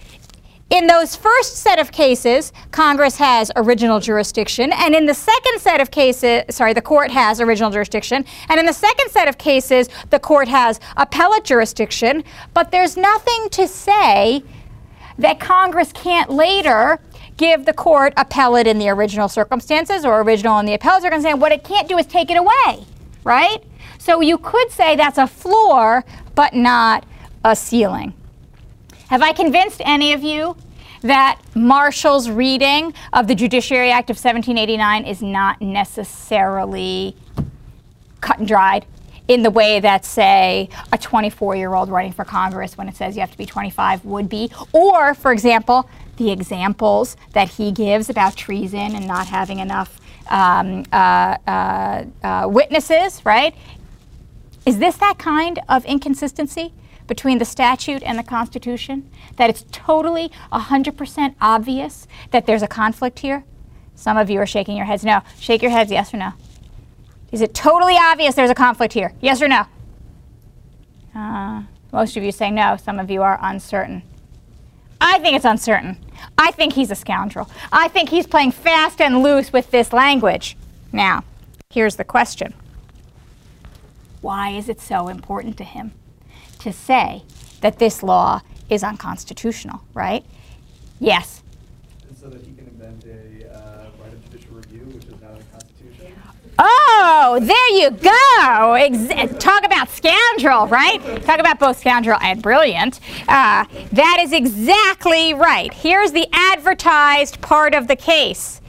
in 0.70 0.86
those 0.86 1.14
first 1.14 1.56
set 1.56 1.78
of 1.78 1.92
cases, 1.92 2.50
Congress 2.70 3.18
has 3.18 3.52
original 3.56 4.00
jurisdiction, 4.00 4.72
and 4.72 4.94
in 4.94 5.04
the 5.04 5.12
second 5.12 5.60
set 5.60 5.82
of 5.82 5.90
cases, 5.90 6.44
sorry, 6.48 6.72
the 6.72 6.80
court 6.80 7.10
has 7.10 7.42
original 7.42 7.70
jurisdiction, 7.70 8.24
and 8.48 8.58
in 8.58 8.64
the 8.64 8.72
second 8.72 9.10
set 9.10 9.28
of 9.28 9.36
cases, 9.36 9.90
the 10.08 10.18
court 10.18 10.48
has 10.48 10.80
appellate 10.96 11.44
jurisdiction, 11.44 12.24
but 12.54 12.70
there's 12.70 12.96
nothing 12.96 13.50
to 13.50 13.68
say 13.68 14.42
that 15.18 15.38
Congress 15.38 15.92
can't 15.92 16.30
later 16.30 16.98
give 17.36 17.64
the 17.64 17.72
court 17.72 18.12
appellate 18.16 18.66
in 18.66 18.78
the 18.78 18.88
original 18.88 19.28
circumstances 19.28 20.04
or 20.04 20.20
original 20.20 20.58
in 20.58 20.66
the 20.66 20.74
appellate 20.74 21.02
circumstance. 21.02 21.38
What 21.38 21.52
it 21.52 21.64
can't 21.64 21.88
do 21.88 21.98
is 21.98 22.06
take 22.06 22.30
it 22.30 22.36
away, 22.36 22.84
right? 23.24 23.62
So 23.98 24.20
you 24.20 24.38
could 24.38 24.70
say 24.70 24.96
that's 24.96 25.18
a 25.18 25.26
floor, 25.26 26.04
but 26.34 26.54
not 26.54 27.04
a 27.44 27.54
ceiling. 27.54 28.14
Have 29.08 29.22
I 29.22 29.32
convinced 29.32 29.80
any 29.84 30.12
of 30.12 30.22
you 30.22 30.56
that 31.02 31.40
Marshall's 31.54 32.30
reading 32.30 32.94
of 33.12 33.26
the 33.26 33.34
Judiciary 33.34 33.90
Act 33.90 34.10
of 34.10 34.16
1789 34.16 35.04
is 35.04 35.20
not 35.20 35.60
necessarily 35.60 37.16
cut 38.20 38.38
and 38.38 38.48
dried? 38.48 38.86
In 39.28 39.42
the 39.42 39.50
way 39.50 39.80
that, 39.80 40.04
say, 40.04 40.68
a 40.92 40.98
24 40.98 41.56
year 41.56 41.74
old 41.74 41.88
running 41.88 42.12
for 42.12 42.24
Congress 42.24 42.76
when 42.76 42.88
it 42.88 42.96
says 42.96 43.14
you 43.14 43.20
have 43.20 43.30
to 43.30 43.38
be 43.38 43.46
25 43.46 44.04
would 44.04 44.28
be. 44.28 44.50
Or, 44.72 45.14
for 45.14 45.32
example, 45.32 45.88
the 46.16 46.30
examples 46.30 47.16
that 47.32 47.48
he 47.48 47.72
gives 47.72 48.10
about 48.10 48.36
treason 48.36 48.94
and 48.94 49.06
not 49.06 49.26
having 49.26 49.58
enough 49.58 50.00
um, 50.28 50.84
uh, 50.92 51.36
uh, 51.46 52.04
uh, 52.22 52.48
witnesses, 52.48 53.24
right? 53.24 53.54
Is 54.64 54.78
this 54.78 54.96
that 54.96 55.18
kind 55.18 55.58
of 55.68 55.84
inconsistency 55.84 56.72
between 57.06 57.38
the 57.38 57.44
statute 57.44 58.02
and 58.02 58.18
the 58.18 58.22
Constitution? 58.22 59.10
That 59.36 59.50
it's 59.50 59.64
totally 59.72 60.30
100% 60.52 61.34
obvious 61.40 62.06
that 62.30 62.46
there's 62.46 62.62
a 62.62 62.68
conflict 62.68 63.20
here? 63.20 63.44
Some 63.94 64.16
of 64.16 64.30
you 64.30 64.40
are 64.40 64.46
shaking 64.46 64.76
your 64.76 64.86
heads 64.86 65.04
no. 65.04 65.22
Shake 65.38 65.62
your 65.62 65.70
heads 65.70 65.90
yes 65.90 66.14
or 66.14 66.16
no. 66.16 66.32
Is 67.32 67.40
it 67.40 67.54
totally 67.54 67.96
obvious 67.96 68.34
there's 68.34 68.50
a 68.50 68.54
conflict 68.54 68.92
here? 68.92 69.14
Yes 69.20 69.40
or 69.40 69.48
no? 69.48 69.64
Uh, 71.14 71.62
most 71.90 72.16
of 72.16 72.22
you 72.22 72.30
say 72.30 72.50
no. 72.50 72.76
Some 72.76 72.98
of 72.98 73.10
you 73.10 73.22
are 73.22 73.38
uncertain. 73.42 74.02
I 75.00 75.18
think 75.18 75.34
it's 75.34 75.46
uncertain. 75.46 75.96
I 76.36 76.52
think 76.52 76.74
he's 76.74 76.90
a 76.90 76.94
scoundrel. 76.94 77.50
I 77.72 77.88
think 77.88 78.10
he's 78.10 78.26
playing 78.26 78.52
fast 78.52 79.00
and 79.00 79.22
loose 79.22 79.52
with 79.52 79.70
this 79.70 79.92
language. 79.92 80.56
Now, 80.92 81.24
here's 81.70 81.96
the 81.96 82.04
question 82.04 82.52
Why 84.20 84.50
is 84.50 84.68
it 84.68 84.80
so 84.80 85.08
important 85.08 85.56
to 85.56 85.64
him 85.64 85.92
to 86.60 86.72
say 86.72 87.22
that 87.62 87.78
this 87.78 88.02
law 88.02 88.42
is 88.68 88.84
unconstitutional, 88.84 89.82
right? 89.94 90.24
Yes. 91.00 91.42
And 92.08 92.16
so 92.16 92.28
that 92.28 92.42
he 92.42 92.52
can 92.54 92.68
invent 92.68 93.04
a 93.06 93.52
uh, 93.52 93.86
right 94.02 94.12
of 94.12 94.30
judicial 94.30 94.54
review, 94.54 94.84
which 94.94 95.06
is 95.06 95.20
not 95.20 95.32
in 95.32 95.38
the 95.38 95.44
Constitution. 95.44 96.14
Oh, 96.58 97.38
there 97.40 97.70
you 97.80 97.90
go. 97.90 98.72
Ex- 98.74 99.42
talk 99.42 99.64
about 99.64 99.88
scoundrel, 99.90 100.66
right? 100.66 101.00
Talk 101.24 101.40
about 101.40 101.58
both 101.58 101.78
scoundrel 101.78 102.18
and 102.20 102.42
brilliant. 102.42 103.00
Uh, 103.28 103.64
that 103.92 104.18
is 104.20 104.32
exactly 104.32 105.34
right. 105.34 105.72
Here's 105.72 106.12
the 106.12 106.26
advertised 106.32 107.40
part 107.40 107.74
of 107.74 107.88
the 107.88 107.96
case. 107.96 108.60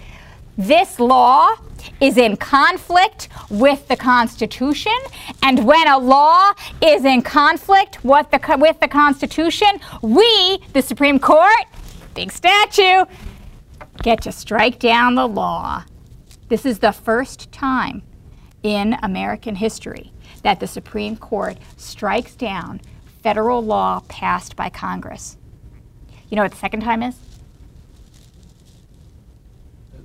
This 0.57 0.99
law 0.99 1.55
is 1.99 2.17
in 2.17 2.37
conflict 2.37 3.27
with 3.49 3.87
the 3.87 3.95
Constitution, 3.95 4.97
and 5.41 5.65
when 5.65 5.87
a 5.87 5.97
law 5.97 6.53
is 6.81 7.03
in 7.05 7.21
conflict 7.21 8.03
with 8.05 8.29
the, 8.31 8.57
with 8.59 8.79
the 8.79 8.87
Constitution, 8.87 9.79
we, 10.01 10.59
the 10.73 10.81
Supreme 10.81 11.19
Court, 11.19 11.65
big 12.13 12.31
statue, 12.31 13.05
get 14.01 14.21
to 14.21 14.31
strike 14.31 14.79
down 14.79 15.15
the 15.15 15.27
law. 15.27 15.83
This 16.49 16.65
is 16.65 16.79
the 16.79 16.91
first 16.91 17.51
time 17.51 18.03
in 18.63 18.97
American 19.01 19.55
history 19.55 20.11
that 20.43 20.59
the 20.59 20.67
Supreme 20.67 21.15
Court 21.17 21.57
strikes 21.77 22.35
down 22.35 22.81
federal 23.21 23.63
law 23.63 24.01
passed 24.07 24.55
by 24.55 24.69
Congress. 24.69 25.37
You 26.29 26.35
know 26.35 26.43
what 26.43 26.51
the 26.51 26.57
second 26.57 26.81
time 26.81 27.03
is? 27.03 27.15
Uh, 29.95 29.99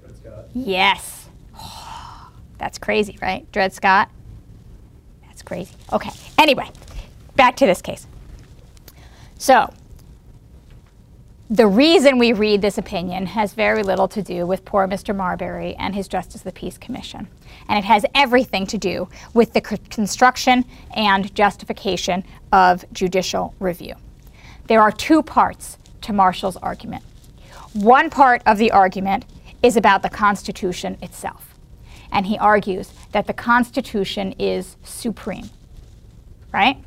Dred 0.00 0.16
Scott. 0.16 0.46
Yes. 0.54 1.28
That's 2.58 2.78
crazy, 2.78 3.18
right? 3.22 3.50
Dred 3.52 3.72
Scott? 3.72 4.10
That's 5.26 5.42
crazy. 5.42 5.74
Okay. 5.92 6.10
Anyway, 6.38 6.68
back 7.36 7.56
to 7.56 7.66
this 7.66 7.82
case. 7.82 8.06
So, 9.38 9.72
the 11.54 11.68
reason 11.68 12.18
we 12.18 12.32
read 12.32 12.60
this 12.60 12.78
opinion 12.78 13.26
has 13.26 13.52
very 13.52 13.84
little 13.84 14.08
to 14.08 14.20
do 14.20 14.44
with 14.44 14.64
poor 14.64 14.88
Mr. 14.88 15.14
Marbury 15.14 15.76
and 15.76 15.94
his 15.94 16.08
Justice 16.08 16.40
of 16.40 16.42
the 16.42 16.50
Peace 16.52 16.76
Commission. 16.76 17.28
And 17.68 17.78
it 17.78 17.84
has 17.84 18.04
everything 18.12 18.66
to 18.66 18.76
do 18.76 19.08
with 19.34 19.52
the 19.52 19.60
construction 19.60 20.64
and 20.96 21.32
justification 21.32 22.24
of 22.52 22.84
judicial 22.92 23.54
review. 23.60 23.94
There 24.66 24.82
are 24.82 24.90
two 24.90 25.22
parts 25.22 25.78
to 26.00 26.12
Marshall's 26.12 26.56
argument. 26.56 27.04
One 27.72 28.10
part 28.10 28.42
of 28.46 28.58
the 28.58 28.72
argument 28.72 29.24
is 29.62 29.76
about 29.76 30.02
the 30.02 30.10
Constitution 30.10 30.98
itself. 31.02 31.54
And 32.10 32.26
he 32.26 32.36
argues 32.36 32.92
that 33.12 33.28
the 33.28 33.32
Constitution 33.32 34.32
is 34.40 34.76
supreme. 34.82 35.50
Right? 36.52 36.82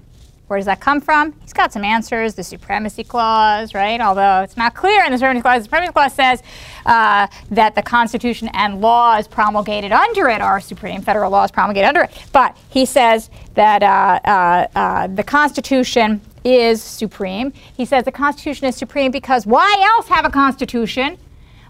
Where 0.48 0.58
does 0.58 0.66
that 0.66 0.80
come 0.80 1.02
from? 1.02 1.34
He's 1.42 1.52
got 1.52 1.74
some 1.74 1.84
answers. 1.84 2.36
The 2.36 2.44
Supremacy 2.44 3.04
Clause, 3.04 3.74
right? 3.74 4.00
Although 4.00 4.44
it's 4.44 4.56
not 4.56 4.76
clear 4.76 5.04
in 5.04 5.12
the 5.12 5.18
Supremacy 5.18 5.42
Clause. 5.42 5.60
The 5.60 5.64
Supremacy 5.66 5.92
Clause 5.92 6.14
says 6.14 6.44
uh, 6.86 7.28
that 7.52 7.76
the 7.76 7.82
Constitution 7.82 8.50
and 8.54 8.80
laws 8.80 9.28
promulgated 9.28 9.92
under 9.92 10.30
it 10.30 10.40
are 10.40 10.62
supreme. 10.62 11.02
Federal 11.02 11.32
laws 11.32 11.52
promulgated 11.52 11.90
under 11.90 12.04
it. 12.04 12.12
But 12.32 12.58
he 12.70 12.86
says 12.86 13.30
that 13.56 13.84
uh, 13.84 14.20
uh, 14.24 14.68
uh 14.78 15.08
the 15.08 15.24
Constitution 15.24 16.22
is 16.46 16.82
supreme. 16.82 17.52
He 17.76 17.84
says 17.84 18.06
the 18.06 18.12
Constitution 18.12 18.68
is 18.68 18.76
supreme 18.78 19.12
because 19.12 19.46
why 19.46 19.76
else 19.96 20.08
have 20.08 20.24
a 20.24 20.30
Constitution 20.30 21.18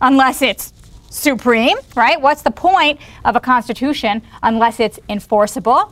unless 0.01 0.43
it's 0.43 0.71
supreme, 1.09 1.77
right? 1.95 2.21
What's 2.21 2.43
the 2.43 2.51
point 2.51 2.99
of 3.25 3.35
a 3.35 3.39
Constitution 3.39 4.21
unless 4.43 4.79
it's 4.79 4.99
enforceable? 5.09 5.91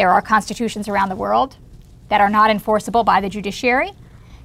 There 0.00 0.08
are 0.08 0.22
constitutions 0.22 0.88
around 0.88 1.10
the 1.10 1.14
world 1.14 1.58
that 2.08 2.22
are 2.22 2.30
not 2.30 2.48
enforceable 2.48 3.04
by 3.04 3.20
the 3.20 3.28
judiciary. 3.28 3.92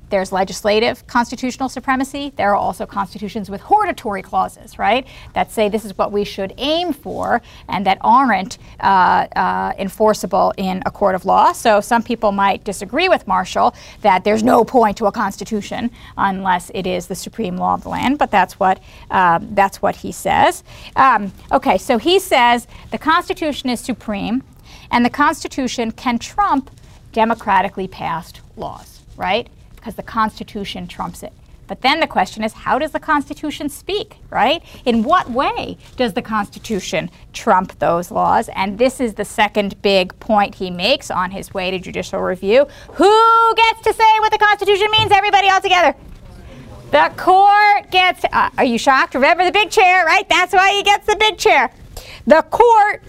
There's 0.10 0.34
legislative 0.34 1.08
constitutional 1.08 1.70
supremacy. 1.70 2.34
There 2.36 2.52
are 2.52 2.58
also 2.58 2.86
constitutions 2.86 3.50
with 3.50 3.62
hortatory 3.62 4.22
clauses, 4.22 4.78
right, 4.78 5.08
that 5.32 5.54
say 5.54 5.70
this 5.70 5.86
is 5.86 5.98
what 5.98 6.12
we 6.12 6.26
should 6.26 6.54
aim 6.58 6.91
for 6.91 7.41
and 7.70 7.86
that 7.86 8.00
aren't 8.02 8.58
uh, 8.82 9.28
uh, 9.34 9.72
enforceable 9.80 10.54
in 10.58 10.84
a 10.86 10.91
court 10.91 11.15
of 11.15 11.24
law. 11.24 11.54
So 11.54 11.80
some 11.80 12.04
people 12.04 12.34
might 12.34 12.65
disagree 12.65 13.08
with 13.08 13.26
Marshall 13.26 13.74
that 14.02 14.26
there's 14.26 14.44
no 14.44 14.65
point 14.65 14.98
to 14.98 15.06
a 15.06 15.12
constitution 15.13 15.89
unless 16.18 16.70
it 16.74 16.86
is 16.86 17.08
the 17.08 17.15
supreme 17.15 17.56
law 17.56 17.76
of 17.76 17.84
the 17.84 17.89
land, 17.89 18.18
but 18.18 18.30
that's 18.30 18.60
what, 18.60 18.82
um, 19.10 19.56
that's 19.56 19.82
what 19.82 19.96
he 19.96 20.12
says. 20.12 20.65
Um, 20.98 21.32
okay, 21.50 21.78
so 21.78 21.98
he 21.98 22.20
says 22.20 22.68
the 22.91 22.98
Constitution 22.98 23.70
is 23.70 23.80
supreme 23.80 24.44
and 24.91 25.06
the 25.06 25.10
Constitution 25.10 25.91
can 25.91 26.19
trump 26.19 26.71
democratically 27.12 27.88
passed 27.88 28.41
laws, 28.58 29.02
right? 29.15 29.48
Because 29.76 29.95
the 29.95 30.04
Constitution 30.04 30.88
trumps 30.88 31.24
it. 31.24 31.34
But 31.67 31.82
then 31.82 32.00
the 32.00 32.08
question 32.08 32.43
is, 32.43 32.54
how 32.54 32.78
does 32.78 32.91
the 32.91 33.00
Constitution 33.00 33.69
speak, 33.69 34.17
right? 34.30 34.63
In 34.86 35.04
what 35.04 35.32
way 35.32 35.78
does 35.98 36.13
the 36.13 36.21
Constitution 36.21 37.10
trump 37.34 37.80
those 37.80 38.12
laws? 38.12 38.50
And 38.50 38.78
this 38.78 39.00
is 39.00 39.15
the 39.15 39.26
second 39.26 39.82
big 39.82 40.17
point 40.19 40.56
he 40.56 40.69
makes 40.69 41.10
on 41.10 41.32
his 41.32 41.54
way 41.54 41.71
to 41.71 41.80
judicial 41.80 42.21
review. 42.21 42.67
Who 42.93 43.54
gets 43.56 43.82
to 43.82 43.93
say 43.93 44.19
what 44.19 44.32
the 44.32 44.38
Constitution 44.38 44.88
means? 44.91 45.12
Everybody 45.12 45.50
all 45.50 45.62
together. 45.62 45.95
The 46.91 47.12
court 47.17 47.89
gets, 47.89 48.24
uh, 48.32 48.50
are 48.58 48.65
you 48.65 48.78
shocked? 48.78 49.15
Remember 49.15 49.43
the 49.43 49.52
big 49.52 49.71
chair, 49.71 50.06
right? 50.06 50.28
That's 50.30 50.54
why 50.54 50.71
he 50.71 50.84
gets 50.84 51.08
the 51.08 51.15
big 51.15 51.38
chair. 51.38 51.74
The 52.28 52.43
court 52.43 53.02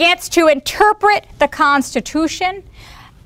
gets 0.00 0.30
to 0.30 0.48
interpret 0.48 1.26
the 1.38 1.46
Constitution 1.46 2.62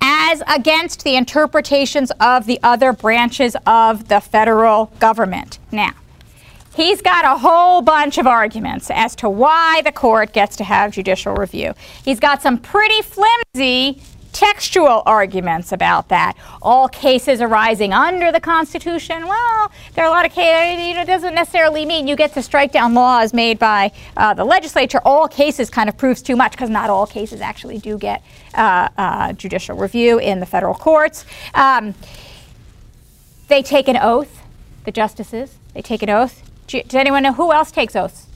as 0.01 0.43
against 0.49 1.05
the 1.05 1.15
interpretations 1.15 2.11
of 2.19 2.47
the 2.47 2.59
other 2.65 2.93
branches 2.93 3.57
of 3.65 4.09
the 4.09 4.21
federal 4.21 4.87
government. 4.99 5.61
Now, 5.71 5.93
he's 6.75 7.01
got 7.01 7.25
a 7.25 7.39
whole 7.39 7.81
bunch 7.81 8.19
of 8.19 8.27
arguments 8.27 8.91
as 8.91 9.15
to 9.17 9.31
why 9.31 9.83
the 9.85 9.93
court 9.93 10.33
gets 10.33 10.57
to 10.57 10.65
have 10.65 10.91
judicial 10.91 11.37
review. 11.37 11.75
He's 12.05 12.19
got 12.19 12.43
some 12.43 12.59
pretty 12.59 13.03
flimsy 13.03 14.03
textual 14.35 15.03
arguments 15.07 15.73
about 15.73 16.09
that. 16.09 16.37
All 16.61 16.89
cases 16.89 17.41
arising 17.41 17.95
under 17.95 18.31
the 18.31 18.41
Constitution, 18.41 19.27
well, 19.27 19.73
there 19.95 20.05
are 20.05 20.09
a 20.09 20.11
lot 20.11 20.27
of 20.27 20.33
cases, 20.33 20.87
you 20.87 20.95
know, 20.95 21.03
it 21.03 21.07
doesn't 21.07 21.35
necessarily 21.35 21.87
mean 21.87 22.07
you 22.07 22.17
get 22.17 22.35
to 22.35 22.43
strike 22.43 22.73
down 22.73 22.93
laws 22.93 23.33
made 23.33 23.59
by 23.59 23.93
uh, 24.17 24.35
the 24.35 24.45
legislature. 24.45 25.01
All 25.05 25.29
cases 25.29 25.71
kind 25.71 25.89
of 25.89 25.97
proves 25.97 26.21
too 26.21 26.37
much 26.37 26.53
because 26.53 26.69
not 26.69 26.91
all 26.91 27.07
cases 27.07 27.41
actually 27.41 27.79
do 27.79 27.97
get 27.97 28.23
uh, 28.55 28.89
uh, 28.99 29.33
judicial 29.33 29.77
review 29.77 30.19
in 30.19 30.41
the 30.41 30.47
federal 30.47 30.75
courts. 30.75 31.25
Um, 31.55 31.95
they 33.49 33.63
take 33.63 33.89
an 33.89 33.97
oath, 33.97 34.43
the 34.85 34.91
justices, 34.91 35.57
they 35.75 35.83
take 35.83 36.03
an 36.03 36.11
oath. 36.11 36.43
Does 36.67 36.95
anyone 36.95 37.23
know 37.23 37.35
who 37.35 37.53
else 37.53 37.71
takes 37.71 37.95
oaths? 37.95 38.27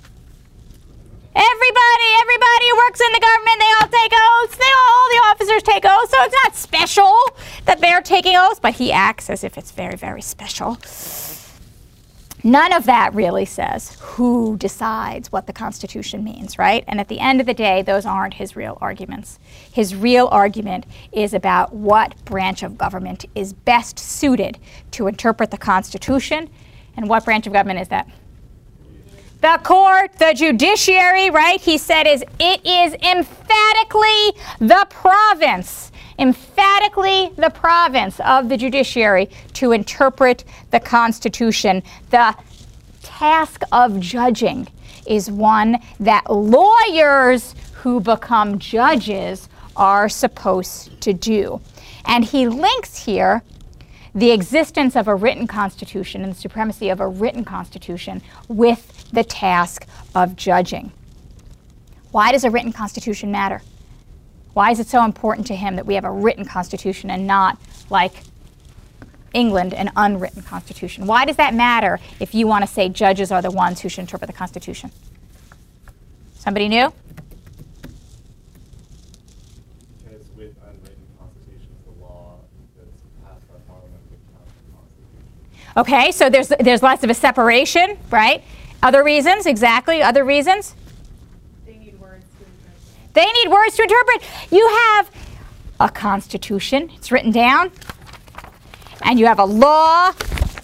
Everybody, 1.40 2.08
everybody 2.20 2.68
who 2.68 2.76
works 2.78 3.00
in 3.00 3.12
the 3.12 3.20
government, 3.20 3.58
they 3.60 3.72
all 3.78 3.88
take 3.88 4.12
oaths. 4.12 4.56
They 4.56 4.72
all, 4.74 5.08
the 5.08 5.22
officers 5.30 5.62
take 5.62 5.84
oaths. 5.84 6.10
So 6.10 6.16
it's 6.24 6.34
not 6.44 6.56
special 6.56 7.16
that 7.64 7.80
they're 7.80 8.02
taking 8.02 8.36
oaths, 8.36 8.58
but 8.58 8.74
he 8.74 8.90
acts 8.90 9.30
as 9.30 9.44
if 9.44 9.56
it's 9.56 9.70
very, 9.70 9.94
very 9.94 10.20
special. 10.20 10.78
None 12.42 12.72
of 12.72 12.86
that 12.86 13.14
really 13.14 13.44
says 13.44 13.96
who 14.00 14.56
decides 14.56 15.30
what 15.30 15.46
the 15.46 15.52
Constitution 15.52 16.24
means, 16.24 16.58
right? 16.58 16.82
And 16.88 16.98
at 16.98 17.06
the 17.06 17.20
end 17.20 17.40
of 17.40 17.46
the 17.46 17.54
day, 17.54 17.82
those 17.82 18.04
aren't 18.04 18.34
his 18.34 18.56
real 18.56 18.76
arguments. 18.80 19.38
His 19.72 19.94
real 19.94 20.26
argument 20.32 20.86
is 21.12 21.34
about 21.34 21.72
what 21.72 22.16
branch 22.24 22.64
of 22.64 22.76
government 22.76 23.26
is 23.36 23.52
best 23.52 23.98
suited 23.98 24.58
to 24.92 25.06
interpret 25.06 25.52
the 25.52 25.58
Constitution. 25.58 26.50
And 26.96 27.08
what 27.08 27.24
branch 27.24 27.46
of 27.46 27.52
government 27.52 27.78
is 27.78 27.88
that? 27.88 28.08
The 29.40 29.60
court, 29.62 30.12
the 30.18 30.34
judiciary, 30.34 31.30
right? 31.30 31.60
He 31.60 31.78
said 31.78 32.06
is 32.06 32.24
it 32.40 32.66
is 32.66 32.94
emphatically 32.94 34.32
the 34.58 34.86
province, 34.90 35.92
emphatically 36.18 37.30
the 37.36 37.50
province 37.50 38.18
of 38.20 38.48
the 38.48 38.56
judiciary 38.56 39.30
to 39.54 39.72
interpret 39.72 40.44
the 40.70 40.80
Constitution. 40.80 41.82
The 42.10 42.34
task 43.02 43.62
of 43.70 44.00
judging 44.00 44.66
is 45.06 45.30
one 45.30 45.78
that 46.00 46.30
lawyers 46.30 47.54
who 47.74 48.00
become 48.00 48.58
judges 48.58 49.48
are 49.76 50.08
supposed 50.08 51.00
to 51.00 51.12
do. 51.12 51.60
And 52.04 52.24
he 52.24 52.48
links 52.48 53.04
here 53.04 53.42
the 54.18 54.32
existence 54.32 54.96
of 54.96 55.06
a 55.06 55.14
written 55.14 55.46
constitution 55.46 56.22
and 56.24 56.32
the 56.32 56.38
supremacy 56.38 56.88
of 56.88 57.00
a 57.00 57.06
written 57.06 57.44
constitution 57.44 58.20
with 58.48 59.08
the 59.12 59.22
task 59.22 59.86
of 60.14 60.34
judging. 60.36 60.92
Why 62.10 62.32
does 62.32 62.44
a 62.44 62.50
written 62.50 62.72
constitution 62.72 63.30
matter? 63.30 63.62
Why 64.54 64.70
is 64.72 64.80
it 64.80 64.88
so 64.88 65.04
important 65.04 65.46
to 65.48 65.56
him 65.56 65.76
that 65.76 65.86
we 65.86 65.94
have 65.94 66.04
a 66.04 66.10
written 66.10 66.44
constitution 66.44 67.10
and 67.10 67.26
not 67.26 67.58
like 67.90 68.12
England 69.32 69.72
an 69.74 69.92
unwritten 69.94 70.42
constitution? 70.42 71.06
Why 71.06 71.24
does 71.24 71.36
that 71.36 71.54
matter 71.54 72.00
if 72.18 72.34
you 72.34 72.48
want 72.48 72.66
to 72.66 72.68
say 72.72 72.88
judges 72.88 73.30
are 73.30 73.42
the 73.42 73.50
ones 73.50 73.80
who 73.80 73.88
should 73.88 74.00
interpret 74.00 74.26
the 74.26 74.36
constitution? 74.36 74.90
Somebody 76.34 76.68
new? 76.68 76.92
Because 80.02 80.26
with 80.34 80.56
unwritten 80.66 81.06
constitutions, 81.20 81.78
the 81.84 82.02
law 82.02 82.38
that's 82.76 83.02
passed 83.24 83.46
by 83.48 83.58
parliament 83.68 84.00
would 84.10 84.18
count 84.32 84.48
as 84.48 84.54
constitution. 84.74 85.22
Okay, 85.76 86.10
so 86.10 86.28
there's 86.28 86.48
there's 86.60 86.82
lots 86.82 87.04
of 87.04 87.10
a 87.10 87.14
separation, 87.14 87.98
right? 88.10 88.42
Other 88.82 89.02
reasons, 89.04 89.46
exactly. 89.46 90.02
Other 90.02 90.24
reasons. 90.24 90.74
They 91.66 91.76
need 91.76 92.00
words 92.00 92.24
to 92.38 92.44
interpret. 92.44 93.14
They 93.14 93.26
need 93.26 93.50
words 93.50 93.76
to 93.76 93.82
interpret. 93.82 94.22
You 94.50 94.68
have 94.68 95.10
a 95.80 95.88
constitution, 95.88 96.90
it's 96.96 97.12
written 97.12 97.30
down, 97.30 97.70
and 99.02 99.18
you 99.18 99.26
have 99.26 99.38
a 99.38 99.44
law, 99.44 100.12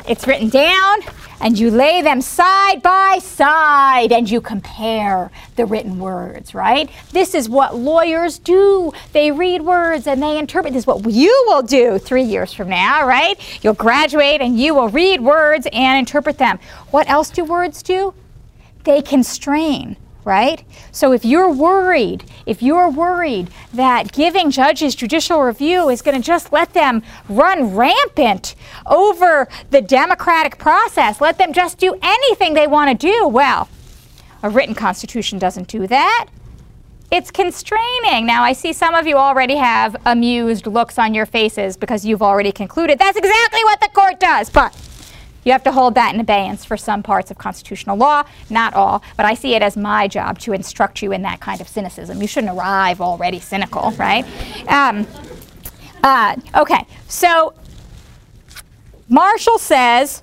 it's 0.08 0.26
written 0.26 0.48
down, 0.48 0.98
and 1.40 1.58
you 1.58 1.70
lay 1.70 2.02
them 2.02 2.20
side 2.20 2.82
by 2.82 3.18
side 3.20 4.12
and 4.12 4.30
you 4.30 4.40
compare 4.40 5.30
the 5.56 5.66
written 5.66 5.98
words, 5.98 6.54
right? 6.54 6.90
This 7.12 7.34
is 7.34 7.48
what 7.48 7.76
lawyers 7.76 8.38
do. 8.38 8.92
They 9.12 9.30
read 9.30 9.62
words 9.62 10.06
and 10.06 10.22
they 10.22 10.38
interpret. 10.38 10.72
This 10.72 10.82
is 10.82 10.86
what 10.86 11.04
you 11.10 11.44
will 11.46 11.62
do 11.62 11.98
three 11.98 12.22
years 12.22 12.52
from 12.52 12.68
now, 12.68 13.06
right? 13.06 13.38
You'll 13.62 13.74
graduate 13.74 14.40
and 14.40 14.58
you 14.58 14.74
will 14.74 14.88
read 14.88 15.20
words 15.20 15.66
and 15.72 15.98
interpret 15.98 16.38
them. 16.38 16.58
What 16.90 17.08
else 17.08 17.30
do 17.30 17.44
words 17.44 17.82
do? 17.82 18.14
They 18.84 19.02
constrain 19.02 19.96
right? 20.24 20.64
So 20.92 21.12
if 21.12 21.24
you're 21.24 21.50
worried, 21.50 22.24
if 22.46 22.62
you're 22.62 22.90
worried 22.90 23.50
that 23.72 24.12
giving 24.12 24.50
judges 24.50 24.94
judicial 24.94 25.42
review 25.42 25.88
is 25.88 26.02
going 26.02 26.16
to 26.16 26.22
just 26.22 26.52
let 26.52 26.72
them 26.72 27.02
run 27.28 27.74
rampant 27.74 28.54
over 28.86 29.48
the 29.70 29.80
democratic 29.80 30.58
process, 30.58 31.20
let 31.20 31.38
them 31.38 31.52
just 31.52 31.78
do 31.78 31.94
anything 32.02 32.54
they 32.54 32.66
want 32.66 32.98
to 32.98 33.06
do, 33.06 33.28
well, 33.28 33.68
a 34.42 34.50
written 34.50 34.74
constitution 34.74 35.38
doesn't 35.38 35.68
do 35.68 35.86
that. 35.86 36.26
It's 37.10 37.30
constraining. 37.30 38.26
Now, 38.26 38.42
I 38.42 38.52
see 38.52 38.72
some 38.72 38.94
of 38.94 39.06
you 39.06 39.16
already 39.16 39.56
have 39.56 39.94
amused 40.04 40.66
looks 40.66 40.98
on 40.98 41.14
your 41.14 41.26
faces 41.26 41.76
because 41.76 42.04
you've 42.04 42.22
already 42.22 42.50
concluded 42.50 42.98
that's 42.98 43.16
exactly 43.16 43.62
what 43.64 43.80
the 43.80 43.88
court 43.88 44.18
does. 44.18 44.50
But 44.50 44.74
you 45.44 45.52
have 45.52 45.62
to 45.64 45.72
hold 45.72 45.94
that 45.94 46.14
in 46.14 46.20
abeyance 46.20 46.64
for 46.64 46.76
some 46.76 47.02
parts 47.02 47.30
of 47.30 47.38
constitutional 47.38 47.96
law, 47.96 48.24
not 48.50 48.74
all, 48.74 49.02
but 49.16 49.26
I 49.26 49.34
see 49.34 49.54
it 49.54 49.62
as 49.62 49.76
my 49.76 50.08
job 50.08 50.38
to 50.40 50.52
instruct 50.52 51.02
you 51.02 51.12
in 51.12 51.22
that 51.22 51.40
kind 51.40 51.60
of 51.60 51.68
cynicism. 51.68 52.20
You 52.20 52.26
shouldn't 52.26 52.56
arrive 52.56 53.00
already 53.00 53.40
cynical, 53.40 53.92
right? 53.92 54.24
Um, 54.68 55.06
uh, 56.02 56.36
okay, 56.56 56.86
so 57.08 57.54
Marshall 59.08 59.58
says 59.58 60.22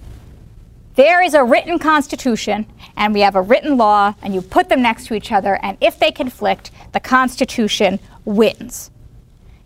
there 0.96 1.22
is 1.22 1.34
a 1.34 1.44
written 1.44 1.80
constitution 1.80 2.66
and 2.98 3.14
we 3.14 3.22
have 3.22 3.36
a 3.36 3.42
written 3.42 3.78
law, 3.78 4.14
and 4.22 4.36
you 4.36 4.42
put 4.42 4.70
them 4.70 4.82
next 4.82 5.08
to 5.08 5.16
each 5.16 5.32
other, 5.32 5.58
and 5.64 5.78
if 5.82 5.98
they 5.98 6.12
conflict, 6.12 6.70
the 6.92 7.00
Constitution 7.00 8.00
wins. 8.26 8.91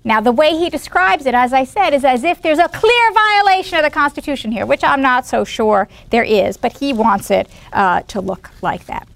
Now, 0.06 0.22
the 0.22 0.32
way 0.32 0.52
he 0.52 0.70
describes 0.70 1.26
it, 1.26 1.34
as 1.34 1.52
I 1.52 1.64
said, 1.64 1.90
is 1.96 2.06
as 2.06 2.24
if 2.24 2.40
there's 2.44 2.60
a 2.60 2.70
clear 2.70 3.12
violation 3.12 3.80
of 3.80 3.84
the 3.84 3.90
Constitution 3.90 4.52
here, 4.52 4.64
which 4.68 4.84
I'm 4.84 5.02
not 5.02 5.26
so 5.26 5.44
sure 5.44 5.90
there 6.12 6.24
is, 6.24 6.58
but 6.58 6.78
he 6.78 6.94
wants 6.94 7.32
it 7.32 7.50
uh, 7.74 8.02
to 8.04 8.22
look 8.22 8.52
like 8.62 8.86
that. 8.86 9.08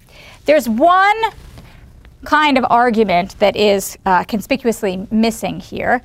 There's 0.46 0.68
one 0.68 1.16
kind 2.24 2.58
of 2.58 2.66
argument 2.68 3.38
that 3.38 3.56
is 3.56 3.96
uh, 4.04 4.24
conspicuously 4.24 5.06
missing 5.12 5.60
here, 5.60 6.02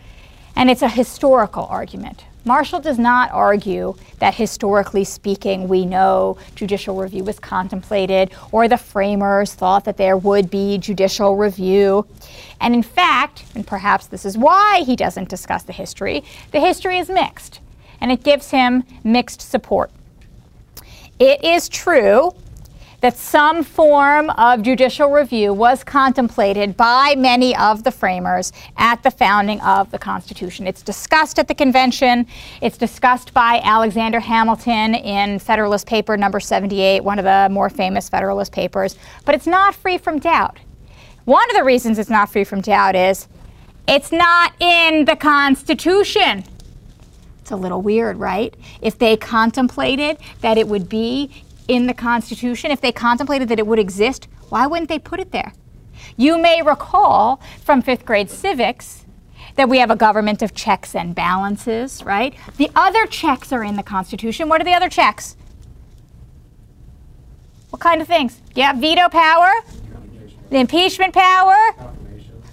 and 0.56 0.70
it's 0.70 0.84
a 0.84 0.90
historical 0.90 1.66
argument. 1.66 2.24
Marshall 2.46 2.80
does 2.80 3.00
not 3.00 3.32
argue 3.32 3.96
that 4.20 4.36
historically 4.36 5.04
speaking, 5.04 5.68
we 5.68 5.84
know 5.84 6.38
judicial 6.54 6.96
review 6.96 7.24
was 7.24 7.40
contemplated 7.40 8.32
or 8.52 8.68
the 8.68 8.78
framers 8.78 9.56
thought 9.56 9.84
that 9.86 9.98
there 9.98 10.16
would 10.16 10.52
be 10.52 10.78
judicial 10.78 11.36
review. 11.36 12.06
And 12.62 12.76
in 12.76 12.84
fact, 12.84 13.46
and 13.56 13.66
perhaps 13.66 14.06
this 14.06 14.26
is 14.26 14.38
why 14.38 14.84
he 14.86 14.96
doesn't 14.96 15.28
discuss 15.28 15.64
the 15.64 15.74
history, 15.74 16.24
the 16.52 16.60
history 16.60 17.00
is 17.00 17.10
mixed 17.10 17.62
and 18.00 18.12
it 18.12 18.24
gives 18.24 18.52
him 18.52 18.84
mixed 19.04 19.42
support. 19.42 19.90
It 21.18 21.44
is 21.44 21.68
true 21.68 22.32
that 23.06 23.16
some 23.16 23.62
form 23.62 24.32
of 24.32 24.64
judicial 24.64 25.12
review 25.12 25.54
was 25.54 25.84
contemplated 25.84 26.76
by 26.76 27.14
many 27.16 27.56
of 27.58 27.84
the 27.84 27.92
framers 27.92 28.52
at 28.78 29.04
the 29.04 29.12
founding 29.12 29.62
of 29.62 29.92
the 29.92 30.00
Constitution. 30.00 30.66
It's 30.66 30.82
discussed 30.82 31.38
at 31.38 31.48
the 31.48 31.54
convention. 31.54 32.26
It's 32.64 32.80
discussed 32.80 33.32
by 33.32 33.62
Alexander 33.64 34.20
Hamilton 34.20 34.96
in 34.96 35.38
Federalist 35.38 35.86
Paper 35.86 36.18
number 36.18 36.40
78, 36.40 37.04
one 37.04 37.20
of 37.20 37.26
the 37.26 37.48
more 37.52 37.70
famous 37.70 38.10
Federalist 38.10 38.52
papers. 38.52 38.96
But 39.24 39.36
it's 39.36 39.46
not 39.46 39.76
free 39.76 40.00
from 40.00 40.18
doubt. 40.18 40.58
One 41.26 41.48
of 41.52 41.56
the 41.56 41.64
reasons 41.64 42.00
it's 42.00 42.10
not 42.10 42.32
free 42.32 42.44
from 42.44 42.62
doubt 42.62 42.96
is 42.96 43.28
it's 43.88 44.12
not 44.12 44.60
in 44.60 45.06
the 45.06 45.16
Constitution. 45.16 46.44
It's 47.46 47.52
a 47.52 47.56
little 47.56 47.84
weird, 47.84 48.18
right? 48.18 48.56
If 48.82 48.98
they 48.98 49.16
contemplated 49.16 50.18
that 50.42 50.58
it 50.58 50.68
would 50.68 50.90
be 50.90 51.30
in 51.68 51.88
the 51.88 51.94
Constitution, 51.94 52.72
if 52.72 52.82
they 52.82 52.92
contemplated 52.92 53.50
that 53.50 53.60
it 53.60 53.68
would 53.68 53.80
exist, 53.80 54.28
why 54.50 54.68
wouldn't 54.68 54.90
they 54.90 55.00
put 55.00 55.20
it 55.20 55.32
there? 55.32 55.54
You 56.18 56.38
may 56.38 56.62
recall 56.62 57.42
from 57.64 57.82
fifth 57.82 58.06
grade 58.06 58.30
civics 58.30 59.06
that 59.56 59.70
we 59.70 59.80
have 59.80 59.90
a 59.90 59.96
government 59.96 60.42
of 60.42 60.54
checks 60.54 60.96
and 60.96 61.16
balances, 61.16 62.04
right? 62.04 62.36
The 62.58 62.70
other 62.76 63.06
checks 63.06 63.52
are 63.52 63.64
in 63.64 63.76
the 63.76 63.84
Constitution. 63.84 64.50
What 64.50 64.62
are 64.62 64.66
the 64.66 64.74
other 64.74 64.90
checks? 64.90 65.38
What 67.70 67.82
kind 67.82 68.02
of 68.02 68.08
things? 68.08 68.42
Yeah, 68.54 68.74
veto 68.74 69.10
power, 69.10 69.52
the 70.50 70.58
impeachment 70.58 71.14
power, 71.14 71.56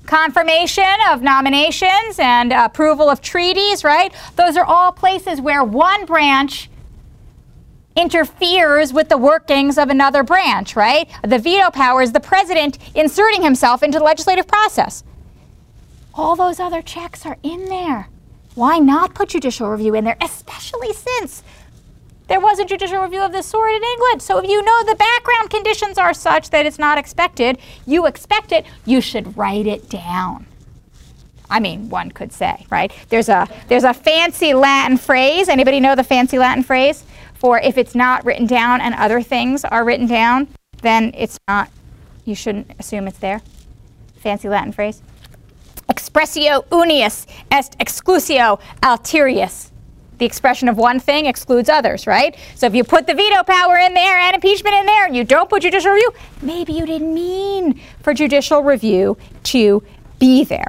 confirmation 0.06 0.84
of 1.10 1.22
nominations 1.22 2.18
and 2.18 2.52
approval 2.52 3.08
of 3.08 3.20
treaties, 3.20 3.84
right? 3.84 4.12
Those 4.36 4.56
are 4.56 4.64
all 4.64 4.92
places 4.92 5.40
where 5.40 5.64
one 5.64 6.06
branch 6.06 6.68
interferes 7.96 8.92
with 8.92 9.08
the 9.08 9.18
workings 9.18 9.78
of 9.78 9.90
another 9.90 10.22
branch, 10.22 10.76
right? 10.76 11.08
The 11.22 11.38
veto 11.38 11.70
power 11.70 12.02
is 12.02 12.12
the 12.12 12.20
president 12.20 12.78
inserting 12.94 13.42
himself 13.42 13.82
into 13.82 13.98
the 13.98 14.04
legislative 14.04 14.46
process. 14.46 15.04
All 16.14 16.36
those 16.36 16.60
other 16.60 16.82
checks 16.82 17.24
are 17.24 17.38
in 17.42 17.66
there. 17.66 18.08
Why 18.54 18.78
not 18.78 19.14
put 19.14 19.30
judicial 19.30 19.70
review 19.70 19.94
in 19.94 20.04
there, 20.04 20.16
especially 20.20 20.92
since 20.92 21.42
there 22.28 22.40
was 22.40 22.58
a 22.58 22.64
judicial 22.64 23.02
review 23.02 23.20
of 23.20 23.32
this 23.32 23.46
sort 23.46 23.70
in 23.70 23.82
England? 23.82 24.22
So 24.22 24.38
if 24.38 24.48
you 24.48 24.62
know 24.62 24.84
the 24.84 24.94
background 24.94 25.50
conditions 25.50 25.96
are 25.96 26.12
such 26.12 26.50
that 26.50 26.66
it's 26.66 26.78
not 26.78 26.98
expected, 26.98 27.58
you 27.86 28.06
expect 28.06 28.52
it, 28.52 28.66
you 28.84 29.00
should 29.00 29.36
write 29.36 29.66
it 29.66 29.88
down. 29.88 30.46
I 31.48 31.60
mean, 31.60 31.90
one 31.90 32.10
could 32.10 32.32
say, 32.32 32.66
right? 32.70 32.90
There's 33.10 33.28
a 33.28 33.46
there's 33.68 33.84
a 33.84 33.92
fancy 33.92 34.54
Latin 34.54 34.96
phrase. 34.96 35.48
Anybody 35.48 35.80
know 35.80 35.94
the 35.94 36.04
fancy 36.04 36.38
Latin 36.38 36.62
phrase? 36.62 37.04
For 37.42 37.58
if 37.58 37.76
it's 37.76 37.96
not 37.96 38.24
written 38.24 38.46
down 38.46 38.80
and 38.80 38.94
other 38.94 39.20
things 39.20 39.64
are 39.64 39.84
written 39.84 40.06
down, 40.06 40.46
then 40.82 41.10
it's 41.12 41.40
not, 41.48 41.68
you 42.24 42.36
shouldn't 42.36 42.70
assume 42.78 43.08
it's 43.08 43.18
there. 43.18 43.42
Fancy 44.14 44.48
Latin 44.48 44.70
phrase. 44.70 45.02
Expressio 45.88 46.64
unius 46.70 47.26
est 47.50 47.76
exclusio 47.80 48.60
alterius. 48.80 49.72
The 50.18 50.24
expression 50.24 50.68
of 50.68 50.76
one 50.76 51.00
thing 51.00 51.26
excludes 51.26 51.68
others, 51.68 52.06
right? 52.06 52.36
So 52.54 52.68
if 52.68 52.76
you 52.76 52.84
put 52.84 53.08
the 53.08 53.14
veto 53.14 53.42
power 53.42 53.76
in 53.76 53.92
there 53.92 54.18
and 54.20 54.36
impeachment 54.36 54.76
in 54.76 54.86
there 54.86 55.06
and 55.06 55.16
you 55.16 55.24
don't 55.24 55.50
put 55.50 55.62
judicial 55.62 55.90
review, 55.90 56.12
maybe 56.42 56.72
you 56.74 56.86
didn't 56.86 57.12
mean 57.12 57.80
for 58.04 58.14
judicial 58.14 58.62
review 58.62 59.18
to 59.44 59.82
be 60.20 60.44
there. 60.44 60.68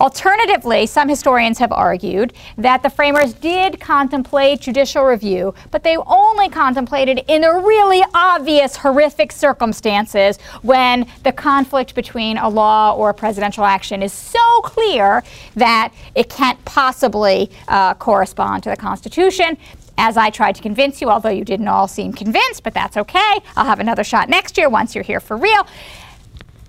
Alternatively, 0.00 0.86
some 0.86 1.10
historians 1.10 1.58
have 1.58 1.72
argued 1.72 2.32
that 2.56 2.82
the 2.82 2.88
framers 2.88 3.34
did 3.34 3.78
contemplate 3.78 4.62
judicial 4.62 5.04
review, 5.04 5.52
but 5.70 5.84
they 5.84 5.98
only 5.98 6.48
contemplated 6.48 7.22
in 7.28 7.42
the 7.42 7.52
really 7.52 8.02
obvious, 8.14 8.76
horrific 8.76 9.30
circumstances 9.30 10.38
when 10.62 11.06
the 11.22 11.32
conflict 11.32 11.94
between 11.94 12.38
a 12.38 12.48
law 12.48 12.94
or 12.94 13.10
a 13.10 13.14
presidential 13.14 13.62
action 13.62 14.02
is 14.02 14.10
so 14.10 14.60
clear 14.62 15.22
that 15.54 15.92
it 16.14 16.30
can't 16.30 16.64
possibly 16.64 17.50
uh, 17.68 17.92
correspond 17.92 18.62
to 18.62 18.70
the 18.70 18.76
Constitution. 18.76 19.58
As 19.98 20.16
I 20.16 20.30
tried 20.30 20.54
to 20.54 20.62
convince 20.62 21.02
you, 21.02 21.10
although 21.10 21.28
you 21.28 21.44
didn't 21.44 21.68
all 21.68 21.86
seem 21.86 22.14
convinced, 22.14 22.62
but 22.62 22.72
that's 22.72 22.96
okay. 22.96 23.40
I'll 23.54 23.66
have 23.66 23.80
another 23.80 24.04
shot 24.04 24.30
next 24.30 24.56
year 24.56 24.70
once 24.70 24.94
you're 24.94 25.04
here 25.04 25.20
for 25.20 25.36
real. 25.36 25.66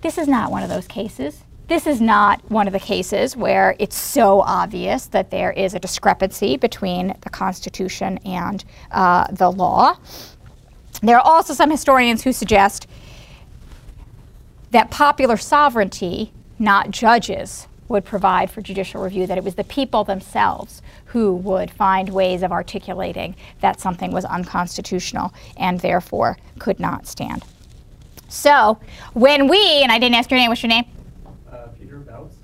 This 0.02 0.18
is 0.18 0.28
not 0.28 0.52
one 0.52 0.64
of 0.64 0.70
those 0.70 0.86
cases. 0.86 1.44
This 1.68 1.88
is 1.88 2.02
not 2.02 2.42
one 2.52 2.68
of 2.68 2.74
the 2.74 2.80
cases 2.80 3.38
where 3.38 3.76
it's 3.80 3.96
so 3.96 4.42
obvious 4.42 5.06
that 5.08 5.32
there 5.32 5.52
is 5.52 5.74
a 5.74 5.80
discrepancy 5.80 6.58
between 6.58 7.16
the 7.22 7.30
Constitution 7.30 8.18
and 8.26 8.66
uh, 8.92 9.28
the 9.32 9.50
law. 9.50 9.96
There 11.02 11.18
are 11.18 11.26
also 11.26 11.54
some 11.54 11.72
historians 11.72 12.24
who 12.24 12.34
suggest 12.34 12.88
that 14.72 14.92
popular 14.92 15.38
sovereignty, 15.38 16.32
not 16.60 16.92
judges, 16.92 17.68
would 17.88 18.06
provide 18.06 18.50
for 18.50 18.62
judicial 18.62 19.02
review, 19.04 19.28
that 19.28 19.38
it 19.38 19.44
was 19.44 19.56
the 19.56 19.64
people 19.66 20.04
themselves 20.04 20.82
who 21.06 21.36
would 21.36 21.70
find 21.70 22.10
ways 22.10 22.42
of 22.42 22.52
articulating 22.52 23.36
that 23.60 23.80
something 23.80 24.12
was 24.12 24.26
unconstitutional 24.26 25.34
and 25.58 25.82
therefore 25.82 26.38
could 26.58 26.80
not 26.80 27.06
stand. 27.06 27.44
So 28.30 28.80
when 29.14 29.50
we, 29.50 29.60
and 29.84 29.92
I 29.92 30.00
didn't 30.00 30.16
ask 30.16 30.32
your 30.32 30.40
name, 30.40 30.50
what's 30.50 30.64
your 30.64 30.70
name? 30.70 30.86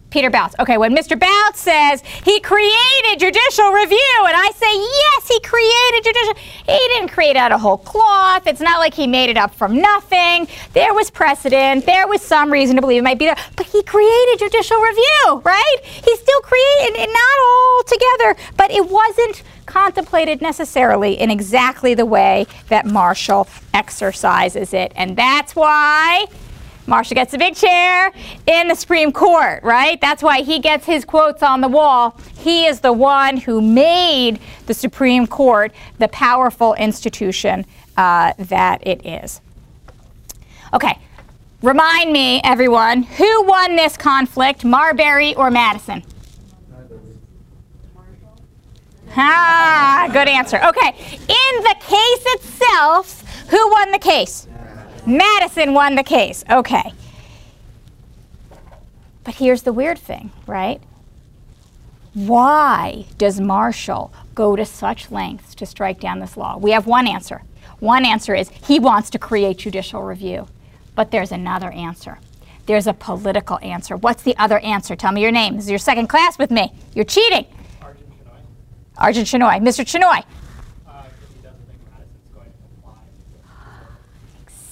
Peter 0.09 0.29
Bouts? 0.29 0.55
Okay, 0.59 0.77
when 0.77 0.95
Mr. 0.95 1.19
Bouts 1.19 1.59
says 1.59 2.01
he 2.23 2.39
created 2.39 3.19
judicial 3.19 3.71
review, 3.71 4.17
and 4.25 4.35
I 4.35 4.51
say, 4.55 4.73
yes, 4.73 5.27
he 5.27 5.39
created 5.41 6.03
judicial, 6.03 6.33
he 6.65 6.87
didn't 6.95 7.09
create 7.09 7.35
out 7.35 7.51
of 7.51 7.59
whole 7.59 7.77
cloth. 7.77 8.47
It's 8.47 8.61
not 8.61 8.79
like 8.79 8.93
he 8.93 9.07
made 9.07 9.29
it 9.29 9.37
up 9.37 9.53
from 9.53 9.79
nothing. 9.79 10.47
There 10.73 10.93
was 10.93 11.09
precedent. 11.09 11.85
There 11.85 12.07
was 12.07 12.21
some 12.21 12.51
reason 12.51 12.75
to 12.77 12.81
believe 12.81 12.99
it 12.99 13.03
might 13.03 13.19
be 13.19 13.25
there, 13.25 13.37
but 13.55 13.65
he 13.65 13.83
created 13.83 14.39
judicial 14.39 14.79
review, 14.79 15.41
right? 15.43 15.77
He 15.83 16.15
still 16.15 16.41
created 16.41 16.99
it, 16.99 17.09
not 17.09 17.39
all 17.45 17.83
together, 17.83 18.53
but 18.55 18.71
it 18.71 18.89
wasn't 18.89 19.43
contemplated 19.65 20.41
necessarily 20.41 21.19
in 21.19 21.29
exactly 21.29 21.93
the 21.93 22.05
way 22.05 22.47
that 22.69 22.85
Marshall 22.85 23.47
exercises 23.73 24.73
it. 24.73 24.93
And 24.95 25.17
that's 25.17 25.55
why 25.55 26.25
Marshall 26.87 27.15
gets 27.15 27.33
a 27.33 27.37
big 27.37 27.53
chair 27.53 28.13
in 28.45 28.69
the 28.69 28.75
Supreme 28.75 29.11
Court, 29.11 29.61
right? 29.61 29.99
That's 29.99 30.23
why 30.23 30.41
he 30.41 30.59
gets 30.59 30.85
his 30.85 31.03
quotes 31.03 31.43
on 31.43 31.59
the 31.59 31.67
wall. 31.67 32.17
He 32.37 32.65
is 32.65 32.79
the 32.79 32.93
one 32.93 33.35
who 33.35 33.61
made 33.61 34.39
the 34.67 34.73
Supreme 34.73 35.27
Court 35.27 35.73
the 35.99 36.07
powerful 36.07 36.73
institution 36.75 37.65
uh, 37.97 38.31
that 38.39 38.87
it 38.87 39.05
is. 39.05 39.41
Okay, 40.73 40.97
remind 41.61 42.13
me, 42.13 42.39
everyone, 42.45 43.03
who 43.03 43.43
won 43.43 43.75
this 43.75 43.97
conflict, 43.97 44.63
Marbury 44.63 45.35
or 45.35 45.51
Madison? 45.51 46.03
Ah, 49.17 50.09
good 50.13 50.29
answer. 50.29 50.57
Okay, 50.63 50.95
in 51.09 51.63
the 51.63 51.75
case 51.81 52.23
itself, 52.35 53.47
who 53.49 53.71
won 53.71 53.91
the 53.91 53.99
case? 53.99 54.47
Madison 55.07 55.73
won 55.73 55.95
the 55.95 56.03
case. 56.03 56.43
Okay. 56.49 56.93
But 59.23 59.35
here's 59.35 59.63
the 59.63 59.73
weird 59.73 59.97
thing, 59.97 60.31
right? 60.45 60.81
Why 62.13 63.05
does 63.17 63.39
Marshall 63.39 64.13
go 64.35 64.55
to 64.55 64.65
such 64.65 65.11
lengths 65.11 65.55
to 65.55 65.65
strike 65.65 65.99
down 65.99 66.19
this 66.19 66.37
law? 66.37 66.57
We 66.57 66.71
have 66.71 66.87
one 66.87 67.07
answer. 67.07 67.43
One 67.79 68.05
answer 68.05 68.35
is 68.35 68.49
he 68.49 68.79
wants 68.79 69.09
to 69.11 69.19
create 69.19 69.57
judicial 69.57 70.01
review. 70.03 70.47
But 70.95 71.11
there's 71.11 71.31
another 71.31 71.71
answer. 71.71 72.17
There's 72.65 72.87
a 72.87 72.93
political 72.93 73.59
answer. 73.61 73.95
What's 73.95 74.23
the 74.23 74.35
other 74.37 74.59
answer? 74.59 74.95
Tell 74.95 75.11
me 75.11 75.21
your 75.21 75.31
name. 75.31 75.55
This 75.55 75.65
is 75.65 75.69
your 75.69 75.79
second 75.79 76.07
class 76.07 76.37
with 76.37 76.51
me. 76.51 76.73
You're 76.95 77.05
cheating. 77.05 77.45
Arjun 77.81 78.03
Chinoy? 78.07 78.39
Arjun 78.97 79.23
Chinoy. 79.23 79.59
Mr. 79.61 79.85
Chinoy. 79.85 80.23
Uh, 80.87 81.03
because 81.03 81.35
he 81.35 81.41
doesn't 81.43 81.65
think 81.67 81.79
Madison's 81.91 82.29
going 82.33 82.47
to 82.47 82.57
comply. 82.57 82.97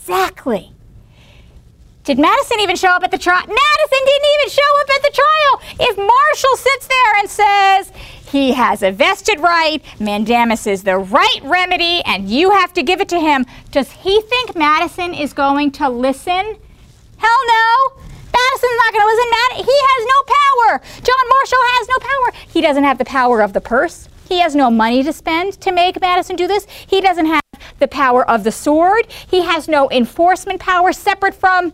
Exactly. 0.05 0.71
Did 2.03 2.19
Madison 2.19 2.59
even 2.59 2.75
show 2.75 2.89
up 2.89 3.03
at 3.03 3.09
the 3.09 3.17
trial? 3.17 3.39
Madison 3.39 4.05
didn't 4.05 4.29
even 4.35 4.49
show 4.49 4.81
up 4.81 4.89
at 4.91 5.01
the 5.01 5.11
trial. 5.15 5.87
If 5.89 5.97
Marshall 5.97 6.57
sits 6.57 6.87
there 6.87 7.15
and 7.17 7.27
says 7.27 7.91
he 8.31 8.51
has 8.51 8.83
a 8.83 8.91
vested 8.91 9.39
right, 9.39 9.81
mandamus 9.99 10.67
is 10.67 10.83
the 10.83 10.99
right 10.99 11.39
remedy, 11.41 12.03
and 12.05 12.29
you 12.29 12.51
have 12.51 12.71
to 12.73 12.83
give 12.83 13.01
it 13.01 13.09
to 13.09 13.19
him, 13.19 13.47
does 13.71 13.89
he 13.89 14.21
think 14.21 14.55
Madison 14.55 15.15
is 15.15 15.33
going 15.33 15.71
to 15.71 15.89
listen? 15.89 16.55
Hell 17.17 17.41
no. 17.47 17.93
Madison's 17.97 18.77
not 18.77 18.93
going 18.93 19.01
to 19.01 19.07
listen. 19.07 19.31
Mad- 19.31 19.65
he 19.65 19.77
has 19.89 20.05
no 20.05 20.21
power. 20.27 20.81
John 21.01 21.29
Marshall 21.29 21.65
has 21.79 21.87
no 21.87 21.97
power. 21.97 22.47
He 22.53 22.61
doesn't 22.61 22.83
have 22.83 22.99
the 22.99 23.05
power 23.05 23.41
of 23.41 23.53
the 23.53 23.61
purse. 23.61 24.07
He 24.29 24.39
has 24.41 24.55
no 24.55 24.69
money 24.69 25.01
to 25.01 25.11
spend 25.11 25.53
to 25.61 25.71
make 25.71 25.99
Madison 25.99 26.35
do 26.35 26.47
this. 26.47 26.67
He 26.85 27.01
doesn't 27.01 27.25
have 27.25 27.41
the 27.79 27.87
power 27.87 28.27
of 28.29 28.43
the 28.43 28.51
sword. 28.51 29.07
He 29.29 29.41
has 29.43 29.67
no 29.67 29.89
enforcement 29.89 30.59
power 30.59 30.93
separate 30.93 31.35
from 31.35 31.73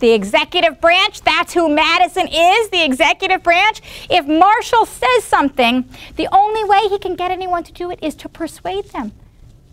the 0.00 0.10
executive 0.10 0.80
branch. 0.80 1.20
That's 1.20 1.54
who 1.54 1.68
Madison 1.68 2.26
is, 2.26 2.68
the 2.70 2.84
executive 2.84 3.42
branch. 3.42 3.80
If 4.10 4.26
Marshall 4.26 4.84
says 4.84 5.22
something, 5.24 5.88
the 6.16 6.28
only 6.32 6.64
way 6.64 6.88
he 6.88 6.98
can 6.98 7.14
get 7.14 7.30
anyone 7.30 7.62
to 7.64 7.72
do 7.72 7.90
it 7.90 8.00
is 8.02 8.16
to 8.16 8.28
persuade 8.28 8.86
them 8.86 9.12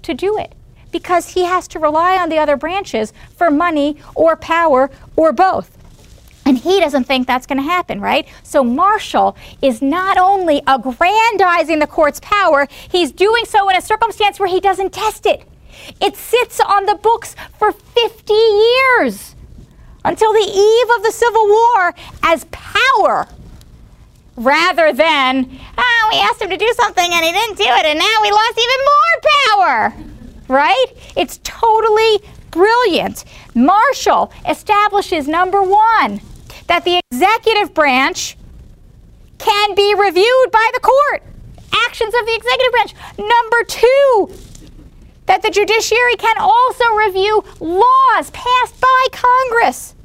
to 0.04 0.14
do 0.14 0.38
it 0.38 0.54
because 0.92 1.30
he 1.30 1.46
has 1.46 1.68
to 1.70 1.80
rely 1.80 2.16
on 2.16 2.30
the 2.30 2.38
other 2.38 2.56
branches 2.56 3.12
for 3.36 3.50
money 3.50 3.98
or 4.16 4.36
power 4.36 4.90
or 5.16 5.32
both. 5.32 5.79
And 6.50 6.58
he 6.58 6.80
doesn't 6.80 7.04
think 7.04 7.28
that's 7.28 7.46
going 7.46 7.60
to 7.60 7.64
happen, 7.64 8.02
right? 8.02 8.28
So 8.42 8.64
Marshall 8.64 9.38
is 9.62 9.84
not 9.84 10.18
only 10.18 10.64
aggrandizing 10.66 11.78
the 11.78 11.86
court's 11.86 12.20
power, 12.22 12.68
he's 12.90 13.12
doing 13.12 13.46
so 13.46 13.70
in 13.70 13.76
a 13.76 13.82
circumstance 13.82 14.40
where 14.40 14.50
he 14.50 14.60
doesn't 14.60 14.92
test 14.92 15.28
it. 15.28 15.44
It 16.02 16.16
sits 16.16 16.60
on 16.60 16.88
the 16.88 16.96
books 16.96 17.36
for 17.60 17.72
50 17.72 18.34
years 18.34 19.36
until 20.04 20.34
the 20.34 20.40
eve 20.40 20.98
of 20.98 21.04
the 21.04 21.12
Civil 21.12 21.48
War 21.48 21.94
as 22.24 22.46
power 22.46 23.28
rather 24.36 24.92
than, 24.92 25.60
oh, 25.78 26.10
we 26.12 26.18
asked 26.18 26.42
him 26.42 26.50
to 26.50 26.58
do 26.58 26.74
something 26.78 27.12
and 27.14 27.26
he 27.26 27.32
didn't 27.32 27.58
do 27.58 27.64
it 27.64 27.86
and 27.86 28.00
now 28.00 28.22
we 28.24 28.32
lost 28.32 28.58
even 28.58 28.86
more 28.90 29.22
power, 29.46 29.94
right? 30.48 30.88
It's 31.16 31.40
totally 31.44 32.18
brilliant. 32.50 33.26
Marshall 33.54 34.32
establishes 34.48 35.28
number 35.28 35.62
one, 35.62 36.22
that 36.70 36.86
the 36.86 37.02
executive 37.12 37.74
branch 37.74 38.38
can 39.40 39.76
be 39.76 39.94
reviewed 39.96 40.52
by 40.52 40.70
the 40.74 40.80
court. 40.80 41.24
Actions 41.88 42.14
of 42.14 42.26
the 42.26 42.36
executive 42.36 42.72
branch. 42.72 42.94
Number 43.18 43.64
two, 43.68 44.32
that 45.26 45.42
the 45.42 45.50
judiciary 45.50 46.16
can 46.16 46.36
also 46.40 46.86
review 46.96 47.44
laws 47.60 48.30
passed 48.32 48.80
by 48.80 49.08
Congress. 49.12 49.96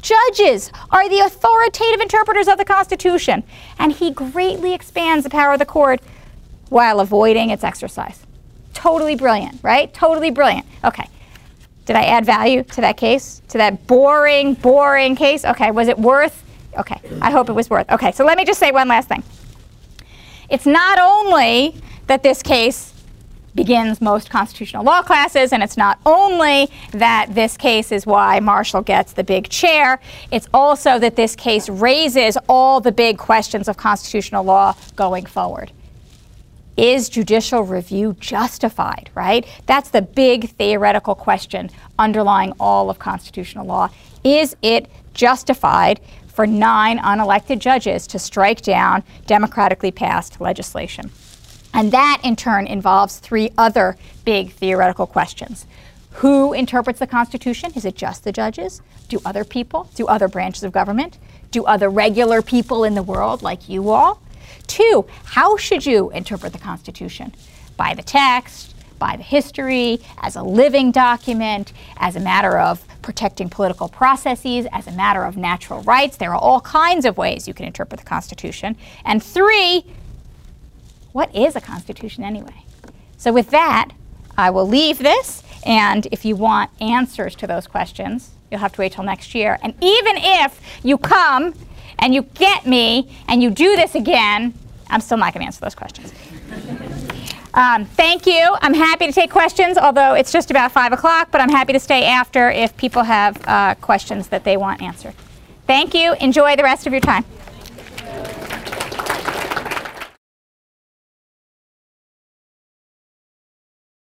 Judges 0.00 0.72
are 0.90 1.06
the 1.08 1.20
authoritative 1.20 2.00
interpreters 2.00 2.48
of 2.48 2.56
the 2.56 2.64
Constitution, 2.64 3.42
and 3.78 3.92
he 3.92 4.10
greatly 4.10 4.72
expands 4.72 5.24
the 5.24 5.30
power 5.30 5.52
of 5.52 5.58
the 5.58 5.66
court 5.66 6.00
while 6.70 7.00
avoiding 7.00 7.50
its 7.50 7.62
exercise. 7.62 8.24
Totally 8.72 9.16
brilliant, 9.16 9.60
right? 9.62 9.92
Totally 9.92 10.30
brilliant. 10.30 10.64
Okay. 10.82 11.08
Did 11.86 11.96
I 11.96 12.04
add 12.04 12.24
value 12.24 12.62
to 12.62 12.80
that 12.80 12.96
case? 12.96 13.42
To 13.48 13.58
that 13.58 13.86
boring, 13.86 14.54
boring 14.54 15.16
case? 15.16 15.44
Okay. 15.44 15.70
Was 15.70 15.88
it 15.88 15.98
worth? 15.98 16.44
Okay. 16.78 17.00
I 17.20 17.30
hope 17.30 17.48
it 17.48 17.54
was 17.54 17.68
worth. 17.68 17.90
Okay. 17.90 18.12
So 18.12 18.24
let 18.24 18.36
me 18.36 18.44
just 18.44 18.60
say 18.60 18.70
one 18.70 18.88
last 18.88 19.08
thing. 19.08 19.24
It's 20.48 20.66
not 20.66 20.98
only 20.98 21.74
that 22.06 22.22
this 22.22 22.42
case 22.42 22.92
begins 23.54 24.00
most 24.00 24.30
constitutional 24.30 24.84
law 24.84 25.02
classes, 25.02 25.52
and 25.52 25.62
it's 25.62 25.76
not 25.76 25.98
only 26.06 26.70
that 26.92 27.34
this 27.34 27.56
case 27.56 27.90
is 27.90 28.06
why 28.06 28.38
Marshall 28.40 28.82
gets 28.82 29.12
the 29.12 29.24
big 29.24 29.48
chair, 29.48 30.00
it's 30.30 30.48
also 30.54 30.98
that 30.98 31.16
this 31.16 31.34
case 31.34 31.68
raises 31.68 32.38
all 32.48 32.80
the 32.80 32.92
big 32.92 33.18
questions 33.18 33.68
of 33.68 33.76
constitutional 33.76 34.44
law 34.44 34.74
going 34.96 35.26
forward. 35.26 35.72
Is 36.76 37.08
judicial 37.08 37.62
review 37.62 38.16
justified, 38.20 39.10
right? 39.14 39.46
That's 39.66 39.90
the 39.90 40.02
big 40.02 40.50
theoretical 40.50 41.14
question 41.14 41.70
underlying 41.98 42.52
all 42.58 42.90
of 42.90 42.98
constitutional 42.98 43.66
law. 43.66 43.90
Is 44.24 44.56
it 44.62 44.88
justified 45.14 46.00
for 46.28 46.46
nine 46.46 46.98
unelected 46.98 47.58
judges 47.58 48.06
to 48.08 48.18
strike 48.18 48.62
down 48.62 49.02
democratically 49.26 49.90
passed 49.90 50.40
legislation? 50.40 51.10
And 51.74 51.92
that, 51.92 52.20
in 52.24 52.36
turn, 52.36 52.66
involves 52.66 53.18
three 53.18 53.50
other 53.58 53.96
big 54.24 54.52
theoretical 54.52 55.06
questions. 55.06 55.66
Who 56.14 56.52
interprets 56.52 56.98
the 56.98 57.06
Constitution? 57.06 57.72
Is 57.76 57.84
it 57.84 57.94
just 57.94 58.24
the 58.24 58.32
judges? 58.32 58.82
Do 59.08 59.20
other 59.24 59.44
people? 59.44 59.88
Do 59.94 60.06
other 60.06 60.28
branches 60.28 60.64
of 60.64 60.72
government? 60.72 61.18
do 61.50 61.64
other 61.64 61.88
regular 61.88 62.42
people 62.42 62.84
in 62.84 62.94
the 62.94 63.02
world 63.02 63.42
like 63.42 63.68
you 63.68 63.90
all? 63.90 64.22
Two, 64.66 65.06
how 65.24 65.56
should 65.56 65.84
you 65.84 66.10
interpret 66.10 66.52
the 66.52 66.58
Constitution? 66.58 67.34
By 67.76 67.94
the 67.94 68.02
text, 68.02 68.74
by 68.98 69.16
the 69.16 69.22
history, 69.22 69.98
as 70.18 70.36
a 70.36 70.42
living 70.42 70.92
document, 70.92 71.72
as 71.96 72.14
a 72.14 72.20
matter 72.20 72.58
of 72.58 72.84
protecting 73.02 73.48
political 73.48 73.88
processes, 73.88 74.66
as 74.70 74.86
a 74.86 74.92
matter 74.92 75.24
of 75.24 75.36
natural 75.36 75.82
rights. 75.82 76.16
There 76.16 76.30
are 76.32 76.38
all 76.38 76.60
kinds 76.60 77.04
of 77.04 77.16
ways 77.16 77.48
you 77.48 77.54
can 77.54 77.66
interpret 77.66 77.98
the 77.98 78.06
Constitution. 78.06 78.76
And 79.04 79.22
three, 79.22 79.84
what 81.12 81.34
is 81.34 81.56
a 81.56 81.60
Constitution 81.60 82.22
anyway? 82.22 82.64
So, 83.16 83.32
with 83.32 83.50
that, 83.50 83.90
I 84.38 84.50
will 84.50 84.68
leave 84.68 84.98
this. 84.98 85.42
And 85.66 86.06
if 86.12 86.24
you 86.24 86.36
want 86.36 86.70
answers 86.80 87.34
to 87.36 87.46
those 87.46 87.66
questions, 87.66 88.30
you'll 88.50 88.60
have 88.60 88.72
to 88.72 88.80
wait 88.80 88.92
till 88.92 89.04
next 89.04 89.34
year. 89.34 89.58
And 89.62 89.74
even 89.82 90.16
if 90.16 90.60
you 90.82 90.96
come 90.96 91.54
and 92.00 92.14
you 92.14 92.22
get 92.22 92.66
me 92.66 93.16
and 93.28 93.42
you 93.42 93.50
do 93.50 93.76
this 93.76 93.94
again, 93.94 94.54
I'm 94.88 95.00
still 95.00 95.18
not 95.18 95.32
going 95.32 95.42
to 95.42 95.46
answer 95.46 95.60
those 95.60 95.74
questions. 95.74 96.12
Um, 97.54 97.84
thank 97.84 98.26
you. 98.26 98.56
I'm 98.60 98.74
happy 98.74 99.06
to 99.06 99.12
take 99.12 99.30
questions, 99.30 99.76
although 99.76 100.14
it's 100.14 100.32
just 100.32 100.50
about 100.50 100.72
5 100.72 100.92
o'clock, 100.92 101.28
but 101.30 101.40
I'm 101.40 101.48
happy 101.48 101.72
to 101.72 101.80
stay 101.80 102.04
after 102.04 102.50
if 102.50 102.76
people 102.76 103.02
have 103.02 103.40
uh, 103.46 103.74
questions 103.76 104.28
that 104.28 104.44
they 104.44 104.56
want 104.56 104.82
answered. 104.82 105.14
Thank 105.66 105.94
you. 105.94 106.14
Enjoy 106.20 106.56
the 106.56 106.62
rest 106.62 106.86
of 106.86 106.92
your 106.92 107.00
time. 107.00 107.24